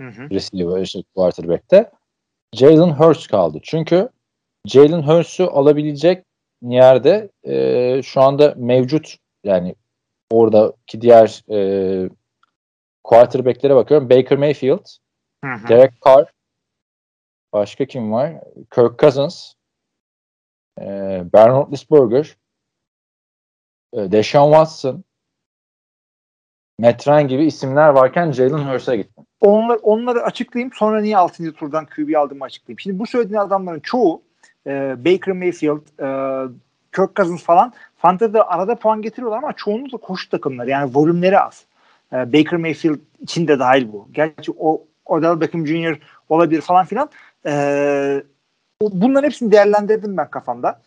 [0.00, 0.30] Hı hı.
[0.30, 1.90] Receiver, işte quarterback'te.
[2.54, 3.58] Jalen Hurts kaldı.
[3.62, 4.08] Çünkü
[4.66, 6.24] Jalen Hurts'u alabilecek
[6.62, 9.74] yerde e, şu anda mevcut yani
[10.30, 12.10] oradaki diğer e,
[13.04, 14.10] quarterback'lere bakıyorum.
[14.10, 14.84] Baker Mayfield,
[15.44, 15.68] Hı hı.
[15.68, 16.32] Derek Carr,
[17.52, 18.32] başka kim var?
[18.74, 19.52] Kirk Cousins,
[20.80, 20.84] e,
[21.32, 22.36] Ben Roethlisberger,
[23.92, 25.04] e, Deshaun Watson,
[26.80, 29.24] Matt Ryan gibi isimler varken Jalen Hurts'a gittim.
[29.40, 30.72] Onlar, onları açıklayayım.
[30.72, 31.52] Sonra niye 6.
[31.52, 32.80] turdan QB aldığımı açıklayayım.
[32.80, 34.22] Şimdi bu söylediğin adamların çoğu
[34.66, 36.08] e, Baker Mayfield, e,
[36.96, 40.70] Kirk Cousins falan Fantasy'de arada puan getiriyorlar ama çoğunlukla koşu takımları.
[40.70, 41.64] Yani volümleri az.
[42.12, 44.08] E, Baker Mayfield için de dahil bu.
[44.12, 45.98] Gerçi o Odell Beckham Jr.
[46.28, 47.10] olabilir falan filan.
[47.46, 48.22] E,
[48.80, 50.80] bunların hepsini değerlendirdim ben kafamda.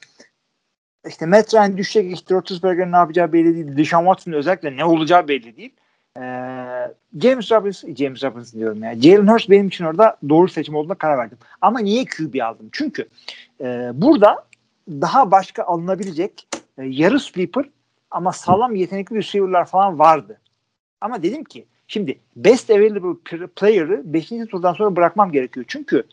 [1.07, 2.13] İşte Matt Ryan düşecek.
[2.13, 3.77] İşte Roethlisberger'in ne yapacağı belli değil.
[3.77, 5.73] Deshaun Watson'ın özellikle ne olacağı belli değil.
[6.17, 6.21] Ee,
[7.21, 9.01] James Robinson, James Robinson diyorum ya.
[9.01, 11.37] Jalen Hurts benim için orada doğru seçim olduğuna karar verdim.
[11.61, 12.69] Ama niye QB aldım?
[12.71, 13.07] Çünkü
[13.61, 14.45] e, burada
[14.89, 16.47] daha başka alınabilecek
[16.77, 17.65] e, yarı sleeper
[18.11, 20.41] ama sağlam yetenekli receiver'lar falan vardı.
[21.01, 24.29] Ama dedim ki şimdi best available player'ı 5.
[24.29, 25.65] turdan sonra bırakmam gerekiyor.
[25.69, 26.03] Çünkü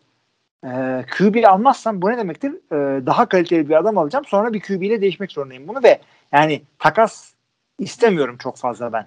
[0.65, 2.53] e, QB almazsam bu ne demektir?
[2.53, 4.25] E, daha kaliteli bir adam alacağım.
[4.25, 6.01] Sonra bir QB ile değişmek zorundayım bunu ve
[6.33, 7.33] yani takas
[7.79, 9.07] istemiyorum çok fazla ben.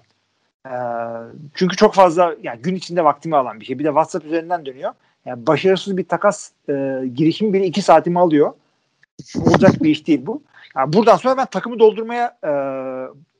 [0.66, 0.74] E,
[1.54, 3.78] çünkü çok fazla yani gün içinde vaktimi alan bir şey.
[3.78, 4.92] Bir de WhatsApp üzerinden dönüyor.
[5.26, 8.52] Yani başarısız bir takas e, girişim bile iki saatimi alıyor.
[9.36, 10.42] Olacak bir iş değil bu.
[10.76, 12.52] Yani buradan sonra ben takımı doldurmaya e,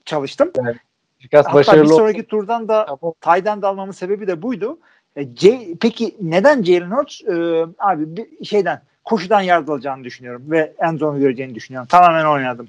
[0.05, 0.53] çalıştım.
[1.33, 2.99] Biraz Hatta başarılı bir sonraki turdan da.
[3.21, 4.79] Tayden de almamın sebebi de buydu.
[5.17, 7.21] E, C, peki neden Jalen Hurts?
[7.23, 11.89] E, abi bir şeyden koşudan yard alacağını düşünüyorum ve end zone'u göreceğini düşünüyorum.
[11.89, 12.69] Tamamen oynadım.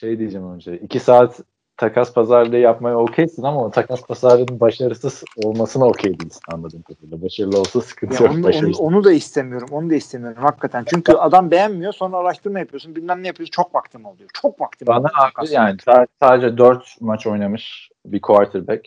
[0.00, 0.78] şey diyeceğim önce.
[0.78, 1.40] 2 saat
[1.76, 7.22] takas pazarlığı yapmaya okeysin ama takas pazarlığının başarısız olmasına okey değilsin anladığım kadarıyla.
[7.22, 8.38] Başarılı olsa sıkıntı Ya yok.
[8.38, 9.68] onu, onu, onu da istemiyorum.
[9.72, 10.84] Onu da istemiyorum hakikaten.
[10.86, 13.50] Çünkü adam beğenmiyor sonra araştırma yapıyorsun bilmem ne yapıyorsun.
[13.50, 14.30] Çok vaktim oluyor.
[14.42, 15.32] Çok vaktim Bana oluyor.
[15.36, 18.86] abi yani sa- sadece 4 maç oynamış bir quarterback.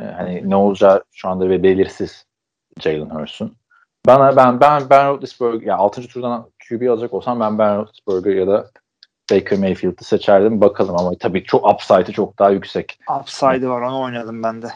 [0.00, 2.26] Ee, hani ne olacağı şu anda ve belirsiz
[2.80, 3.56] Jalen Hurts'un.
[4.06, 6.02] Bana ben ben Ben Roethlisberger ya 6.
[6.08, 8.70] turdan QB alacak olsam ben Ben Roethlisberger ya da
[9.30, 10.60] Baker Mayfield'ı seçerdim.
[10.60, 12.98] Bakalım ama tabii çok upside'ı çok daha yüksek.
[13.20, 14.66] Upside'ı var onu oynadım ben de.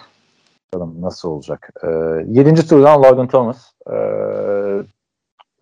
[0.72, 1.70] Bakalım nasıl olacak.
[1.84, 1.88] Ee,
[2.26, 2.66] 7.
[2.68, 3.72] turdan Logan Thomas.
[3.90, 3.92] Ee,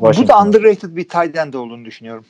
[0.00, 2.24] Bu da underrated bir tight end olduğunu düşünüyorum.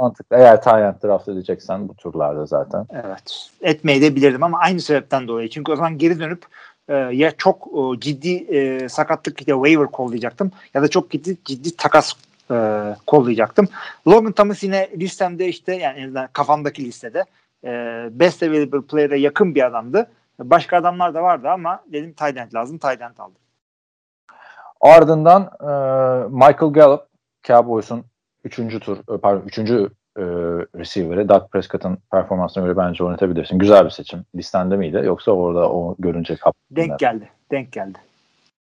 [0.00, 0.36] mantıklı.
[0.36, 2.86] Eğer Tyrant draft edeceksen bu turlarda zaten.
[2.90, 3.50] Evet.
[3.62, 5.48] Etmeyi de bilirdim ama aynı sebepten dolayı.
[5.50, 6.46] Çünkü o zaman geri dönüp
[6.88, 11.76] e, ya çok e, ciddi e, sakatlık ya waiver kollayacaktım ya da çok ciddi ciddi
[11.76, 12.12] takas
[12.50, 12.56] e,
[13.06, 13.68] kollayacaktım.
[14.08, 17.24] Logan Thomas yine listemde işte yani en azından kafamdaki listede
[17.64, 17.70] e,
[18.10, 20.10] best available player'e yakın bir adamdı.
[20.38, 22.78] Başka adamlar da vardı ama dedim end lazım.
[22.78, 23.36] Tight end aldım.
[24.80, 25.66] Ardından e,
[26.28, 27.06] Michael Gallup
[27.44, 28.04] Cowboys'un
[28.44, 28.56] 3.
[28.80, 29.58] tur e, pardon 3.
[29.58, 30.22] E,
[30.78, 33.58] receiver'ı Doug Prescott'ın performansına göre bence oynatabilirsin.
[33.58, 34.24] Güzel bir seçim.
[34.34, 35.02] Listende miydi?
[35.04, 36.60] Yoksa orada o görünce kaptı.
[36.70, 37.28] Denk geldi.
[37.50, 37.98] Denk geldi.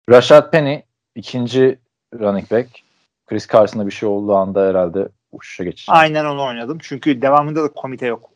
[0.09, 0.81] Rashad Penny
[1.15, 1.79] ikinci
[2.19, 2.84] running back.
[3.27, 5.95] Chris Carson'da bir şey olduğu anda herhalde uçuşa geçecek.
[5.95, 6.77] Aynen onu oynadım.
[6.81, 8.29] Çünkü devamında da komite yok.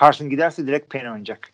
[0.00, 1.48] Carson giderse direkt Penny oynayacak.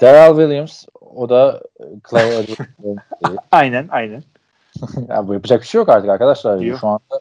[0.00, 2.46] Darrell Williams o da e, Clay
[3.52, 4.22] aynen aynen.
[5.08, 6.58] ya bu yapacak bir şey yok artık arkadaşlar.
[6.58, 6.78] Yok.
[6.80, 7.20] Şu anda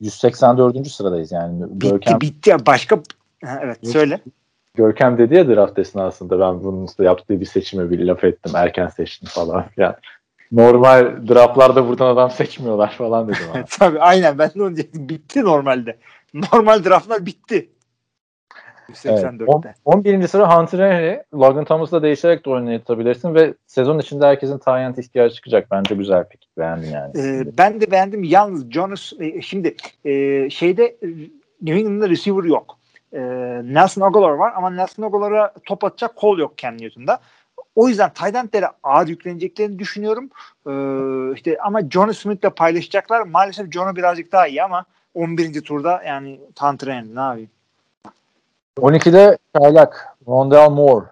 [0.00, 0.86] 184.
[0.88, 1.62] sıradayız yani.
[1.62, 2.96] Bitti Görkem, bitti ya başka
[3.44, 3.92] ha, evet Yok.
[3.92, 4.20] söyle.
[4.74, 8.52] Görkem dedi ya draft esnasında ben bunun yaptığı bir seçime bir laf ettim.
[8.56, 9.64] Erken seçtim falan.
[9.76, 9.94] Yani
[10.56, 13.40] normal draftlarda buradan adam seçmiyorlar falan dedim.
[13.54, 13.64] Ama.
[13.78, 15.08] Tabii aynen ben de onu diyecektim.
[15.08, 15.96] Bitti normalde.
[16.34, 17.68] Normal draftlar bitti.
[19.04, 19.24] Evet.
[19.24, 19.74] 184'te.
[19.84, 20.28] On- 11.
[20.28, 21.22] sıra Hunter Henry.
[21.34, 25.70] Logan Thomas'la değişerek de oynatabilirsin ve sezon içinde herkesin tayyant ihtiyacı çıkacak.
[25.70, 26.48] Bence güzel fikir.
[26.58, 27.12] Beğendim yani.
[27.18, 28.24] Ee, ben de beğendim.
[28.24, 30.96] Yalnız Jonas e, şimdi e, şeyde
[31.62, 32.78] New England'da receiver yok.
[33.12, 33.20] E,
[33.64, 37.18] Nelson Aguilar var ama Nelson Aguilar'a top atacak kol yok Cam Newton'da.
[37.76, 40.30] O yüzden tight endlere ağır yükleneceklerini düşünüyorum.
[40.66, 43.20] Ee, işte ama John Smith'le paylaşacaklar.
[43.20, 45.62] Maalesef John'u birazcık daha iyi ama 11.
[45.62, 47.50] turda yani Henry ne yapayım?
[48.78, 51.06] 12'de çaylak Rondell Moore.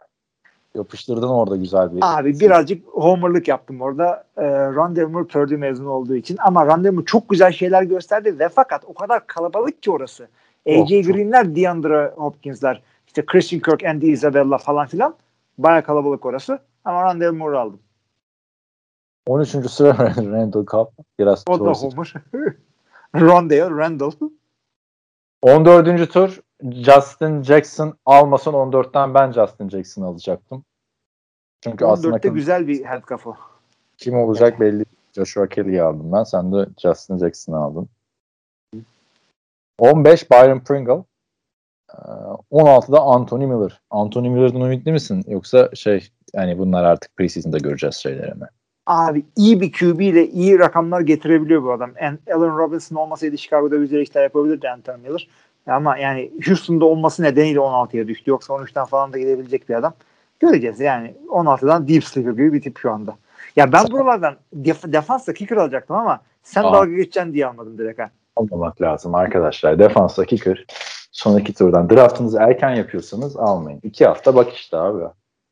[0.74, 2.00] Yapıştırdın orada güzel bir.
[2.02, 4.24] Abi birazcık homerlık yaptım orada.
[4.36, 6.36] E, Rondell Moore Purdue mezunu olduğu için.
[6.40, 10.28] Ama Rondell Moore çok güzel şeyler gösterdi ve fakat o kadar kalabalık ki orası.
[10.68, 10.88] AJ çok.
[10.88, 15.14] Green'ler, DeAndre Hopkins'ler, işte Christian Kirk, Andy Isabella falan filan.
[15.62, 16.58] Baya kalabalık orası.
[16.84, 17.80] Ama Rondell Moore'u aldım.
[19.26, 19.48] 13.
[19.70, 20.88] sıra Randall Cobb.
[21.18, 22.14] Biraz O da homer.
[23.14, 24.10] Rondell, Randall.
[25.42, 26.12] 14.
[26.12, 26.40] tur
[26.70, 30.64] Justin Jackson almasan 14'ten ben Justin Jackson alacaktım.
[31.60, 33.36] Çünkü aslında 14'te kim, güzel bir handcuff o.
[33.98, 34.84] kim olacak belli.
[35.12, 36.24] Joshua Kelly'yi aldım ben.
[36.24, 37.88] Sen de Justin Jackson'ı aldın.
[39.78, 41.04] 15 Byron Pringle.
[41.92, 43.80] Ee, 16'da Anthony Miller.
[43.90, 45.24] Anthony Miller'dan ümitli misin?
[45.28, 48.46] Yoksa şey yani bunlar artık preseason'da göreceğiz şeyleri mi?
[48.86, 51.90] Abi iyi bir QB ile iyi rakamlar getirebiliyor bu adam.
[51.96, 55.28] En, Allen Robinson olmasaydı Chicago'da güzel işler yapabilirdi Anthony Miller.
[55.66, 58.30] Ama yani Houston'da olması nedeniyle 16'ya düştü.
[58.30, 59.92] Yoksa 13'ten falan da gidebilecek bir adam.
[60.40, 63.16] Göreceğiz yani 16'dan deep sleeper gibi bir tip şu anda.
[63.56, 66.72] Ya ben buralardan def- defansla kicker alacaktım ama sen Aa.
[66.72, 68.10] dalga geçeceksin diye almadım direkt ha.
[68.36, 69.78] Almamak lazım arkadaşlar.
[69.78, 70.66] Defansta kicker.
[71.12, 73.80] Son iki turdan draftınızı erken yapıyorsanız almayın.
[73.82, 75.04] İki hafta bak işte abi.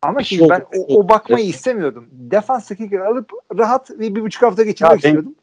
[0.02, 2.08] Ama şey şimdi ben o, o bakmayı istemiyordum.
[2.12, 5.34] Defans kicker alıp rahat bir, bir buçuk hafta geçirmek Ya istiyordum.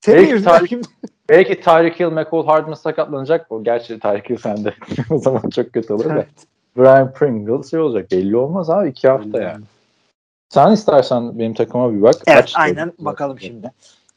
[0.00, 0.68] Senin belki yüzünden?
[1.28, 3.52] Belki Tyreek Hill, McCall Hardman sakatlanacak.
[3.52, 4.74] O gerçi Tyreek Hill sende.
[5.10, 6.12] o zaman çok kötü olur da.
[6.12, 6.28] Evet.
[6.76, 8.10] Brian Pringle şey olacak.
[8.10, 8.88] Belli olmaz abi.
[8.88, 9.64] iki hafta yani.
[10.48, 12.14] Sen istersen benim takıma bir bak.
[12.26, 13.70] Evet Kaç- aynen bakalım şimdi.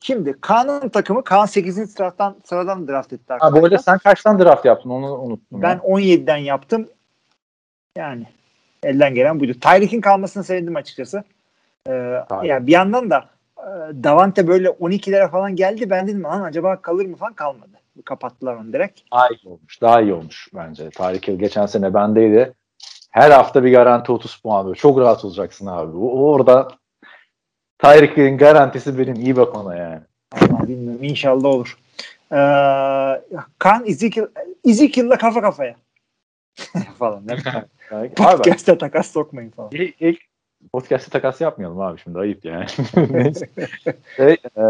[0.07, 1.91] Şimdi Kaan'ın takımı Kaan 8.
[1.91, 5.61] sıradan sıradan draft etti Ha, bu arada sen kaçtan draft yaptın onu unuttum.
[5.61, 5.77] Ben ya.
[5.77, 6.87] 17'den yaptım.
[7.97, 8.27] Yani
[8.83, 9.53] elden gelen buydu.
[9.61, 11.23] Tyreek'in kalmasını sevindim açıkçası.
[11.87, 13.67] Ee, ya bir yandan da e,
[14.03, 15.89] Davante böyle 12'lere falan geldi.
[15.89, 17.71] Ben dedim lan acaba kalır mı falan kalmadı.
[18.05, 19.01] Kapattılar onu direkt.
[19.11, 19.81] Daha iyi olmuş.
[19.81, 20.89] Daha iyi olmuş bence.
[20.99, 22.53] Hill geçen sene bendeydi.
[23.11, 24.65] Her hafta bir garanti 30 puan.
[24.65, 24.75] Böyle.
[24.75, 25.97] Çok rahat olacaksın abi.
[25.97, 26.67] O, orada
[27.79, 29.15] Tyreek Hill'in garantisi benim.
[29.15, 29.99] iyi bak ona yani.
[30.31, 31.03] Allah bilmiyorum.
[31.03, 31.77] İnşallah olur.
[32.31, 32.37] Ee,
[33.59, 34.27] Kaan Ezekiel,
[34.65, 35.75] Ezekiel'la kafa kafaya.
[36.99, 37.23] falan.
[37.91, 39.69] abi, Podcast'e takas sokmayın falan.
[39.71, 40.19] ilk, ilk
[40.73, 42.19] podcast'te takas yapmayalım abi şimdi.
[42.19, 42.65] Ayıp yani.
[44.17, 44.63] Şey, e,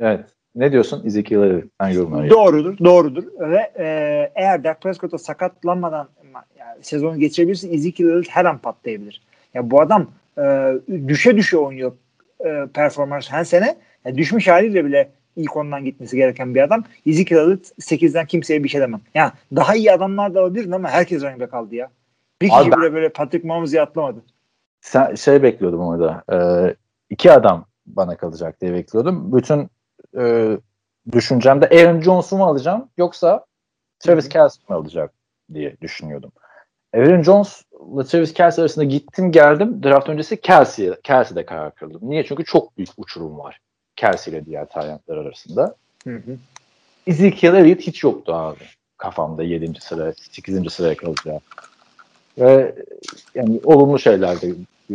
[0.00, 0.24] evet.
[0.54, 1.06] Ne diyorsun?
[1.06, 2.30] Ezekiel'e sen yorumlar.
[2.30, 3.24] Doğrudur, doğrudur.
[3.40, 3.86] Ve e,
[4.34, 6.08] eğer Dak Prescott'a sakatlanmadan
[6.58, 9.22] yani sezonu geçirebilirse Ezekiel her an patlayabilir.
[9.54, 10.72] Ya bu adam e,
[11.08, 11.92] düşe düşe oynuyor
[12.44, 13.76] e, performans her sene.
[14.04, 16.84] Ya düşmüş haliyle bile ilk ondan gitmesi gereken bir adam.
[17.06, 19.00] Ezekiel Elliott 8'den kimseye bir şey demem.
[19.14, 21.90] Ya daha iyi adamlar da olabilir ama herkes running back aldı ya.
[22.42, 24.22] Bir kişi Abi bile böyle Patrick Mahomes'u atlamadı.
[24.80, 26.22] Sen, şey bekliyordum orada.
[26.32, 26.38] E,
[27.10, 29.36] iki adam bana kalacak diye bekliyordum.
[29.36, 29.70] Bütün
[30.18, 30.56] e,
[31.12, 33.46] düşüncemde Aaron Jones'u mu alacağım yoksa
[33.98, 35.12] Travis Kelce mi alacak
[35.54, 36.32] diye düşünüyordum.
[36.94, 37.73] Aaron Jones'la
[38.08, 39.82] Travis Kelce arasında gittim geldim.
[39.82, 42.00] Draft öncesi Kelce'ye Kelce'de karar kıldım.
[42.02, 42.24] Niye?
[42.26, 43.58] Çünkü çok büyük uçurum var.
[43.96, 45.76] Kelce ile diğer tayyantlar arasında.
[46.04, 46.36] Hı hı.
[47.06, 48.64] Ezekiel Elliott hiç yoktu abi.
[48.98, 49.80] Kafamda 7.
[49.80, 50.72] sıra, 8.
[50.72, 51.40] sıraya kalacağı.
[52.38, 52.74] Ve
[53.34, 54.54] yani olumlu şeyler de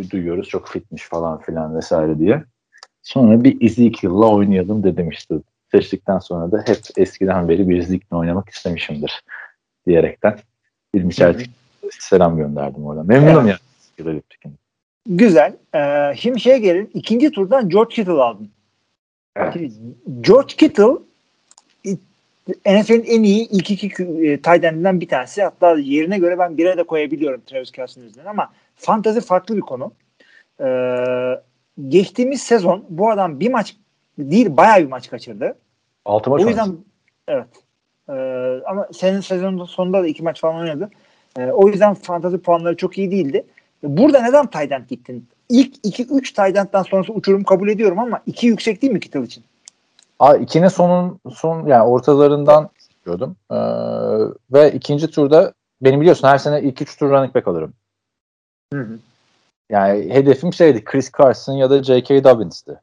[0.09, 0.49] duyuyoruz.
[0.49, 2.43] Çok fitmiş falan filan vesaire diye.
[3.01, 5.35] Sonra bir Ezekiel'la oynayalım dedim işte.
[5.71, 9.21] seçtikten sonra da hep eskiden beri bir zikle oynamak istemişimdir
[9.87, 10.39] diyerekten
[10.93, 11.45] bir Michel
[11.91, 13.07] selam gönderdim oradan.
[13.07, 13.59] Memnunum Evet.
[13.97, 14.05] ya.
[14.05, 14.53] Philip Dick'in.
[15.05, 15.55] Güzel.
[15.75, 16.91] Ee, şimdi şeye gelin.
[16.93, 18.49] İkinci turdan George Kittle aldın.
[19.35, 19.71] Evet.
[20.21, 20.93] George Kittle
[22.65, 24.63] NFL'in en iyi ilk iki e, tight
[25.01, 25.43] bir tanesi.
[25.43, 29.91] Hatta yerine göre ben bire de koyabiliyorum Travis Kelsey'nin üzerinden ama fantazi farklı bir konu.
[30.61, 31.41] Ee,
[31.87, 33.75] geçtiğimiz sezon bu adam bir maç
[34.17, 35.55] değil bayağı bir maç kaçırdı.
[36.05, 36.77] Altı maç O yüzden
[37.27, 37.47] evet.
[38.09, 38.13] Ee,
[38.67, 40.89] ama senin sezonun sonunda da iki maç falan oynadı.
[41.37, 43.45] Ee, o yüzden fantazi puanları çok iyi değildi.
[43.83, 45.27] Burada neden end gittin?
[45.49, 49.43] İlk 2-3 tight end'den sonrası uçurum kabul ediyorum ama 2 yüksek değil mi Kittle için?
[50.19, 53.35] Aa, ikinin sonun son yani ortalarından istiyordum.
[53.51, 53.55] Ee,
[54.53, 57.73] ve ikinci turda benim biliyorsun her sene ilk üç tur running back alırım.
[58.73, 58.99] Hı hı.
[59.69, 62.23] Yani hedefim şeydi Chris Carson ya da J.K.
[62.23, 62.81] Dobbins'ti.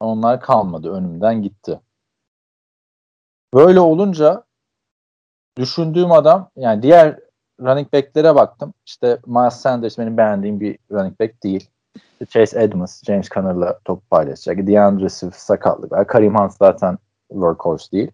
[0.00, 0.92] Onlar kalmadı.
[0.92, 1.80] Önümden gitti.
[3.54, 4.44] Böyle olunca
[5.58, 7.18] düşündüğüm adam yani diğer
[7.60, 8.74] running back'lere baktım.
[8.86, 11.70] İşte Miles Sanders benim beğendiğim bir running back değil.
[12.28, 14.66] Chase Edmonds, James Conner'la top paylaşacak.
[14.66, 16.06] DeAndre Swift sakatlık var.
[16.06, 16.98] Kareem Hunt zaten
[17.28, 18.10] workhorse değil.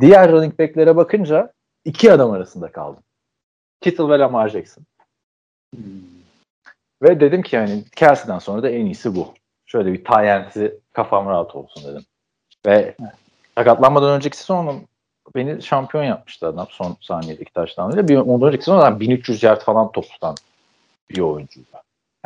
[0.00, 1.52] Diğer running back'lere bakınca
[1.84, 3.02] iki adam arasında kaldım.
[3.80, 4.84] Kittle ve Lamar Jackson.
[7.02, 9.34] Ve dedim ki yani Kelsey'den sonra da en iyisi bu.
[9.66, 12.04] Şöyle bir Tyent'i kafam rahat olsun dedim.
[12.66, 12.96] Ve
[13.58, 14.82] sakatlanmadan önceki sezonun
[15.34, 18.08] beni şampiyon yapmıştı adam son saniyedeki taştanıyla.
[18.08, 20.34] Bir, ondan önceki sezon adam 1300 yard falan toptan
[21.10, 21.66] bir oyuncuydu.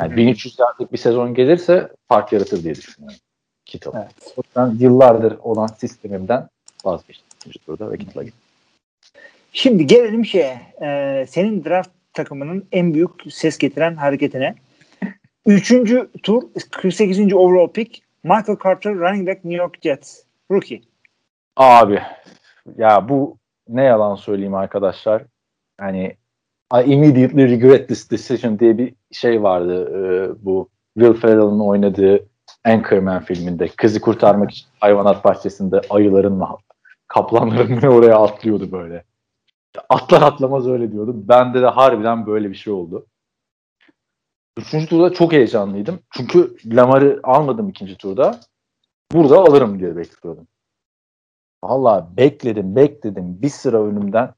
[0.01, 3.19] Yani 1300 yardlık bir sezon gelirse fark yaratır diye düşünüyorum.
[3.65, 3.91] Kittle.
[3.95, 4.35] Evet.
[4.37, 6.49] O yüzden yıllardır olan sistemimden
[6.85, 7.53] vazgeçtim.
[7.67, 8.41] Turda ve Kittle'a gittim.
[9.53, 10.61] Şimdi gelelim şeye.
[10.83, 14.55] Ee, senin draft takımının en büyük ses getiren hareketine.
[15.47, 17.35] Üçüncü tur 48.
[17.35, 20.23] overall pick Michael Carter running back New York Jets.
[20.51, 20.83] Rookie.
[21.57, 22.03] Abi
[22.77, 23.39] ya bu
[23.69, 25.23] ne yalan söyleyeyim arkadaşlar.
[25.81, 26.17] Hani
[26.75, 29.89] I immediately regret this decision diye bir şey vardı.
[29.91, 32.27] Ee, bu Will Ferrell'ın oynadığı
[32.65, 33.69] Anchorman filminde.
[33.69, 36.49] Kızı kurtarmak için hayvanat bahçesinde ayıların mı
[37.09, 39.05] kaplanların mı oraya atlıyordu böyle.
[39.89, 41.15] Atlar atlamaz öyle diyordu.
[41.15, 43.07] Bende de harbiden böyle bir şey oldu.
[44.59, 46.01] Üçüncü turda çok heyecanlıydım.
[46.11, 48.41] Çünkü Lamar'ı almadım ikinci turda.
[49.13, 50.47] Burada alırım diye bekliyordum.
[51.65, 54.35] Valla bekledim bekledim bir sıra önümden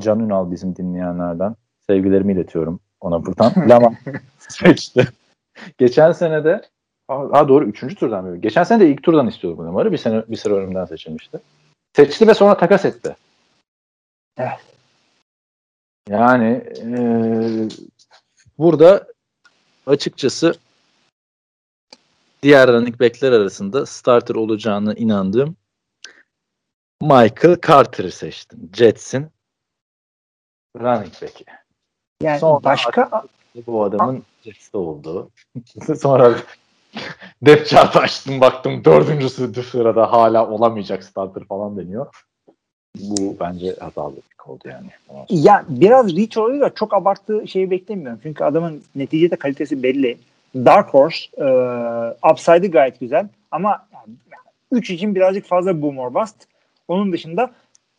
[0.00, 1.56] Can Ünal bizim dinleyenlerden
[1.86, 3.52] sevgilerimi iletiyorum ona buradan.
[3.68, 3.94] Lamar
[4.38, 5.08] seçti.
[5.78, 6.62] Geçen sene de
[7.08, 8.38] ha doğru üçüncü turdan böyle.
[8.38, 9.92] Geçen sene de ilk turdan istiyordum bu Lamar'ı.
[9.92, 11.40] Bir sene bir sıra önümden seçilmişti.
[11.96, 13.16] Seçti ve sonra takas etti.
[14.38, 14.58] Evet.
[16.08, 17.68] Yani eee,
[18.58, 19.06] burada
[19.86, 20.54] açıkçası
[22.42, 25.56] diğer running back'ler arasında starter olacağına inandığım
[27.02, 28.70] Michael Carter'ı seçtim.
[28.74, 29.26] Jets'in
[30.76, 31.44] running back'i.
[32.22, 33.24] Yani Sonra- başka
[33.66, 35.30] Bu adamın Jets'te olduğu.
[36.00, 36.34] Sonra
[37.42, 42.06] depth chart açtım baktım dördüncüsü sırada hala olamayacak starter falan deniyor.
[42.96, 44.86] Bu bence hatalı bir oldu yani.
[45.28, 48.20] ya biraz reach oluyor da çok abarttığı şeyi beklemiyorum.
[48.22, 50.18] Çünkü adamın neticede kalitesi belli.
[50.54, 51.46] Dark Horse e,
[52.32, 53.88] upside'ı gayet güzel ama
[54.72, 56.36] 3 için birazcık fazla boom or bust.
[56.88, 57.50] Onun dışında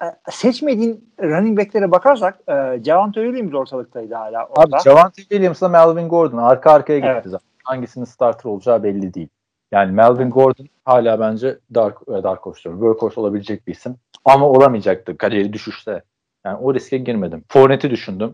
[0.04, 4.76] e, seçmediğin running back'lere bakarsak e, Javante Williams ortalıktaydı hala orada.
[4.78, 7.24] Abi Javante Williams'la Melvin Gordon arka arkaya gitti Evet.
[7.26, 7.50] zaten.
[7.64, 9.28] Hangisinin starter olacağı belli değil.
[9.72, 12.80] Yani Melvin Gordon hala bence Dark, e, Dark Horse diyorum.
[12.80, 13.96] Workhorse olabilecek bir isim.
[14.26, 16.04] Ama olamayacaktı kariyeri düşüşte.
[16.46, 17.44] Yani o riske girmedim.
[17.50, 18.34] Fournette'i düşündüm.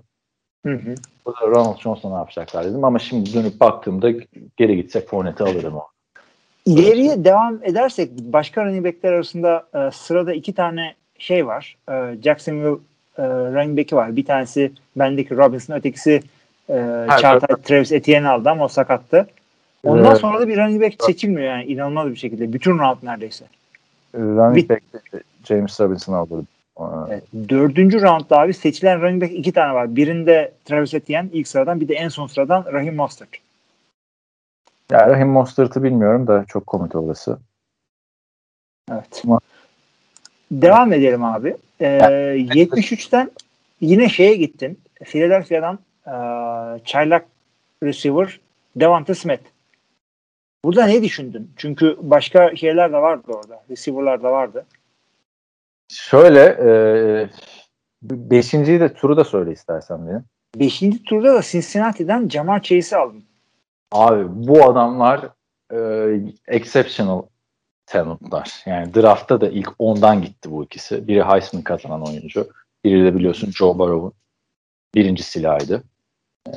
[0.66, 0.96] Hı hı.
[1.26, 2.84] O da Ronald Jones'la ne yapacaklar dedim.
[2.84, 4.12] Ama şimdi dönüp baktığımda
[4.58, 5.88] geri gitsek Fournette'i alırım o.
[6.66, 11.78] İleriye devam edersek başka running back'ler arasında e, sırada iki tane şey var.
[11.90, 11.94] E,
[12.24, 12.80] Jacksonville
[13.18, 14.16] e, running back'i var.
[14.16, 16.22] Bir tanesi bendeki Robinson, ötekisi
[16.70, 19.28] e, Çağatay Travis Etienne aldı ama o sakattı.
[19.84, 20.18] Ondan Evet.
[20.18, 22.54] sonra da bir running back seçilmiyor yani inanılmaz bir şekilde.
[22.54, 23.46] Bütün round neredeyse.
[24.14, 26.48] E, Running Bit- back'te James Robinson
[27.10, 27.24] Evet.
[27.50, 29.96] Dördüncü roundda abi seçilen running back iki tane var.
[29.96, 33.30] Birinde Travis Etienne ilk sıradan bir de en son sıradan Raheem Mostert.
[34.92, 37.40] Yani Raheem Mostert'ı bilmiyorum da çok komik orası.
[38.92, 39.22] Evet.
[39.26, 39.40] Ama-
[40.52, 41.58] Devam edelim abi.
[41.82, 41.88] Ee,
[42.38, 43.32] 73'ten
[43.82, 44.80] yine şeye gittin.
[45.04, 46.14] Philadelphia'dan e,
[46.86, 47.26] çaylak
[47.84, 48.40] receiver
[48.76, 49.44] Devonta Smith.
[50.66, 51.52] Burada ne düşündün?
[51.58, 53.64] Çünkü başka şeyler de vardı orada.
[53.70, 54.66] Receiver'lar da vardı.
[55.92, 56.70] Şöyle e,
[58.04, 60.24] beşinciyi de turu da söyle istersen benim.
[60.56, 63.24] Beşinci turda da Cincinnati'den Jamar Chase'i aldın.
[63.92, 65.30] Abi bu adamlar
[65.74, 65.80] e,
[66.48, 67.22] exceptional
[67.86, 68.64] talentlar.
[68.66, 71.08] Yani draftta da ilk 10'dan gitti bu ikisi.
[71.08, 72.50] Biri Heisman kazanan oyuncu.
[72.84, 74.14] Biri de biliyorsun Joe Burrow'un
[74.96, 75.84] birinci silahıydı.
[76.48, 76.52] Ee,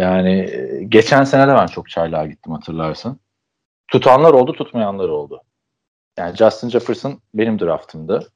[0.00, 0.50] yani
[0.88, 3.20] geçen sene de ben çok çaylağa gittim hatırlarsın.
[3.88, 5.42] Tutanlar oldu, tutmayanlar oldu.
[6.18, 8.32] Yani Justin Jefferson benim draftımdı.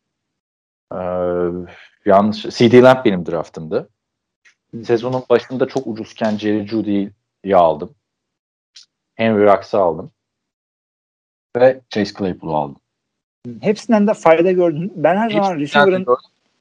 [0.92, 0.98] Ee,
[2.06, 2.42] yanlış.
[2.42, 3.88] CD Lamb benim draftımdı.
[4.84, 7.94] Sezonun başında çok ucuzken Jerry Judy'yi aldım.
[9.18, 10.10] Henry Ruggs'ı aldım.
[11.56, 12.76] Ve Chase Claypool'u aldım.
[13.60, 14.92] Hepsinden de fayda gördün.
[14.96, 16.06] Ben her zaman receiver'ın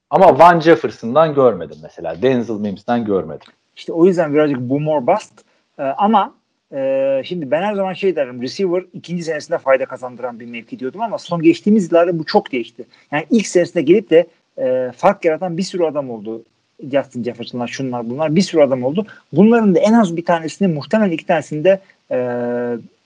[0.10, 2.22] ama Van Jefferson'dan görmedim mesela.
[2.22, 3.48] Denzel Mims'den görmedim.
[3.76, 5.34] İşte o yüzden birazcık boom or bust.
[5.80, 6.34] Ee, ama
[6.74, 8.42] e, şimdi ben her zaman şey derim.
[8.42, 12.86] Receiver ikinci senesinde fayda kazandıran bir mevki diyordum ama son geçtiğimiz yıllarda bu çok değişti.
[13.12, 14.28] Yani ilk senesinde gelip de
[14.58, 16.44] e, fark yaratan bir sürü adam oldu.
[16.92, 19.06] Justin Jefferson'lar, şunlar bunlar bir sürü adam oldu.
[19.34, 22.18] Bunların da en az bir tanesini muhtemelen iki tanesinde e,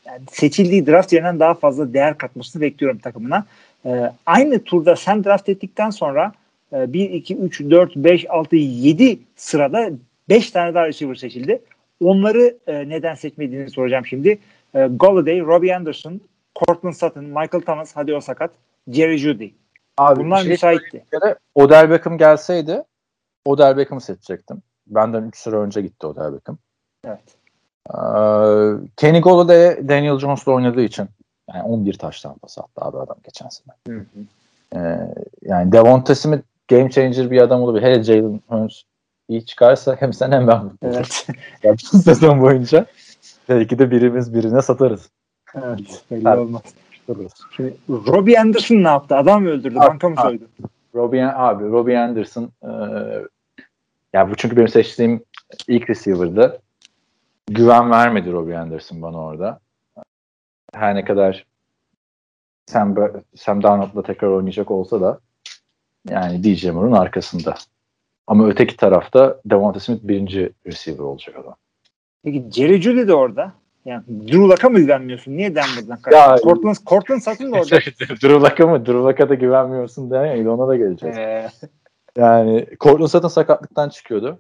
[0.05, 3.45] yani seçildiği draft yerinden daha fazla değer katmasını bekliyorum takımına.
[3.85, 6.33] E, aynı turda sen draft ettikten sonra
[6.73, 9.89] 1, 2, 3, 4, 5, 6, 7 sırada
[10.29, 11.61] 5 tane daha receiver seçildi.
[12.03, 14.39] Onları e, neden seçmediğini soracağım şimdi.
[14.75, 16.21] E, Golladay, Robbie Anderson,
[16.55, 18.51] Cortland Sutton, Michael Thomas, hadi o sakat,
[18.87, 19.49] Jerry Judy.
[19.97, 21.03] Abi, Bunlar şey müsaitti.
[21.55, 22.83] Odell Beckham gelseydi
[23.45, 24.61] Odell Beckham'ı seçecektim.
[24.87, 26.57] Benden 3 sıra önce gitti Odell Beckham.
[27.05, 27.19] Evet.
[27.89, 27.93] Ee,
[28.97, 31.07] Kenny Golladay Daniel Jones'la oynadığı için
[31.53, 33.75] yani 11 taştan pas attı abi adam geçen sene.
[33.87, 34.05] Hı hı.
[34.75, 37.83] Ee, yani Devonta Smith game changer bir adam olabilir.
[37.83, 38.81] Hele Jalen Hurts
[39.29, 41.27] iyi çıkarsa hem sen hem ben mutlu evet.
[41.63, 42.85] yani sezon boyunca
[43.49, 45.09] belki de birimiz birine satarız.
[45.55, 46.03] Evet.
[46.11, 46.37] Belli evet.
[46.37, 46.61] olmaz.
[47.55, 49.15] Şimdi Robbie Anderson ne yaptı?
[49.15, 49.75] Adam mı öldürdü?
[49.75, 50.43] Banka mı soydu?
[50.95, 52.71] Robbie, abi Robbie Anderson e,
[54.13, 55.23] ya bu çünkü benim seçtiğim
[55.67, 56.61] ilk receiver'dı.
[57.47, 59.59] Güven vermedi Robbie Anderson bana orada.
[60.73, 61.45] Her ne kadar
[62.65, 62.95] Sam,
[63.35, 65.19] Sam Darnold'la tekrar oynayacak olsa da
[66.09, 67.55] yani DJ Moore'un arkasında.
[68.27, 71.55] Ama öteki tarafta Devonta Smith birinci receiver olacak adam.
[72.23, 73.53] Peki Jerry Judy de orada.
[73.85, 75.37] Yani Drew Luck'a mı güvenmiyorsun?
[75.37, 76.49] Niye Denver'dan kaçtın?
[76.49, 77.75] Cortland, Cortland Sutton da orada.
[77.99, 78.85] Drew Luck'a mı?
[78.85, 80.45] Drew Luck'a da güvenmiyorsun demeyin.
[80.45, 81.17] Ona da geleceğiz.
[81.17, 81.49] Ee...
[82.17, 84.39] Yani Cortland Sutton sakatlıktan çıkıyordu.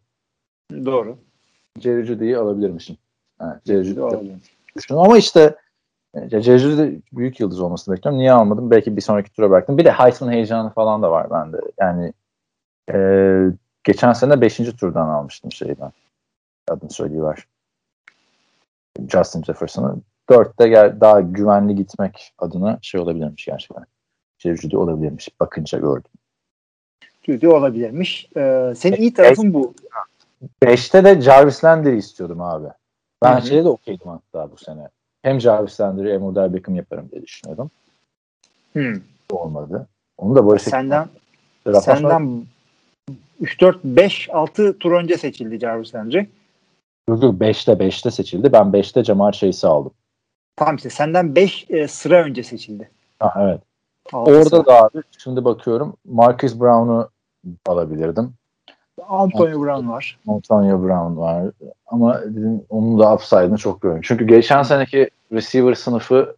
[0.85, 1.17] Doğru.
[1.79, 2.97] Jerry Judy'yi alabilirmişim.
[3.41, 4.35] Evet, Jerry Judy'yi
[4.89, 5.55] Ama işte
[6.29, 8.19] Jerry de büyük yıldız olmasını bekliyorum.
[8.19, 8.71] Niye almadım?
[8.71, 9.77] Belki bir sonraki tura bıraktım.
[9.77, 11.57] Bir de Heisman heyecanı falan da var bende.
[11.79, 12.13] Yani
[12.93, 12.97] e,
[13.83, 14.57] geçen sene 5.
[14.57, 15.91] turdan almıştım şeyden.
[16.69, 17.45] Adını söyleyiver.
[19.09, 19.95] Justin Jefferson'ı.
[20.29, 23.85] Dörtte gel, daha güvenli gitmek adına şey olabilirmiş gerçekten.
[24.39, 25.29] Judy olabilirmiş.
[25.39, 26.11] Bakınca gördüm.
[27.23, 28.29] Judy olabilirmiş.
[28.37, 29.73] Ee, senin iyi tarafın bu.
[30.63, 32.67] Beşte de Jarvis Landry istiyordum abi.
[33.23, 33.47] Ben Hı-hı.
[33.47, 34.87] şeyde de okeydim hatta bu sene.
[35.21, 37.71] Hem Jarvis Landry hem Odell Beckham yaparım diye düşünüyordum.
[38.73, 38.95] Hmm.
[39.31, 39.87] Olmadı.
[40.17, 41.07] Onu da böyle senden
[41.81, 42.45] senden
[43.41, 46.27] 3 4 5 6 tur önce seçildi Jarvis Landry.
[47.09, 48.53] Yok yok 5'te 5'te seçildi.
[48.53, 49.93] Ben 5'te Jamar Chase'i aldım.
[50.55, 52.91] Tamam işte senden 5 e, sıra önce seçildi.
[53.19, 53.61] Ha, evet.
[54.13, 54.65] Orada sıra.
[54.65, 57.09] da abi şimdi bakıyorum Marcus Brown'u
[57.65, 58.33] alabilirdim.
[59.07, 60.19] Antonio Brown var.
[60.27, 61.51] Antonio Brown var.
[61.87, 64.01] Ama dedim onun da upside'ını çok görüyorum.
[64.05, 66.35] Çünkü geçen seneki receiver sınıfı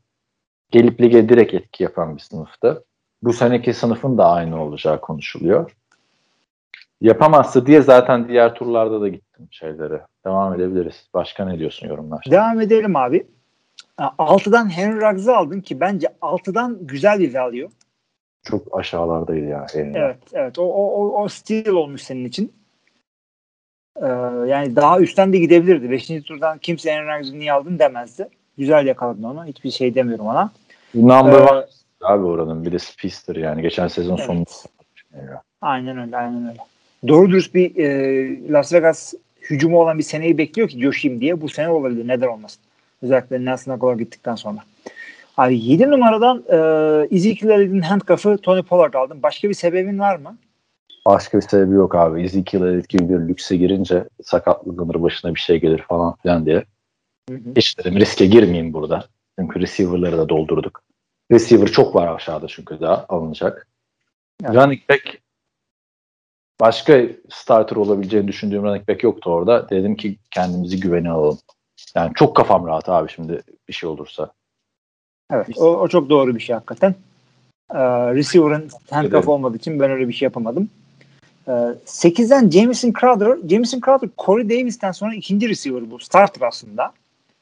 [0.71, 2.83] gelip lige direkt etki yapan bir sınıftı.
[3.23, 5.75] Bu seneki sınıfın da aynı olacağı konuşuluyor.
[7.01, 10.01] Yapamazsa diye zaten diğer turlarda da gittim şeylere.
[10.25, 11.07] Devam edebiliriz.
[11.13, 12.25] Başka ne diyorsun yorumlar?
[12.31, 13.27] Devam edelim abi.
[13.97, 17.67] 6'dan Henry Ruggs'ı aldın ki bence 6'dan güzel bir value.
[18.43, 19.65] Çok aşağılardaydı ya.
[19.75, 19.91] Yani.
[19.95, 20.59] Evet, evet.
[20.59, 22.53] O, o, o steal olmuş senin için.
[24.01, 24.05] Ee,
[24.47, 25.91] yani daha üstten de gidebilirdi.
[25.91, 28.27] Beşinci turdan kimse Aaron Rodgers'ı niye aldın demezdi.
[28.57, 29.45] Güzel yakaladın onu.
[29.45, 30.51] Hiçbir şey demiyorum ona.
[30.95, 31.65] Number ee, one
[32.01, 32.65] abi oranın.
[32.65, 33.61] Bir de Spister yani.
[33.61, 34.25] Geçen sezon evet.
[34.25, 34.43] sonu.
[35.61, 36.17] Aynen öyle.
[36.17, 36.59] Aynen öyle.
[37.07, 39.13] Doğru dürüst bir e, Las Vegas
[39.49, 41.41] hücumu olan bir seneyi bekliyor ki coşayım diye.
[41.41, 42.07] Bu sene olabilir.
[42.07, 42.61] Neden olmasın?
[43.01, 44.59] Özellikle Nelson Aguilar gittikten sonra.
[45.37, 46.57] Abi 7 numaradan e,
[47.15, 49.19] Ezekiel Elliott'in handcuff'ı Tony Pollard aldım.
[49.23, 50.37] Başka bir sebebin var mı?
[51.05, 52.21] Başka bir sebebi yok abi.
[52.21, 56.63] Ezekiel Elliott gibi bir lükse girince sakatlanır başına bir şey gelir falan filan diye.
[57.29, 57.39] Hı hı.
[57.55, 59.05] Hiç dedim riske girmeyeyim burada.
[59.39, 60.83] Çünkü receiver'ları da doldurduk.
[61.31, 63.67] Receiver çok var aşağıda çünkü daha alınacak.
[64.43, 64.55] Yani.
[64.55, 65.22] Running back
[66.63, 69.69] başka starter olabileceğini düşündüğüm running back yoktu orada.
[69.69, 71.39] Dedim ki kendimizi güvene alalım.
[71.95, 74.31] Yani çok kafam rahat abi şimdi bir şey olursa.
[75.31, 76.95] Evet o, o çok doğru bir şey hakikaten.
[77.71, 77.79] Ee,
[78.13, 80.69] receiver'ın handcuff olmadığı için ben öyle bir şey yapamadım.
[81.47, 81.51] Ee,
[81.85, 83.49] 8'den Jameson Crowder.
[83.49, 85.99] Jameson Crowder Corey Davis'ten sonra ikinci receiver bu.
[85.99, 86.91] Starter aslında.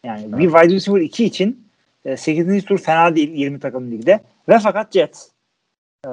[0.05, 0.39] Yani evet.
[0.39, 1.67] bir wide receiver 2 için
[2.05, 2.65] e, 8.
[2.65, 4.19] tur fena değil 20 takım ligde.
[4.49, 5.30] Ve fakat Jets.
[6.05, 6.09] Ee,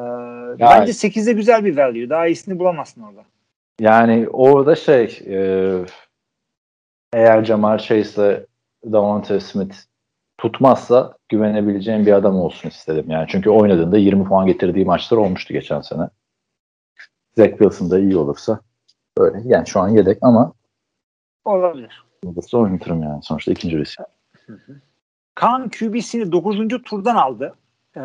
[0.61, 2.11] bence 8'de güzel bir value.
[2.11, 3.25] Daha iyisini bulamazsın orada.
[3.81, 5.39] Yani orada şey e,
[7.13, 8.47] eğer Jamar Chase ile
[8.93, 9.77] Davante Smith
[10.39, 13.05] tutmazsa güvenebileceğim bir adam olsun istedim.
[13.09, 16.09] Yani çünkü oynadığında 20 puan getirdiği maçlar olmuştu geçen sene.
[17.37, 18.61] Zach Wilson da iyi olursa
[19.19, 19.43] öyle.
[19.45, 20.53] Yani şu an yedek ama
[21.45, 22.05] olabilir.
[22.27, 23.23] Olursa oynatırım yani.
[23.23, 24.05] Sonuçta ikinci resim.
[25.35, 26.69] Kaan QB'sini 9.
[26.85, 27.55] turdan aldı.
[27.97, 28.01] Ee,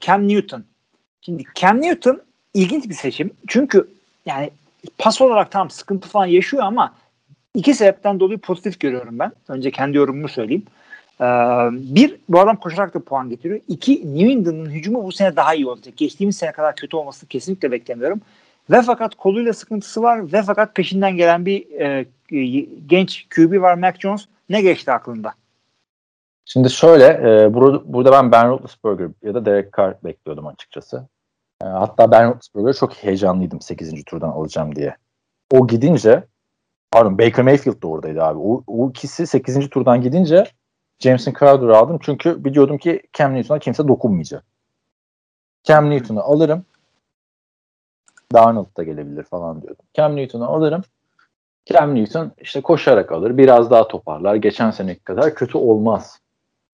[0.00, 0.64] Cam Newton.
[1.26, 2.22] Şimdi Cam Newton
[2.54, 3.30] ilginç bir seçim.
[3.48, 3.88] Çünkü
[4.26, 4.50] yani
[4.98, 6.94] pas olarak tam sıkıntı falan yaşıyor ama
[7.54, 9.32] iki sebepten dolayı pozitif görüyorum ben.
[9.48, 10.62] Önce kendi yorumumu söyleyeyim.
[11.20, 11.24] Ee,
[11.72, 13.60] bir, bu adam koşarak da puan getiriyor.
[13.68, 15.96] İki, New England'ın hücumu bu sene daha iyi olacak.
[15.96, 18.20] Geçtiğimiz sene kadar kötü olmasını kesinlikle beklemiyorum.
[18.70, 22.06] Ve fakat koluyla sıkıntısı var ve fakat peşinden gelen bir e,
[22.86, 24.24] genç QB var Mac Jones.
[24.48, 25.32] Ne geçti aklında?
[26.44, 31.08] Şimdi şöyle, e, burada, burada ben Ben Roethlisberger ya da Derek Carr bekliyordum açıkçası.
[31.62, 34.04] E, hatta Ben Roethlisberger'ı çok heyecanlıydım 8.
[34.04, 34.96] turdan alacağım diye.
[35.50, 36.24] O gidince,
[36.90, 38.38] pardon Baker Mayfield de oradaydı abi.
[38.38, 39.70] O, o ikisi 8.
[39.70, 40.44] turdan gidince
[40.98, 41.98] Jameson Crowder'ı aldım.
[42.02, 44.44] Çünkü biliyordum ki Cam Newton'a kimse dokunmayacak.
[45.64, 46.64] Cam Newton'u alırım.
[48.34, 49.84] Darnold da gelebilir falan diyordum.
[49.94, 50.82] Cam Newton'u alırım.
[51.66, 53.38] Cam Newton işte koşarak alır.
[53.38, 54.34] Biraz daha toparlar.
[54.34, 56.20] Geçen seneki kadar kötü olmaz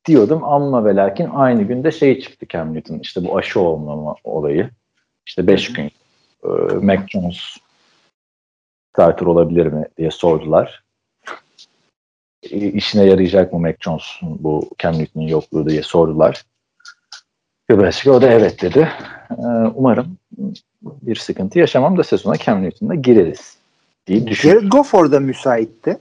[0.05, 2.99] diyordum ama ve lakin aynı günde şey çıktı Cam Newton.
[2.99, 4.70] İşte bu aşı olmama olayı.
[5.27, 5.91] İşte 5 gün
[6.45, 6.49] e,
[6.83, 7.57] Mac Jones
[8.95, 10.83] starter olabilir mi diye sordular.
[12.43, 16.45] E, işine yarayacak mı Mac Jones'un bu Cam Newton'un yokluğu diye sordular.
[17.70, 18.89] Dolayısıyla o da evet dedi.
[19.31, 20.19] E, umarım
[20.83, 23.57] bir sıkıntı yaşamam da sezona Cam Newton'la gireriz
[24.07, 24.62] diye düşünüyorum.
[24.62, 25.99] Jared Goff orada müsaitti.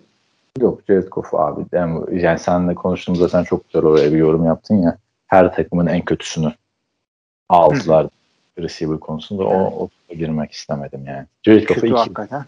[0.60, 1.65] Yok Goff abi.
[1.72, 4.98] Yani, yani seninle konuştuğumuzda sen çok güzel oraya bir yorum yaptın ya.
[5.28, 6.53] Her takımın en kötüsünü
[7.49, 8.07] aldılar.
[8.60, 11.26] receiver konusunda o, o girmek istemedim yani.
[11.68, 11.88] Goff'u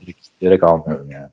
[0.01, 1.29] iki, diyerek almıyorum yani.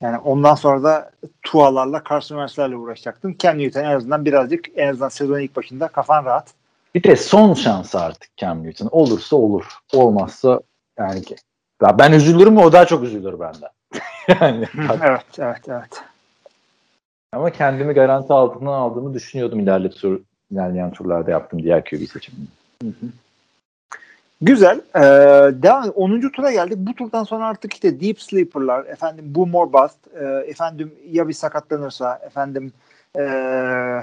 [0.00, 1.10] Yani ondan sonra da
[1.42, 3.36] Tualarla Carson Wentz'lerle uğraşacaktın.
[3.38, 6.54] Cam Newton en azından birazcık en azından sezonun ilk başında kafan rahat.
[6.94, 8.88] Bir de son şansı artık Cam Newton.
[8.90, 9.64] Olursa olur.
[9.94, 10.60] Olmazsa
[10.98, 11.36] yani ki.
[11.82, 13.70] Ya ben üzülürüm o daha çok üzülür benden.
[14.40, 14.68] yani,
[15.02, 16.02] evet, evet, evet.
[17.32, 22.46] Ama kendimi garanti altına aldığımı düşünüyordum ilerleyen, tur, ilerleyen turlarda yaptım diğer QB seçimini.
[24.40, 24.80] Güzel.
[24.96, 25.00] Ee,
[25.62, 26.20] devam 10.
[26.20, 26.78] tura geldik.
[26.78, 31.32] Bu turdan sonra artık işte deep sleeper'lar, efendim bu more bust, e, efendim ya bir
[31.32, 32.72] sakatlanırsa, efendim
[33.18, 33.22] e,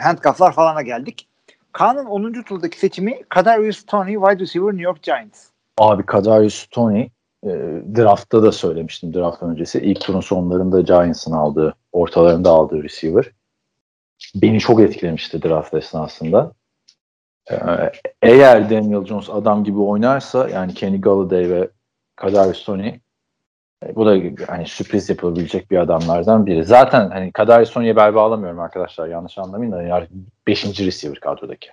[0.02, 1.28] handcuff'lar falana geldik.
[1.72, 2.34] Kaan'ın 10.
[2.34, 5.46] turdaki seçimi Kadarius Tony, wide receiver New York Giants.
[5.78, 7.08] Abi Kadarius Tony
[7.44, 7.50] e,
[7.96, 9.80] draftta da söylemiştim draft öncesi.
[9.80, 13.32] İlk turun sonlarında Giants'ın aldığı, ortalarında aldığı receiver.
[14.36, 16.52] Beni çok etkilemişti draft esnasında.
[17.52, 17.56] E,
[18.22, 21.70] eğer Daniel Jones adam gibi oynarsa yani Kenny Galladay ve
[22.16, 22.88] Kadarius Tony
[23.86, 26.64] e, bu da hani sürpriz yapılabilecek bir adamlardan biri.
[26.64, 30.08] Zaten hani Kadarius Tony'ye bel bağlamıyorum arkadaşlar yanlış anlamayın da yani
[30.48, 30.66] 5.
[30.66, 31.70] receiver kadrodaki.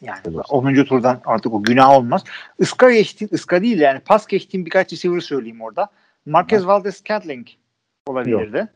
[0.00, 0.44] Yani evet.
[0.48, 0.84] 10.
[0.84, 2.24] turdan artık o günah olmaz.
[2.58, 5.88] Iska geçti, ıska değil yani pas geçtiğim birkaç receiver söyleyeyim orada.
[6.26, 6.66] Marquez.
[6.66, 7.46] Valdez Scantling
[8.06, 8.56] olabilirdi.
[8.56, 8.68] Yok.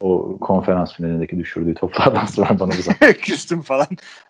[0.00, 2.94] O konferans finalindeki düşürdüğü toplardan sonra bana güzel.
[3.22, 3.86] Küstüm falan.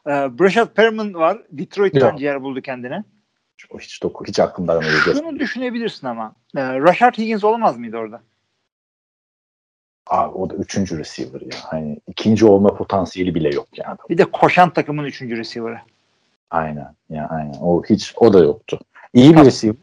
[0.07, 1.43] Ee, Brashad Perriman var.
[1.51, 3.05] Detroit'ten ciğer buldu kendine.
[3.71, 4.91] O hiç doku, hiç aklımda olmadı.
[5.05, 6.35] Şunu düşünebilirsin ama.
[6.57, 8.23] Ee, Rashard Higgins olamaz mıydı orada?
[10.07, 11.59] Abi o da üçüncü receiver ya.
[11.63, 13.97] Hani ikinci olma potansiyeli bile yok yani.
[14.11, 15.81] Bir de koşan takımın üçüncü receiver'ı.
[16.51, 16.95] Aynen.
[17.11, 17.55] Yani aynen.
[17.63, 18.79] O hiç o da yoktu.
[19.15, 19.77] İyi bir receiver.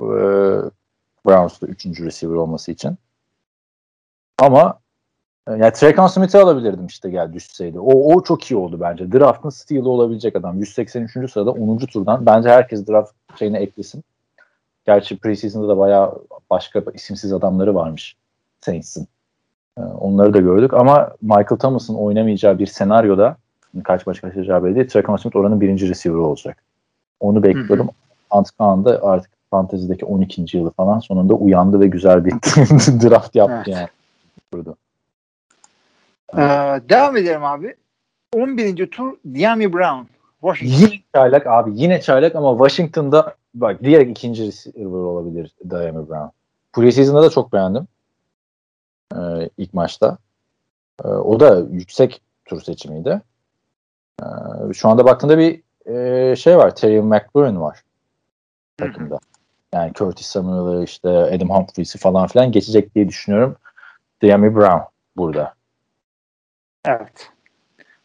[0.00, 0.70] Ee,
[1.26, 2.98] Browns'da üçüncü receiver olması için.
[4.38, 4.80] Ama
[5.48, 7.80] e, yani Trekan Smith'i alabilirdim işte gel düşseydi.
[7.80, 9.12] O, o çok iyi oldu bence.
[9.12, 10.58] Draft'ın steal'i olabilecek adam.
[10.58, 11.30] 183.
[11.32, 11.78] sırada 10.
[11.78, 12.26] turdan.
[12.26, 14.04] Bence herkes draft şeyine eklesin.
[14.86, 18.16] Gerçi preseason'da da bayağı başka isimsiz adamları varmış
[18.60, 19.08] Saints'in.
[19.78, 23.36] Ee, onları da gördük ama Michael Thomas'ın oynamayacağı bir senaryoda
[23.82, 24.88] kaç maç kaçacağı belli değil.
[24.88, 26.62] Trakan Smith oranın birinci receiver olacak.
[27.20, 27.88] Onu bekliyorum.
[28.30, 30.56] Antkan da artık fantezideki 12.
[30.56, 32.30] yılı falan sonunda uyandı ve güzel bir
[33.10, 33.68] draft yaptı evet.
[33.68, 33.88] yani.
[34.52, 34.74] Burada.
[36.34, 37.74] Ee, devam edelim abi.
[38.34, 38.90] 11.
[38.90, 40.06] tur Diami Brown.
[40.40, 40.86] Washington.
[40.86, 41.70] Yine çaylak abi.
[41.74, 46.28] Yine çaylak ama Washington'da bak diğer ikinci receiver olabilir Diami Brown.
[46.72, 47.88] Preseason'da da çok beğendim.
[49.14, 50.18] Ee, ilk maçta.
[51.04, 53.20] Ee, o da yüksek tur seçimiydi.
[54.22, 56.76] Ee, şu anda baktığında bir e, şey var.
[56.76, 57.82] Terry McLaurin var
[58.78, 59.18] takımda.
[59.74, 63.56] Yani Curtis Samuel'ı işte Adam Humphries'i falan filan geçecek diye düşünüyorum.
[64.22, 64.82] Diami Brown
[65.16, 65.54] burada.
[66.84, 67.30] Evet.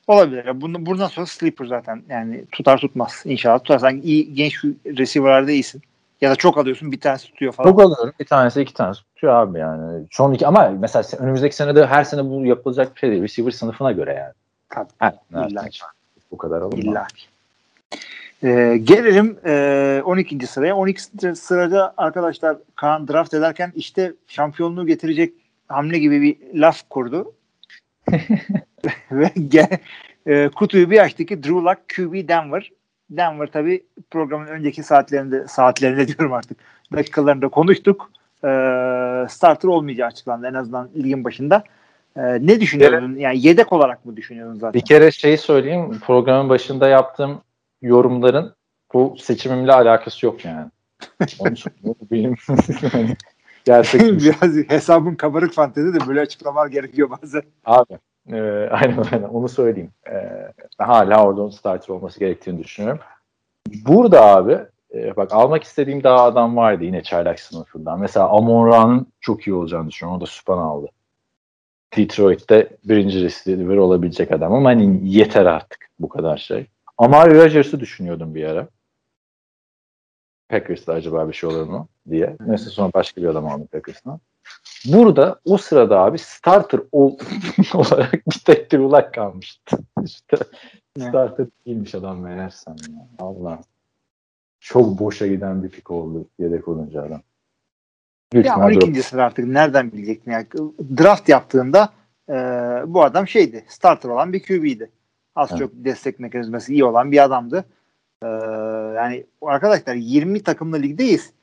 [0.08, 0.62] Olabilir.
[0.62, 2.04] Bunu, buradan sonra sleeper zaten.
[2.10, 3.22] Yani tutar tutmaz.
[3.26, 3.80] İnşallah tutar.
[3.80, 5.82] Sen iyi, genç receiver'larda iyisin.
[6.22, 7.70] Ya da çok alıyorsun bir tanesi tutuyor falan.
[7.70, 8.14] Çok alıyorum.
[8.20, 10.06] Bir tanesi iki tanesi tutuyor abi yani.
[10.12, 13.24] Son iki ama mesela önümüzdeki senede her sene bu yapılacak bir şey değil.
[13.24, 14.34] Receiver sınıfına göre yani.
[15.00, 15.70] Tabii.
[15.70, 15.80] Ki.
[16.34, 16.86] Bu kadar alınmaz.
[16.86, 17.26] İlla ki.
[18.44, 20.48] Ee, gelelim e, 12.
[20.48, 20.76] sıraya.
[20.76, 21.02] 12.
[21.36, 25.34] sırada arkadaşlar Kaan draft ederken işte şampiyonluğu getirecek
[25.68, 27.34] hamle gibi bir laf kurdu.
[29.12, 29.80] Ve ge-
[30.26, 32.72] e, kutuyu bir açtı ki Drew Luck QB Denver.
[33.10, 36.58] Denver tabi programın önceki saatlerinde saatlerinde diyorum artık
[36.94, 38.12] dakikalarında konuştuk.
[38.44, 38.48] Ee,
[39.30, 41.64] starter olmayacağı açıklandı en azından ligin başında.
[42.18, 43.16] Ee, ne düşünüyorsun?
[43.16, 44.74] Yani yedek olarak mı düşünüyorsun zaten?
[44.74, 46.00] Bir kere şeyi söyleyeyim.
[46.06, 47.42] Programın başında yaptığım
[47.82, 48.56] yorumların
[48.94, 50.66] bu seçimimle alakası yok yani.
[51.40, 51.96] Onu söyleyeyim.
[52.12, 52.36] Benim
[53.66, 57.42] gerçekten Biraz hesabın kabarık fantezi de böyle açıklamalar gerekiyor bazen.
[57.66, 57.94] Abi
[58.32, 58.40] e,
[58.72, 59.92] aynen aynen onu söyleyeyim.
[60.12, 60.18] E,
[60.78, 63.00] hala orada starter olması gerektiğini düşünüyorum.
[63.86, 64.60] Burada abi
[64.94, 68.00] e, bak almak istediğim daha adam vardı yine çaylak sınıfından.
[68.00, 70.18] Mesela Amon Ra'nın çok iyi olacağını düşünüyorum.
[70.18, 70.88] O da Süpan aldı.
[71.98, 76.68] Detroit'te birinci receiver olabilecek adam ama hani yeter artık bu kadar şey.
[76.98, 78.68] Amari Rodgers'ı düşünüyordum bir ara.
[80.50, 82.38] Packers'ta acaba bir şey olur mu diye.
[82.48, 84.20] Neyse sonra başka bir adam aldım Packers'tan.
[84.86, 87.18] Burada o sırada abi starter ol,
[87.74, 89.78] olarak bir tek Drew Luck kalmıştı.
[90.06, 90.38] İşte
[91.00, 93.08] starter değilmiş adam meğersem ya.
[93.20, 93.62] Allah.
[94.60, 97.22] Çok boşa giden bir pik oldu yedek olunca adam.
[98.34, 99.04] Büyük Ya ihtimalle 12.
[99.04, 100.32] sıra artık nereden bilecektin?
[100.32, 100.46] Yani
[100.98, 101.90] draft yaptığında
[102.30, 102.34] e,
[102.86, 103.66] bu adam şeydi.
[103.68, 104.90] Starter olan bir QB'ydi.
[105.36, 105.60] Az Evet.
[105.60, 107.66] çok destek mekanizması iyi olan bir adamdı.
[108.24, 108.28] E,
[108.96, 111.34] yani arkadaşlar 20 takımlı ligdeyiz.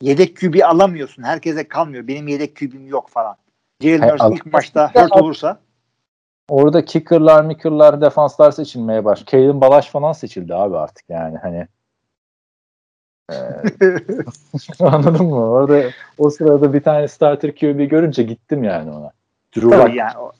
[0.00, 1.22] Yedek QB alamıyorsun.
[1.22, 2.08] Herkese kalmıyor.
[2.08, 3.36] Benim yedek QB'm yok falan.
[3.80, 4.46] Jalen Hurts ilk
[4.94, 5.60] Ya, hurt olursa
[6.48, 9.22] Orada kicker'lar, micker'lar, defanslar seçilmeye baş.
[9.22, 11.66] Kalen Balaş falan seçildi abi artık yani hani.
[14.80, 15.50] Anladın mı?
[15.50, 15.82] Orada
[16.18, 19.10] o sırada bir tane starter QB görünce gittim yani ona.
[19.56, 20.32] Drew tabii Luck yani, o-.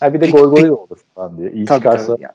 [0.00, 1.52] Ha bir de gol golü olur falan diye.
[1.52, 2.22] İyi tabii, çıkarsa tabii.
[2.22, 2.34] Yani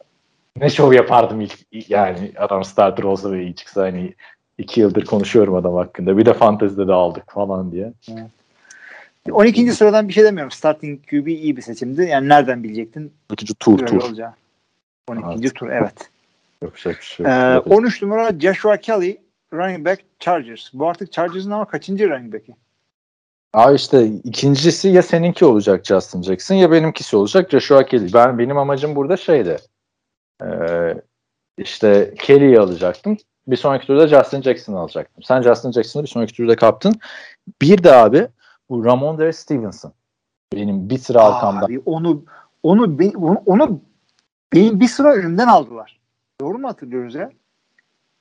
[0.58, 4.14] ne şov yapardım ilk yani adam starter olsa ve iyi çıksa hani
[4.58, 6.18] iki yıldır konuşuyorum adam hakkında.
[6.18, 7.94] Bir de fantezide de aldık falan diye.
[9.32, 9.74] 12.
[9.74, 10.52] sıradan bir şey demiyorum.
[10.52, 12.02] Starting QB iyi bir seçimdi.
[12.02, 13.14] Yani nereden bilecektin?
[13.30, 14.02] Ötücü tur Böyle tur.
[14.04, 14.34] olacağı.
[15.08, 15.26] 12.
[15.42, 15.56] Evet.
[15.56, 16.10] tur evet.
[16.62, 17.68] Yapacak bir şey Ee, yok.
[17.68, 19.18] 13 numara Joshua Kelly
[19.54, 20.74] running back Chargers.
[20.74, 22.56] Bu artık Chargers'ın ama kaçıncı running back'i?
[23.54, 28.14] Abi işte ikincisi ya seninki olacak Justin Jackson ya benimkisi olacak Joshua Kelly.
[28.14, 29.58] Ben benim amacım burada şeydi.
[30.44, 30.94] Ee,
[31.58, 33.18] işte Kelly'yi alacaktım.
[33.48, 35.24] Bir sonraki turda Justin Jackson'ı alacaktım.
[35.24, 37.00] Sen Justin Jackson'ı bir sonraki turda kaptın.
[37.62, 38.28] Bir de abi
[38.70, 39.94] bu Ramondre Stevenson.
[40.54, 41.66] Benim bir sıra arkamda.
[41.66, 42.24] Abi onu
[42.64, 43.82] onu onu, onu
[44.54, 46.00] benim bir sıra önümden aldılar.
[46.42, 47.32] Doğru mu hatırlıyoruz ya?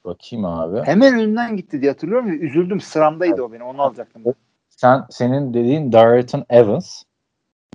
[0.05, 0.83] Bakayım abi.
[0.85, 2.81] Hemen önümden gitti diye hatırlıyorum ve üzüldüm.
[2.81, 3.67] Sıramdaydı o benim.
[3.67, 4.23] Onu alacaktım.
[4.25, 4.35] ben.
[4.69, 7.03] Sen senin dediğin Darrington Evans.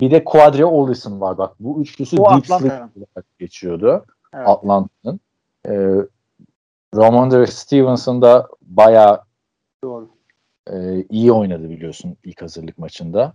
[0.00, 1.38] Bir de Quadri Ollison var.
[1.38, 4.04] Bak bu üçlüsü O deep sleep olarak geçiyordu.
[4.34, 4.48] Evet.
[4.48, 5.20] Atlanta'nın.
[5.68, 5.94] Ee,
[6.96, 9.20] Ramondre Stevenson da bayağı
[9.84, 10.08] Doğru.
[10.72, 13.32] e, iyi oynadı biliyorsun ilk hazırlık maçında.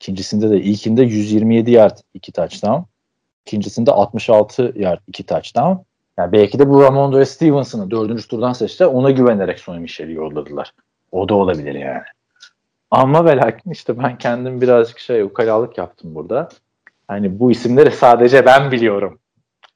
[0.00, 2.82] İkincisinde de ilkinde 127 yard 2 touchdown.
[3.46, 5.82] İkincisinde 66 yard 2 touchdown.
[6.18, 8.86] Yani belki de bu Ramondre Stevenson'ı dördüncü turdan seçti.
[8.86, 10.72] Ona güvenerek Sonny Michel'i yolladılar.
[11.12, 12.02] O da olabilir yani.
[12.90, 16.48] Ama ve lakin işte ben kendim birazcık şey ukalalık yaptım burada.
[17.08, 19.18] Hani bu isimleri sadece ben biliyorum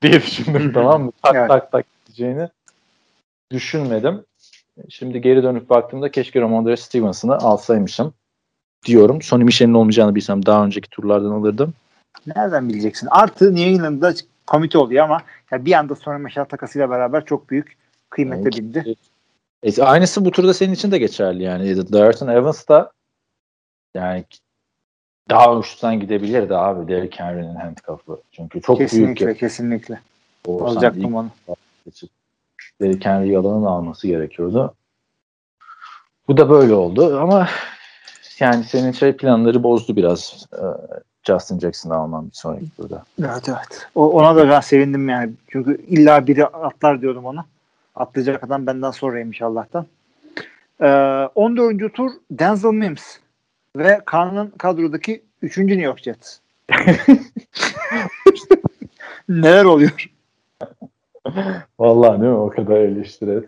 [0.02, 1.12] diye düşündüm tamam mı?
[1.22, 1.48] Tak Evet.
[1.48, 2.48] tak tak diyeceğini
[3.50, 4.24] düşünmedim.
[4.88, 8.14] Şimdi geri dönüp baktığımda keşke Ramondre Stevenson'ı alsaymışım
[8.84, 9.22] diyorum.
[9.22, 11.74] Sonny Michel'in olmayacağını bilsem daha önceki turlardan alırdım.
[12.26, 13.08] Nereden bileceksin?
[13.10, 14.14] Artı New England'da
[14.48, 17.76] komite oluyor ama ya bir anda sonra Meşal takasıyla beraber çok büyük
[18.10, 18.58] kıymete Evet.
[18.58, 18.94] bindi.
[19.62, 21.92] E, aynısı bu turda senin için de geçerli yani.
[21.92, 22.92] Darton Evans da
[23.94, 24.24] yani
[25.30, 28.20] daha uçtan gidebilirdi abi Derrick Henry'nin handcuff'ı.
[28.32, 30.00] Çünkü çok büyük Kesinlikle, kesinlikle.
[30.96, 31.30] İlk onu.
[32.80, 34.74] Derrick Henry'i alanın alması gerekiyordu.
[36.28, 37.48] Bu da böyle oldu ama
[38.40, 40.46] yani senin şey planları bozdu biraz.
[40.52, 40.64] e,
[41.28, 43.04] Justin Jackson'ı almam bir sonraki turda.
[43.20, 43.86] Evet evet.
[43.94, 45.32] O, ona da ben sevindim yani.
[45.48, 47.44] Çünkü illa biri atlar diyordum ona.
[47.94, 49.86] Atlayacak adam benden sonraymış Allah'tan.
[50.80, 50.86] Ee,
[51.34, 51.94] 14.
[51.94, 53.16] tur Denzel Mims
[53.76, 55.58] ve Kaan'ın kadrodaki 3.
[55.58, 56.38] New York Jets.
[59.28, 60.10] Neler oluyor?
[61.78, 62.38] Vallahi değil mi?
[62.38, 63.44] O kadar eleştiri.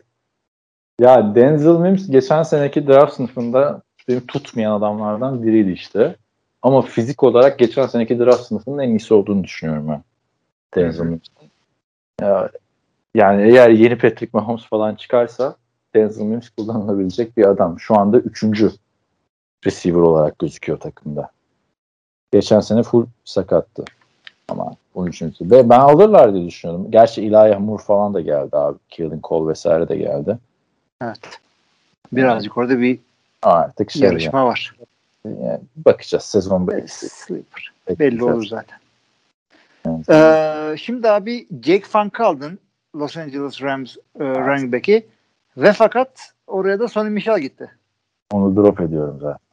[1.01, 6.17] Ya Denzel Mims geçen seneki draft sınıfında benim tutmayan adamlardan biriydi işte.
[6.63, 10.03] Ama fizik olarak geçen seneki draft sınıfının en iyisi olduğunu düşünüyorum ben.
[10.75, 11.23] Denzel Mims.
[12.21, 12.51] Ya,
[13.15, 15.57] yani eğer yeni Patrick Mahomes falan çıkarsa
[15.95, 17.81] Denzel Mims kullanılabilecek bir adam.
[17.81, 18.71] Şu anda üçüncü
[19.67, 21.31] receiver olarak gözüküyor takımda.
[22.33, 23.85] Geçen sene full sakattı.
[24.49, 25.23] Ama 13.
[25.41, 26.91] Ve ben alırlar diye düşünüyorum.
[26.91, 28.79] Gerçi Elijah Moore falan da geldi abi.
[28.89, 30.39] Keelan Cole vesaire de geldi.
[31.03, 31.19] Evet.
[32.13, 32.99] Birazcık orada bir
[33.43, 34.75] Artık şey yarışma yani, var.
[35.25, 36.89] Yani bakacağız sezon belki.
[36.89, 37.73] Sleeper.
[37.99, 38.79] Belli olur zaten.
[40.11, 42.59] Ee, şimdi abi Jake Funk aldın.
[42.95, 45.07] Los Angeles Rams e, running back'i
[45.57, 47.71] ve fakat oraya da Sonny Michel gitti.
[48.33, 49.47] Onu drop ediyorum zaten.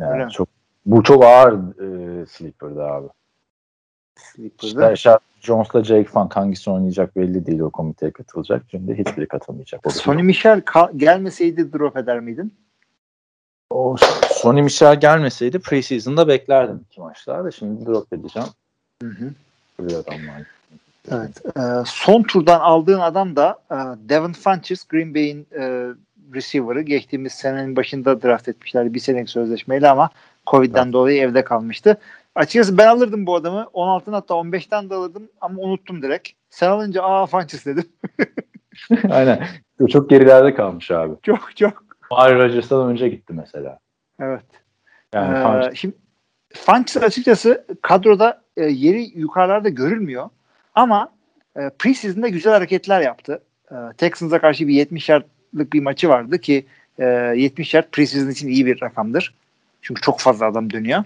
[0.00, 0.30] Yani Öyle mi?
[0.30, 0.48] çok
[0.86, 3.08] bu çok ağır e, sleeper'dı abi.
[4.16, 4.92] Sleeper'da.
[4.92, 8.62] İşte Jones'la Jake Funk hangisi oynayacak belli değil o komiteye katılacak.
[8.70, 9.92] Şimdi hiçbiri katılmayacak.
[9.92, 10.62] Sonny Michel
[10.96, 12.54] gelmeseydi drop eder miydin?
[13.70, 13.96] O
[14.30, 17.50] Sonny Michel gelmeseydi preseason'da beklerdim iki maçlarda.
[17.50, 18.48] Şimdi drop edeceğim.
[19.02, 19.32] Hı hı.
[19.80, 20.42] Adamlar.
[21.10, 21.42] Evet.
[21.56, 23.76] Ee, son turdan aldığın adam da e,
[24.08, 25.88] Devin Funches, Green Bay'in e,
[26.34, 26.82] receiver'ı.
[26.82, 30.10] Geçtiğimiz senenin başında draft etmişler bir senelik sözleşmeyle ama
[30.46, 31.98] Covid'den dolayı evde kalmıştı.
[32.34, 33.66] Açıkçası ben alırdım bu adamı.
[33.74, 36.28] 16'dan hatta 15'ten de alırdım ama unuttum direkt.
[36.50, 37.84] Sen alınca aa Funches dedim.
[39.10, 39.46] Aynen.
[39.90, 41.14] Çok gerilerde kalmış abi.
[41.22, 41.87] çok çok.
[42.10, 43.78] Mario Rodgers'tan önce gitti mesela.
[44.20, 44.44] Evet.
[45.14, 45.94] Yani Ee, Funch- şimdi
[46.54, 50.30] Funches açıkçası kadroda e, yeri yukarılarda görülmüyor.
[50.74, 51.12] Ama
[51.56, 53.42] e, preseason'da güzel hareketler yaptı.
[53.70, 56.66] E, Texans'a karşı bir 70 yardlık bir maçı vardı ki
[56.98, 59.34] e, 70 yard preseason için iyi bir rakamdır.
[59.82, 61.04] Çünkü çok fazla adam dönüyor.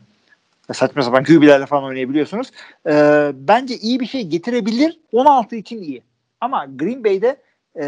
[0.70, 2.50] E, saçma sapan QB'lerle falan oynayabiliyorsunuz.
[2.88, 2.92] E,
[3.34, 5.00] bence iyi bir şey getirebilir.
[5.12, 6.02] 16 için iyi.
[6.40, 7.36] Ama Green Bay'de
[7.74, 7.84] e,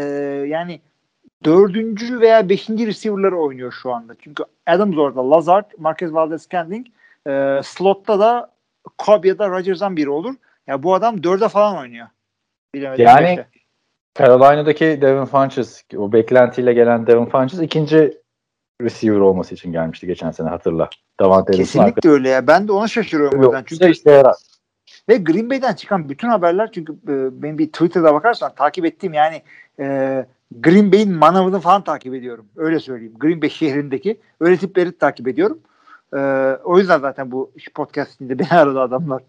[0.47, 0.79] yani
[1.43, 4.15] dördüncü veya beşinci receiver'ları oynuyor şu anda.
[4.19, 6.85] Çünkü Adams orada, Lazard, Marquez Valdez-Scantling,
[7.27, 8.51] e, slotta da
[8.99, 10.35] Cobb ya da Rodgers'dan biri olur.
[10.67, 12.07] Ya bu adam dörde falan oynuyor.
[12.75, 13.45] Bilemedim Yani-.
[14.17, 18.17] Carolina'daki Devin Funches, o beklentiyle gelen Devin Funches ikinci
[18.81, 20.89] receiver olması için gelmişti geçen sene hatırla.
[21.19, 22.47] Davante Kesinlikle öyle ya.
[22.47, 23.41] Ben de ona şaşırıyorum.
[23.41, 24.35] Yok, Çünkü işte yarar.
[25.09, 29.41] ve Green Bay'den çıkan bütün haberler çünkü e, benim bir Twitter'da bakarsan takip ettiğim yani
[29.79, 32.45] e, Green Bay'in manavını falan takip ediyorum.
[32.55, 33.13] Öyle söyleyeyim.
[33.17, 35.59] Green Bay şehrindeki öyle tipleri takip ediyorum.
[36.13, 36.17] E,
[36.63, 39.23] o yüzden zaten bu podcastinde beni aradı adamlar.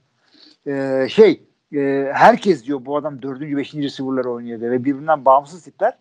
[0.66, 1.42] E, şey
[1.74, 5.92] e, herkes diyor bu adam dördüncü, beşinci receiver'lar oynuyor diye ve birbirinden bağımsız tipler.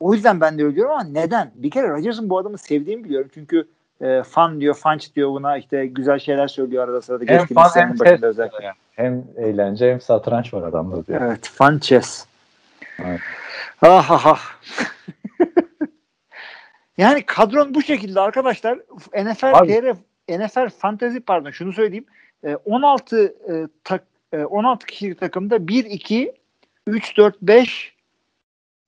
[0.00, 1.50] O yüzden ben de öyle diyorum ama neden?
[1.54, 3.30] Bir kere Rodgers'ın bu adamı sevdiğimi biliyorum.
[3.34, 3.68] Çünkü
[4.00, 7.24] e, fun diyor, funch diyor buna işte güzel şeyler söylüyor arada sırada.
[7.26, 8.72] Hem senenin hem özellikle.
[8.92, 11.20] Hem eğlence hem satranç var adamda diyor.
[11.22, 12.26] Evet, fun chess.
[12.98, 13.20] Evet.
[13.82, 14.40] Ah ah ah.
[16.98, 18.78] yani kadron bu şekilde arkadaşlar.
[19.14, 19.94] NFL Abi- TR,
[20.30, 22.06] NFL Fantasy pardon şunu söyleyeyim.
[22.44, 23.54] E, 16 e,
[23.84, 26.34] tak, e, 16 kişilik takımda 1 2
[26.86, 27.94] 3 4 5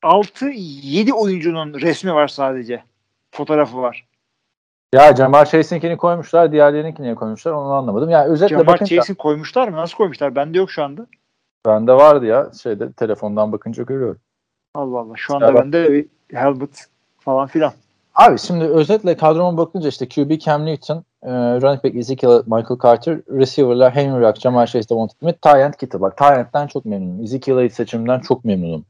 [0.02, 2.82] 6 7 oyuncunun resmi var sadece.
[3.30, 4.06] Fotoğrafı var.
[4.94, 8.10] Ya Jamal Chase'inkini koymuşlar, diğerlerinkini niye koymuşlar onu anlamadım.
[8.10, 9.76] Yani özetle Jamar bakınca Chase'in koymuşlar mı?
[9.76, 10.34] Nasıl koymuşlar?
[10.34, 11.06] Bende yok şu anda.
[11.66, 14.20] Bende vardı ya şeyde telefondan bakınca görüyorum.
[14.74, 15.14] Allah Allah.
[15.16, 16.70] Şu anda bende Helmut
[17.18, 17.72] falan filan.
[18.14, 23.18] Abi şimdi özetle kadroma bakınca işte QB Cam Newton, e, running back Ezekiel Michael Carter,
[23.30, 26.00] receiver'lar Henry Ruggs, Jamal Chase, Devonta Smith, end Kittle.
[26.00, 27.22] Bak tight end'den çok memnunum.
[27.22, 28.84] Ezekiel Elliott seçiminden çok memnunum.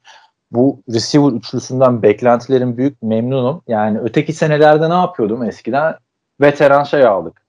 [0.50, 3.62] Bu receiver üçlüsünden beklentilerin büyük memnunum.
[3.68, 5.94] Yani öteki senelerde ne yapıyordum eskiden?
[6.40, 7.42] Veteran şey aldık.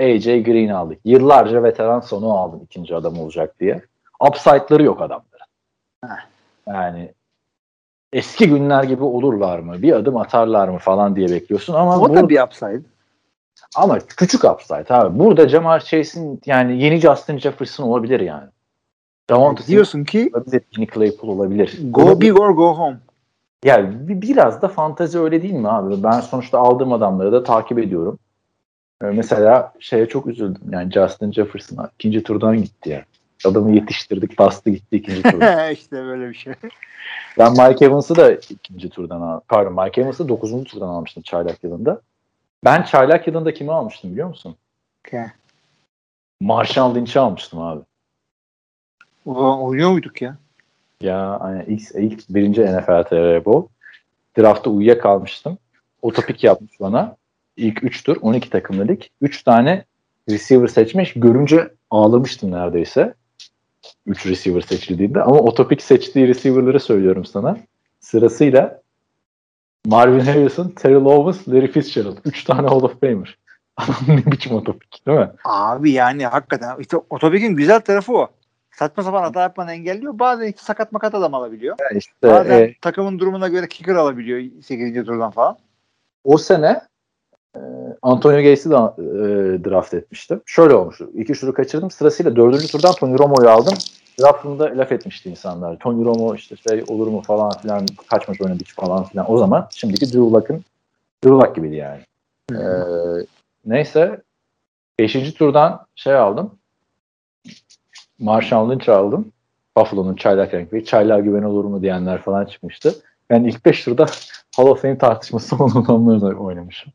[0.00, 0.98] AJ Green aldık.
[1.04, 3.82] Yıllarca veteran sonu aldım ikinci adam olacak diye.
[4.20, 5.24] Upside'ları yok adamların.
[6.04, 6.26] Heh.
[6.68, 7.12] Yani
[8.12, 9.82] eski günler gibi olurlar mı?
[9.82, 12.80] Bir adım atarlar mı falan diye bekliyorsun ama O bu- da bir upside.
[13.76, 15.18] ama küçük upside abi.
[15.18, 18.48] Burada Jamar Chase'in yani yeni Justin Jefferson olabilir yani.
[19.30, 20.62] Smith Diyorsun ki olabilir.
[20.74, 21.78] Kenny Claypool olabilir.
[21.90, 22.96] go big or go home.
[23.64, 26.02] Yani bi- biraz da fantezi öyle değil mi abi?
[26.02, 28.18] Ben sonuçta aldığım adamları da takip ediyorum.
[29.02, 30.62] Ee, mesela şeye çok üzüldüm.
[30.70, 33.04] Yani Justin Jefferson'a ikinci turdan gitti ya.
[33.46, 35.72] Adamı yetiştirdik bastı gitti ikinci turdan.
[35.72, 36.52] işte böyle bir şey.
[37.38, 42.00] ben Mike Evans'ı da ikinci turdan al Pardon Mike Evans'ı dokuzuncu turdan almıştım çaylak yılında.
[42.64, 44.56] Ben çaylak yılında kimi almıştım biliyor musun?
[45.06, 45.26] Okay.
[46.40, 47.80] Marshall Lynch'i almıştım abi.
[49.26, 50.36] O zaman oynuyor muyduk ya?
[51.00, 53.68] Ya hani ilk, ilk birinci NFL TR Bowl.
[54.38, 55.58] Draftta uyuyakalmıştım.
[56.02, 57.16] Otopik yapmış bana.
[57.56, 59.02] İlk 3 tur 12 takımlı lig.
[59.20, 59.84] 3 tane
[60.30, 61.12] receiver seçmiş.
[61.16, 63.14] Görünce ağlamıştım neredeyse.
[64.06, 65.22] 3 receiver seçildiğinde.
[65.22, 67.56] Ama otopik seçtiği receiver'ları söylüyorum sana.
[68.00, 68.82] Sırasıyla
[69.86, 72.16] Marvin Harrison, Terrell Owens, Larry Fitzgerald.
[72.24, 73.38] 3 tane Hall of Famer.
[73.76, 75.30] Adam ne biçim otopik değil mi?
[75.44, 78.28] Abi yani hakikaten işte otobüsün güzel tarafı o.
[78.70, 80.18] Saçma sapan hata yapmanı engelliyor.
[80.18, 81.76] Bazen işte sakat makat adam alabiliyor.
[81.80, 84.94] Yani işte Bazen e, takımın durumuna göre kicker alabiliyor 8.
[85.06, 85.58] turdan falan.
[86.24, 86.80] o sene
[88.02, 90.40] Antonio Gates'i de e, draft etmiştim.
[90.46, 91.10] Şöyle olmuştu.
[91.14, 91.90] İki turu kaçırdım.
[91.90, 93.74] Sırasıyla dördüncü turdan Tony Romo'yu aldım.
[94.20, 95.78] Draftında laf etmişti insanlar.
[95.78, 99.32] Tony Romo işte şey olur mu falan filan kaç maç oynadı ki falan filan.
[99.32, 100.64] O zaman şimdiki Drew Luck'ın
[101.24, 102.00] Drew Luck gibiydi yani.
[102.52, 103.26] Ee,
[103.66, 104.22] neyse
[104.98, 105.32] 5.
[105.32, 106.50] turdan şey aldım.
[108.18, 109.32] Marshall Lynch aldım.
[109.76, 110.84] Buffalo'nun çaylak renkli.
[110.84, 112.94] Çaylağa güven olur mu diyenler falan çıkmıştı.
[113.30, 114.06] Ben ilk 5 turda
[114.56, 116.92] Hall of Fame tartışması adamlarla oynamışım.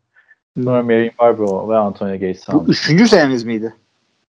[0.64, 3.74] Sonra Marion Barber ve Antonio Gates Bu üçüncü senemiz miydi?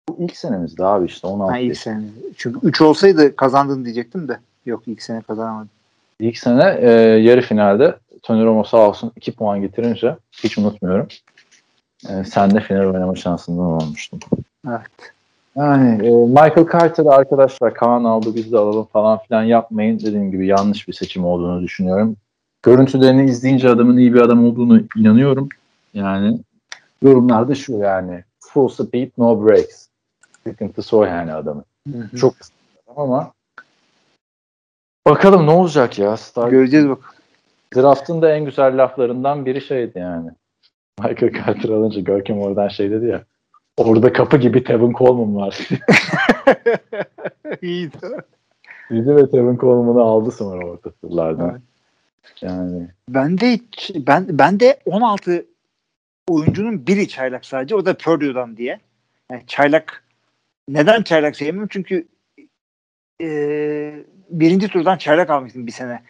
[0.09, 2.09] Bu ilk senemizdi abi işte 16 Ha, ilk senemiz.
[2.37, 4.39] Çünkü 3 olsaydı kazandın diyecektim de.
[4.65, 5.69] Yok ilk sene kazanamadım.
[6.19, 11.07] İlk sene e, yarı finalde Tony Romo sağ olsun 2 puan getirince hiç unutmuyorum.
[12.09, 14.19] E, sen de final oynama şansından olmuştun.
[14.67, 15.13] Evet.
[15.55, 19.99] Yani e, Michael Carter arkadaşlar Kaan aldı biz de alalım falan filan yapmayın.
[19.99, 22.15] Dediğim gibi yanlış bir seçim olduğunu düşünüyorum.
[22.63, 25.49] Görüntülerini izleyince adamın iyi bir adam olduğunu inanıyorum.
[25.94, 26.40] Yani
[27.02, 29.90] yorumlarda şu yani full speed no brakes.
[30.48, 31.65] Sıkıntısı o yani adamın.
[31.91, 32.18] Hı-hı.
[32.18, 32.34] Çok
[32.95, 33.32] ama
[35.07, 36.18] bakalım ne olacak ya.
[36.18, 36.99] Star Göreceğiz bak.
[37.76, 40.30] Draft'ın da en güzel laflarından biri şeydi yani.
[40.99, 43.24] Michael Carter alınca Görkem oradan şey dedi ya.
[43.78, 45.68] Orada kapı gibi Tevin Coleman var.
[47.61, 47.98] İyiydi.
[48.90, 51.49] Dedi ve Tevin Coleman'ı aldı sonra orta turlardan.
[51.52, 51.61] Evet.
[52.41, 55.45] Yani Ben de hiç- ben ben de 16
[56.27, 57.75] oyuncunun biri çaylak sadece.
[57.75, 58.79] O da Purdue'dan diye.
[59.31, 60.03] Yani çaylak
[60.67, 61.69] neden çaylak sevmiyorum?
[61.71, 62.07] Çünkü
[63.21, 63.27] e,
[64.29, 66.03] birinci turdan çaylak almıştım bir sene.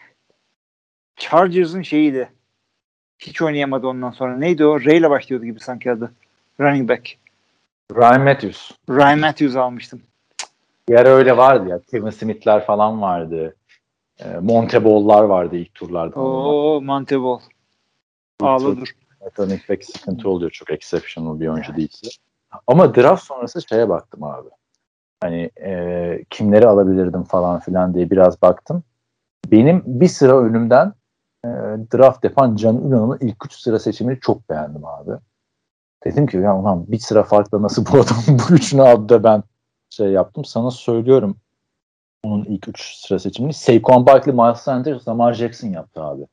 [1.15, 2.29] Chargers'ın şeyiydi.
[3.19, 4.37] Hiç oynayamadı ondan sonra.
[4.37, 4.85] Neydi o?
[4.85, 6.13] Ray ile başlıyordu gibi sanki adı.
[6.59, 7.17] Running back.
[7.95, 8.71] Ryan Matthews.
[8.89, 10.01] Ryan Matthews almıştım.
[10.89, 11.79] Yer öyle vardı ya.
[11.91, 13.55] Kevin Smith'ler falan vardı.
[14.19, 16.19] E, Monte Ball'lar vardı ilk turlarda.
[16.19, 17.39] Oo Monteball.
[18.39, 18.75] Ağla
[19.23, 20.51] Zaten pek sıkıntı oluyor.
[20.51, 22.09] Çok exceptional bir oyuncu değilse.
[22.67, 24.49] Ama draft sonrası şeye baktım abi.
[25.21, 28.83] Hani e, kimleri alabilirdim falan filan diye biraz baktım.
[29.51, 30.93] Benim bir sıra önümden
[31.45, 31.49] e,
[31.93, 35.11] draft yapan Can Ünal'ın ilk üç sıra seçimini çok beğendim abi.
[36.05, 39.43] Dedim ki ya ulan bir sıra farkla nasıl bu adam bu üçünü aldı da ben
[39.89, 40.45] şey yaptım.
[40.45, 41.37] Sana söylüyorum
[42.23, 43.53] onun ilk üç sıra seçimini.
[43.53, 46.27] Saquon Barkley, Miles Sanders, Lamar Jackson yaptı abi.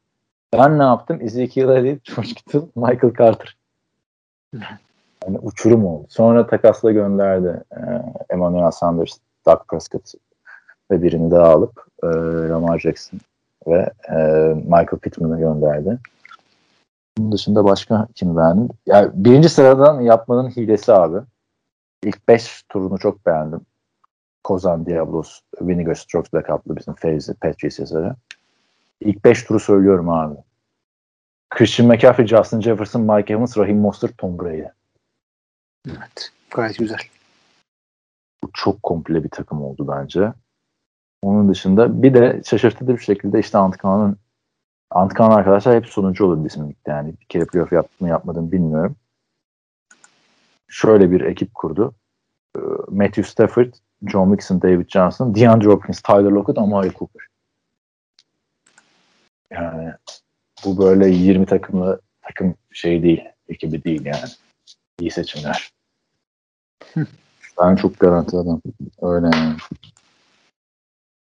[0.53, 1.19] Ben ne yaptım?
[1.21, 3.57] Ezekiel Elliott, George Kittle, Michael Carter.
[5.27, 6.07] Yani uçurum oldu.
[6.09, 7.65] Sonra takasla gönderdi.
[7.77, 10.13] Ee, Emmanuel Sanders, Doug Prescott
[10.91, 12.07] ve birini daha alıp e,
[12.49, 13.21] Lamar Jackson
[13.67, 14.17] ve e,
[14.55, 15.99] Michael Pittman'ı gönderdi.
[17.19, 18.69] Bunun dışında başka kimi beğendim?
[18.87, 21.19] Yani birinci sıradan yapmanın hilesi abi.
[22.05, 23.61] İlk 5 turunu çok beğendim.
[24.45, 28.17] Kozan Diablos, Vinegar Strokes backup'lı bizim Feyzi, Patriots yazarı.
[29.01, 30.37] İlk 5 turu söylüyorum abi.
[31.51, 34.65] Christian McCaffrey, Justin Jefferson, Mike Evans, Raheem Mostert, Tom Brady.
[35.89, 36.33] Evet.
[36.51, 36.99] Gayet güzel.
[38.45, 40.33] Bu çok komple bir takım oldu bence.
[41.23, 44.17] Onun dışında bir de şaşırtıcı bir şekilde işte Antkan'ın
[44.91, 46.75] Antkan arkadaşlar hep sonuncu olur bizim.
[46.87, 48.97] Yani bir kere playoff yaptım mı yapmadım bilmiyorum.
[50.69, 51.95] Şöyle bir ekip kurdu.
[52.57, 53.73] Ee, Matthew Stafford,
[54.07, 57.30] John Mixon, David Johnson, DeAndre Hopkins, Tyler Lockett, Amari Cooper.
[59.51, 59.93] Yani
[60.65, 63.25] bu böyle 20 takımlı takım şey değil.
[63.49, 64.31] Ekibi değil yani.
[65.01, 65.71] İyi seçimler.
[67.61, 68.61] ben çok garanti adam.
[69.03, 69.57] Öyle yani.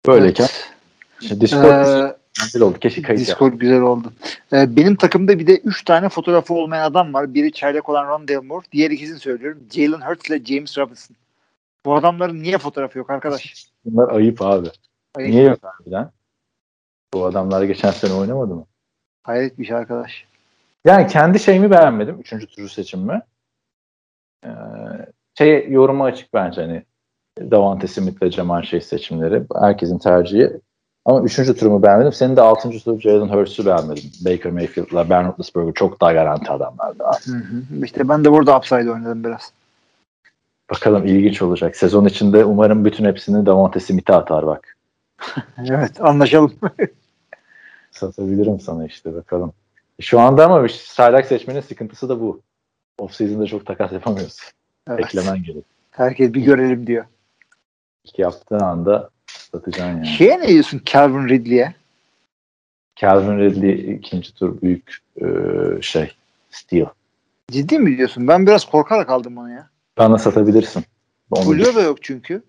[0.06, 0.48] Böyleyken
[1.20, 2.78] işte Discord Ee, güzel oldu.
[2.78, 3.28] Keşke kayıt yap.
[3.28, 4.12] Discord güzel oldu.
[4.52, 7.34] Ee, benim takımda bir de 3 tane fotoğrafı olmayan adam var.
[7.34, 8.66] Biri çaylak olan Ron Moore.
[8.72, 9.62] Diğer ikisini söylüyorum.
[9.70, 11.16] Jalen Hurts ile James Robinson.
[11.84, 13.66] Bu adamların niye fotoğrafı yok arkadaş?
[13.84, 14.68] Bunlar ayıp abi.
[15.14, 16.10] Hayret, Niye yok harbiden?
[17.14, 18.66] Bu adamlar geçen sene oynamadı mı?
[19.24, 20.26] hayret bir şey arkadaş.
[20.84, 22.20] Yani kendi şeyimi beğenmedim.
[22.20, 23.22] Üçüncü turu seçimimi.
[24.44, 24.48] Ee,
[25.38, 26.82] şey yoruma açık bence hani
[27.50, 29.42] Davante Smith'le Jamal Chase seçimleri.
[29.60, 30.50] Herkesin tercihi.
[31.04, 32.12] Ama üçüncü turumu beğenmedim.
[32.12, 34.04] Senin de altıncı turu Jalen Hurts'u beğenmedim.
[34.24, 37.04] Baker Mayfield'la Ben Roethlisberger çok daha garanti adamlardı.
[37.24, 37.84] Hı hı.
[37.84, 39.52] İşte ben de burada upside oynadım biraz.
[40.70, 41.76] Bakalım ilginç olacak.
[41.76, 44.76] Sezon içinde umarım bütün hepsini Davante Smith'e atar bak.
[45.58, 46.52] Evet anlaşalım.
[47.94, 49.52] Satabilirim sana işte bakalım.
[50.00, 52.40] Şu anda ama çaylak seçmenin sıkıntısı da bu.
[52.98, 54.44] Off-season'da çok takas yapamıyorsun.
[54.88, 55.00] Evet.
[55.04, 55.64] Eklemen gerek.
[55.90, 57.04] Herkes bir görelim diyor.
[58.04, 60.06] İlk yaptığın anda satacaksın yani.
[60.06, 61.74] Şeye ne diyorsun Calvin Ridley'e?
[62.96, 65.26] Calvin Ridley ikinci tur büyük e,
[65.82, 66.12] şey.
[66.50, 66.86] Steal.
[67.50, 68.28] Ciddi mi diyorsun?
[68.28, 69.68] Ben biraz korkarak aldım onu ya.
[69.98, 70.84] Bana satabilirsin.
[71.30, 72.42] Onu Julio da yok çünkü.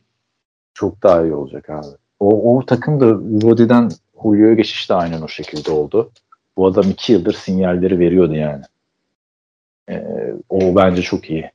[0.74, 1.88] Çok daha iyi olacak abi.
[2.20, 3.06] O, o takım da
[3.48, 3.92] Rudy'den
[4.24, 6.12] Julio'ya geçiş de aynen o şekilde oldu.
[6.58, 8.64] Bu adam iki yıldır sinyalleri veriyordu yani.
[9.90, 11.52] Ee, o bence çok iyi.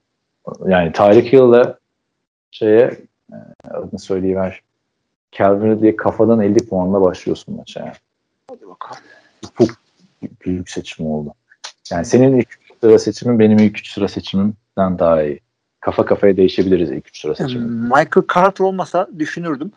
[0.66, 1.74] Yani Tyreek Hill'le
[2.51, 2.99] şeye
[3.32, 3.37] e,
[3.70, 4.62] adını söyleyiver.
[5.32, 7.93] Calvin diye kafadan 50 puanla başlıyorsun maça yani.
[8.51, 9.03] Hadi bakalım.
[9.59, 9.69] Çok
[10.45, 11.35] büyük seçim oldu.
[11.91, 12.49] Yani senin ilk
[12.81, 15.41] sıra seçimin benim ilk üç sıra seçimimden daha iyi.
[15.81, 17.65] Kafa kafaya değişebiliriz ilk üç sıra seçimi.
[17.65, 19.73] Michael Carter olmasa düşünürdüm.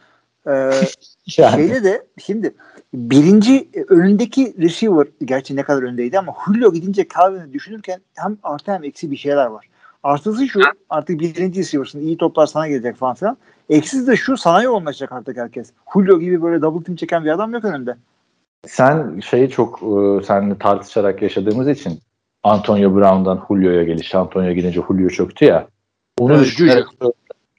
[0.48, 0.72] Ee,
[1.38, 1.56] Yani.
[1.56, 2.54] şeyle de şimdi
[2.94, 8.72] birinci e, önündeki receiver gerçi ne kadar öndeydi ama Julio gidince Calvin'i düşünürken hem artı
[8.72, 9.70] hem eksi bir şeyler var.
[10.04, 10.60] Artısı şu
[10.90, 13.38] artık birinci receiver'sın iyi toplar sana gelecek falan filan.
[13.70, 15.72] Eksisi de şu sana yoğunlaşacak artık herkes.
[15.94, 17.96] Julio gibi böyle double team çeken bir adam yok önünde.
[18.68, 22.00] Sen şeyi çok e, seninle tartışarak yaşadığımız için
[22.44, 24.16] Antonio Brown'dan Julio'ya geliş.
[24.16, 25.68] Antonio gidince Julio çöktü ya.
[26.20, 26.86] Onu Evet, düşünerek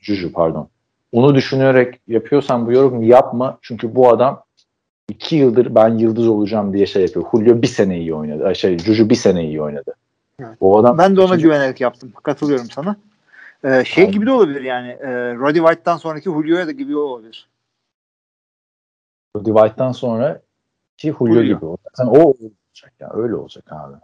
[0.01, 0.69] Juju pardon.
[1.15, 3.59] Onu düşünerek yapıyorsan bu yorumu yapma.
[3.63, 4.45] Çünkü bu adam
[5.09, 7.27] iki yıldır ben yıldız olacağım diye şey yapıyor.
[7.33, 8.55] Julio bir sene iyi oynadı.
[8.55, 9.95] Şey, Juju bir sene iyi oynadı.
[10.41, 10.61] Evet.
[10.61, 12.13] Bu adam Ben de ona ikinci- güvenerek yaptım.
[12.23, 12.97] Katılıyorum sana.
[13.65, 14.13] Ee, şey Abi.
[14.13, 14.89] gibi de olabilir yani.
[14.89, 17.49] E, Roddy White'dan sonraki Julio'ya da gibi olabilir.
[19.37, 20.41] Rudy White'dan sonra
[20.97, 21.43] ki Julio, Julio.
[21.57, 21.67] gibi.
[21.67, 21.77] o.
[21.85, 23.11] Zaten o olacak ya.
[23.15, 23.95] Öyle olacak abi.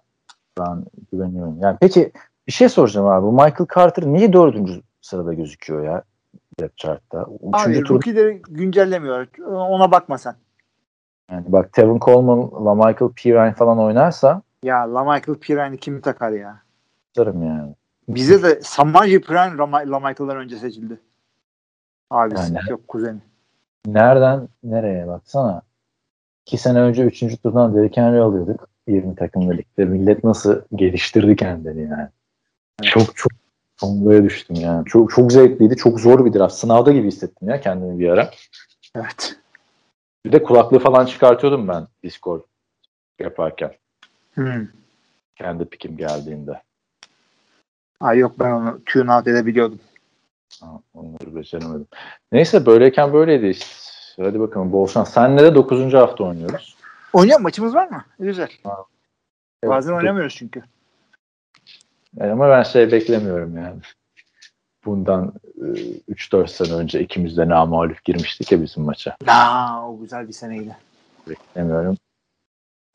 [0.58, 1.56] Ben güveniyorum.
[1.60, 2.12] Yani peki
[2.46, 3.26] bir şey soracağım abi.
[3.26, 6.02] Michael Carter niye dördüncü sırada gözüküyor ya?
[6.60, 7.26] Depth chart'ta.
[7.54, 9.26] Üçüncü Abi tur rookie'leri güncellemiyor.
[9.46, 10.34] Ona bakma sen.
[11.30, 16.60] yani bak Tevin Coleman'la Michael Pirine falan oynarsa Ya LaMichael Piran'ı kim takar ya?
[17.06, 17.74] tutarım yani.
[18.08, 21.00] Bize de Samaji Piran LaMichael'dan önce seçildi.
[22.10, 22.70] Abisi Yani.
[22.70, 23.18] yok kuzeni.
[23.86, 25.62] Nereden nereye baksana.
[26.46, 28.68] İki sene önce üçüncü turdan Derrick Henry alıyorduk.
[28.86, 29.84] 20 takımlı ligde.
[29.84, 32.08] Millet nasıl geliştirdi kendini yani.
[32.82, 33.32] Çok çok
[33.80, 34.84] sonlara düştüm yani.
[34.84, 35.76] Çok çok zevkliydi.
[35.76, 36.54] Çok zor bir draft.
[36.54, 38.30] Sınavda gibi hissettim ya kendimi bir ara.
[38.94, 39.36] Evet.
[40.24, 42.40] Bir de kulaklığı falan çıkartıyordum ben Discord
[43.18, 43.72] yaparken.
[44.34, 44.66] Hmm.
[45.36, 46.62] Kendi pikim geldiğinde.
[48.00, 49.80] Ay yok ben onu tune out edebiliyordum.
[50.60, 51.86] Ha, onları beceremedim.
[52.32, 53.66] Neyse böyleyken böyleydi işte.
[54.22, 55.12] Hadi bakalım bol şans.
[55.12, 55.94] Senle de 9.
[55.94, 56.76] hafta oynuyoruz.
[57.12, 58.04] Oynuyor maçımız var mı?
[58.18, 58.48] Güzel.
[59.62, 60.62] Evet, Bazen oynamıyoruz çünkü.
[62.16, 63.80] Yani ama ben şey beklemiyorum yani.
[64.84, 65.66] Bundan e,
[66.12, 69.16] 3-4 sene önce ikimiz de namalüf girmiştik ya bizim maça.
[69.26, 70.76] Aa, o güzel bir seneydi.
[71.28, 71.96] Beklemiyorum.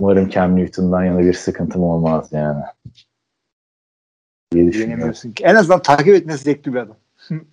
[0.02, 2.64] Umarım Cam Newton'dan yana bir sıkıntım olmaz yani.
[4.52, 5.14] diye düşünüyorum.
[5.42, 6.98] En azından takip etmesi zevkli bir adam.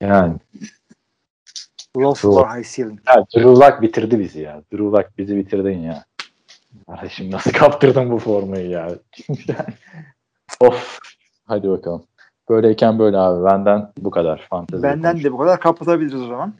[0.00, 0.34] Yani
[1.96, 2.34] Low Doğru.
[2.34, 3.00] floor high ceiling.
[3.06, 4.62] ya, Drew Luck bitirdi bizi ya.
[4.72, 6.04] Drew Luck bizi bitirdin ya.
[6.86, 8.90] Kardeşim nasıl kaptırdın bu formayı ya.
[10.60, 10.98] Of.
[11.46, 12.02] Hadi bakalım.
[12.48, 13.44] Böyleyken böyle abi.
[13.44, 14.46] Benden bu kadar.
[14.50, 15.30] Fantezi Benden konuştum.
[15.30, 15.60] de bu kadar.
[15.60, 16.54] Kapatabiliriz o zaman.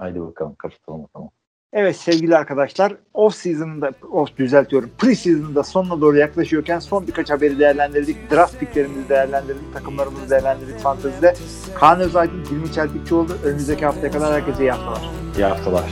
[0.00, 0.54] Haydi bakalım.
[0.54, 1.28] Kapatalım o zaman.
[1.72, 7.58] Evet sevgili arkadaşlar off season'da off düzeltiyorum pre season'da sonuna doğru yaklaşıyorken son birkaç haberi
[7.58, 8.30] değerlendirdik.
[8.30, 11.34] Draft picklerimizi değerlendirdik, takımlarımızı değerlendirdik fantezide.
[11.74, 15.10] Kaan Özaydın, Hilmi Çeltikçioğlu önümüzdeki haftaya kadar herkese iyi haftalar.
[15.36, 15.84] İyi haftalar.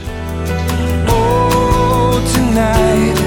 [1.09, 3.19] Oh, tonight,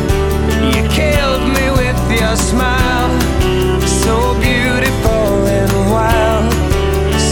[0.77, 3.56] you killed me with your smile.
[4.07, 6.53] so beautiful and wild,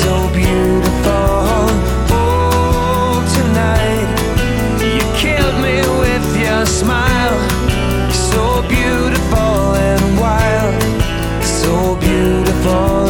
[0.03, 1.71] so beautiful.
[2.11, 4.11] Oh, tonight
[4.83, 7.39] you killed me with your smile,
[8.11, 10.83] so beautiful and wild,
[11.45, 13.04] so beautiful.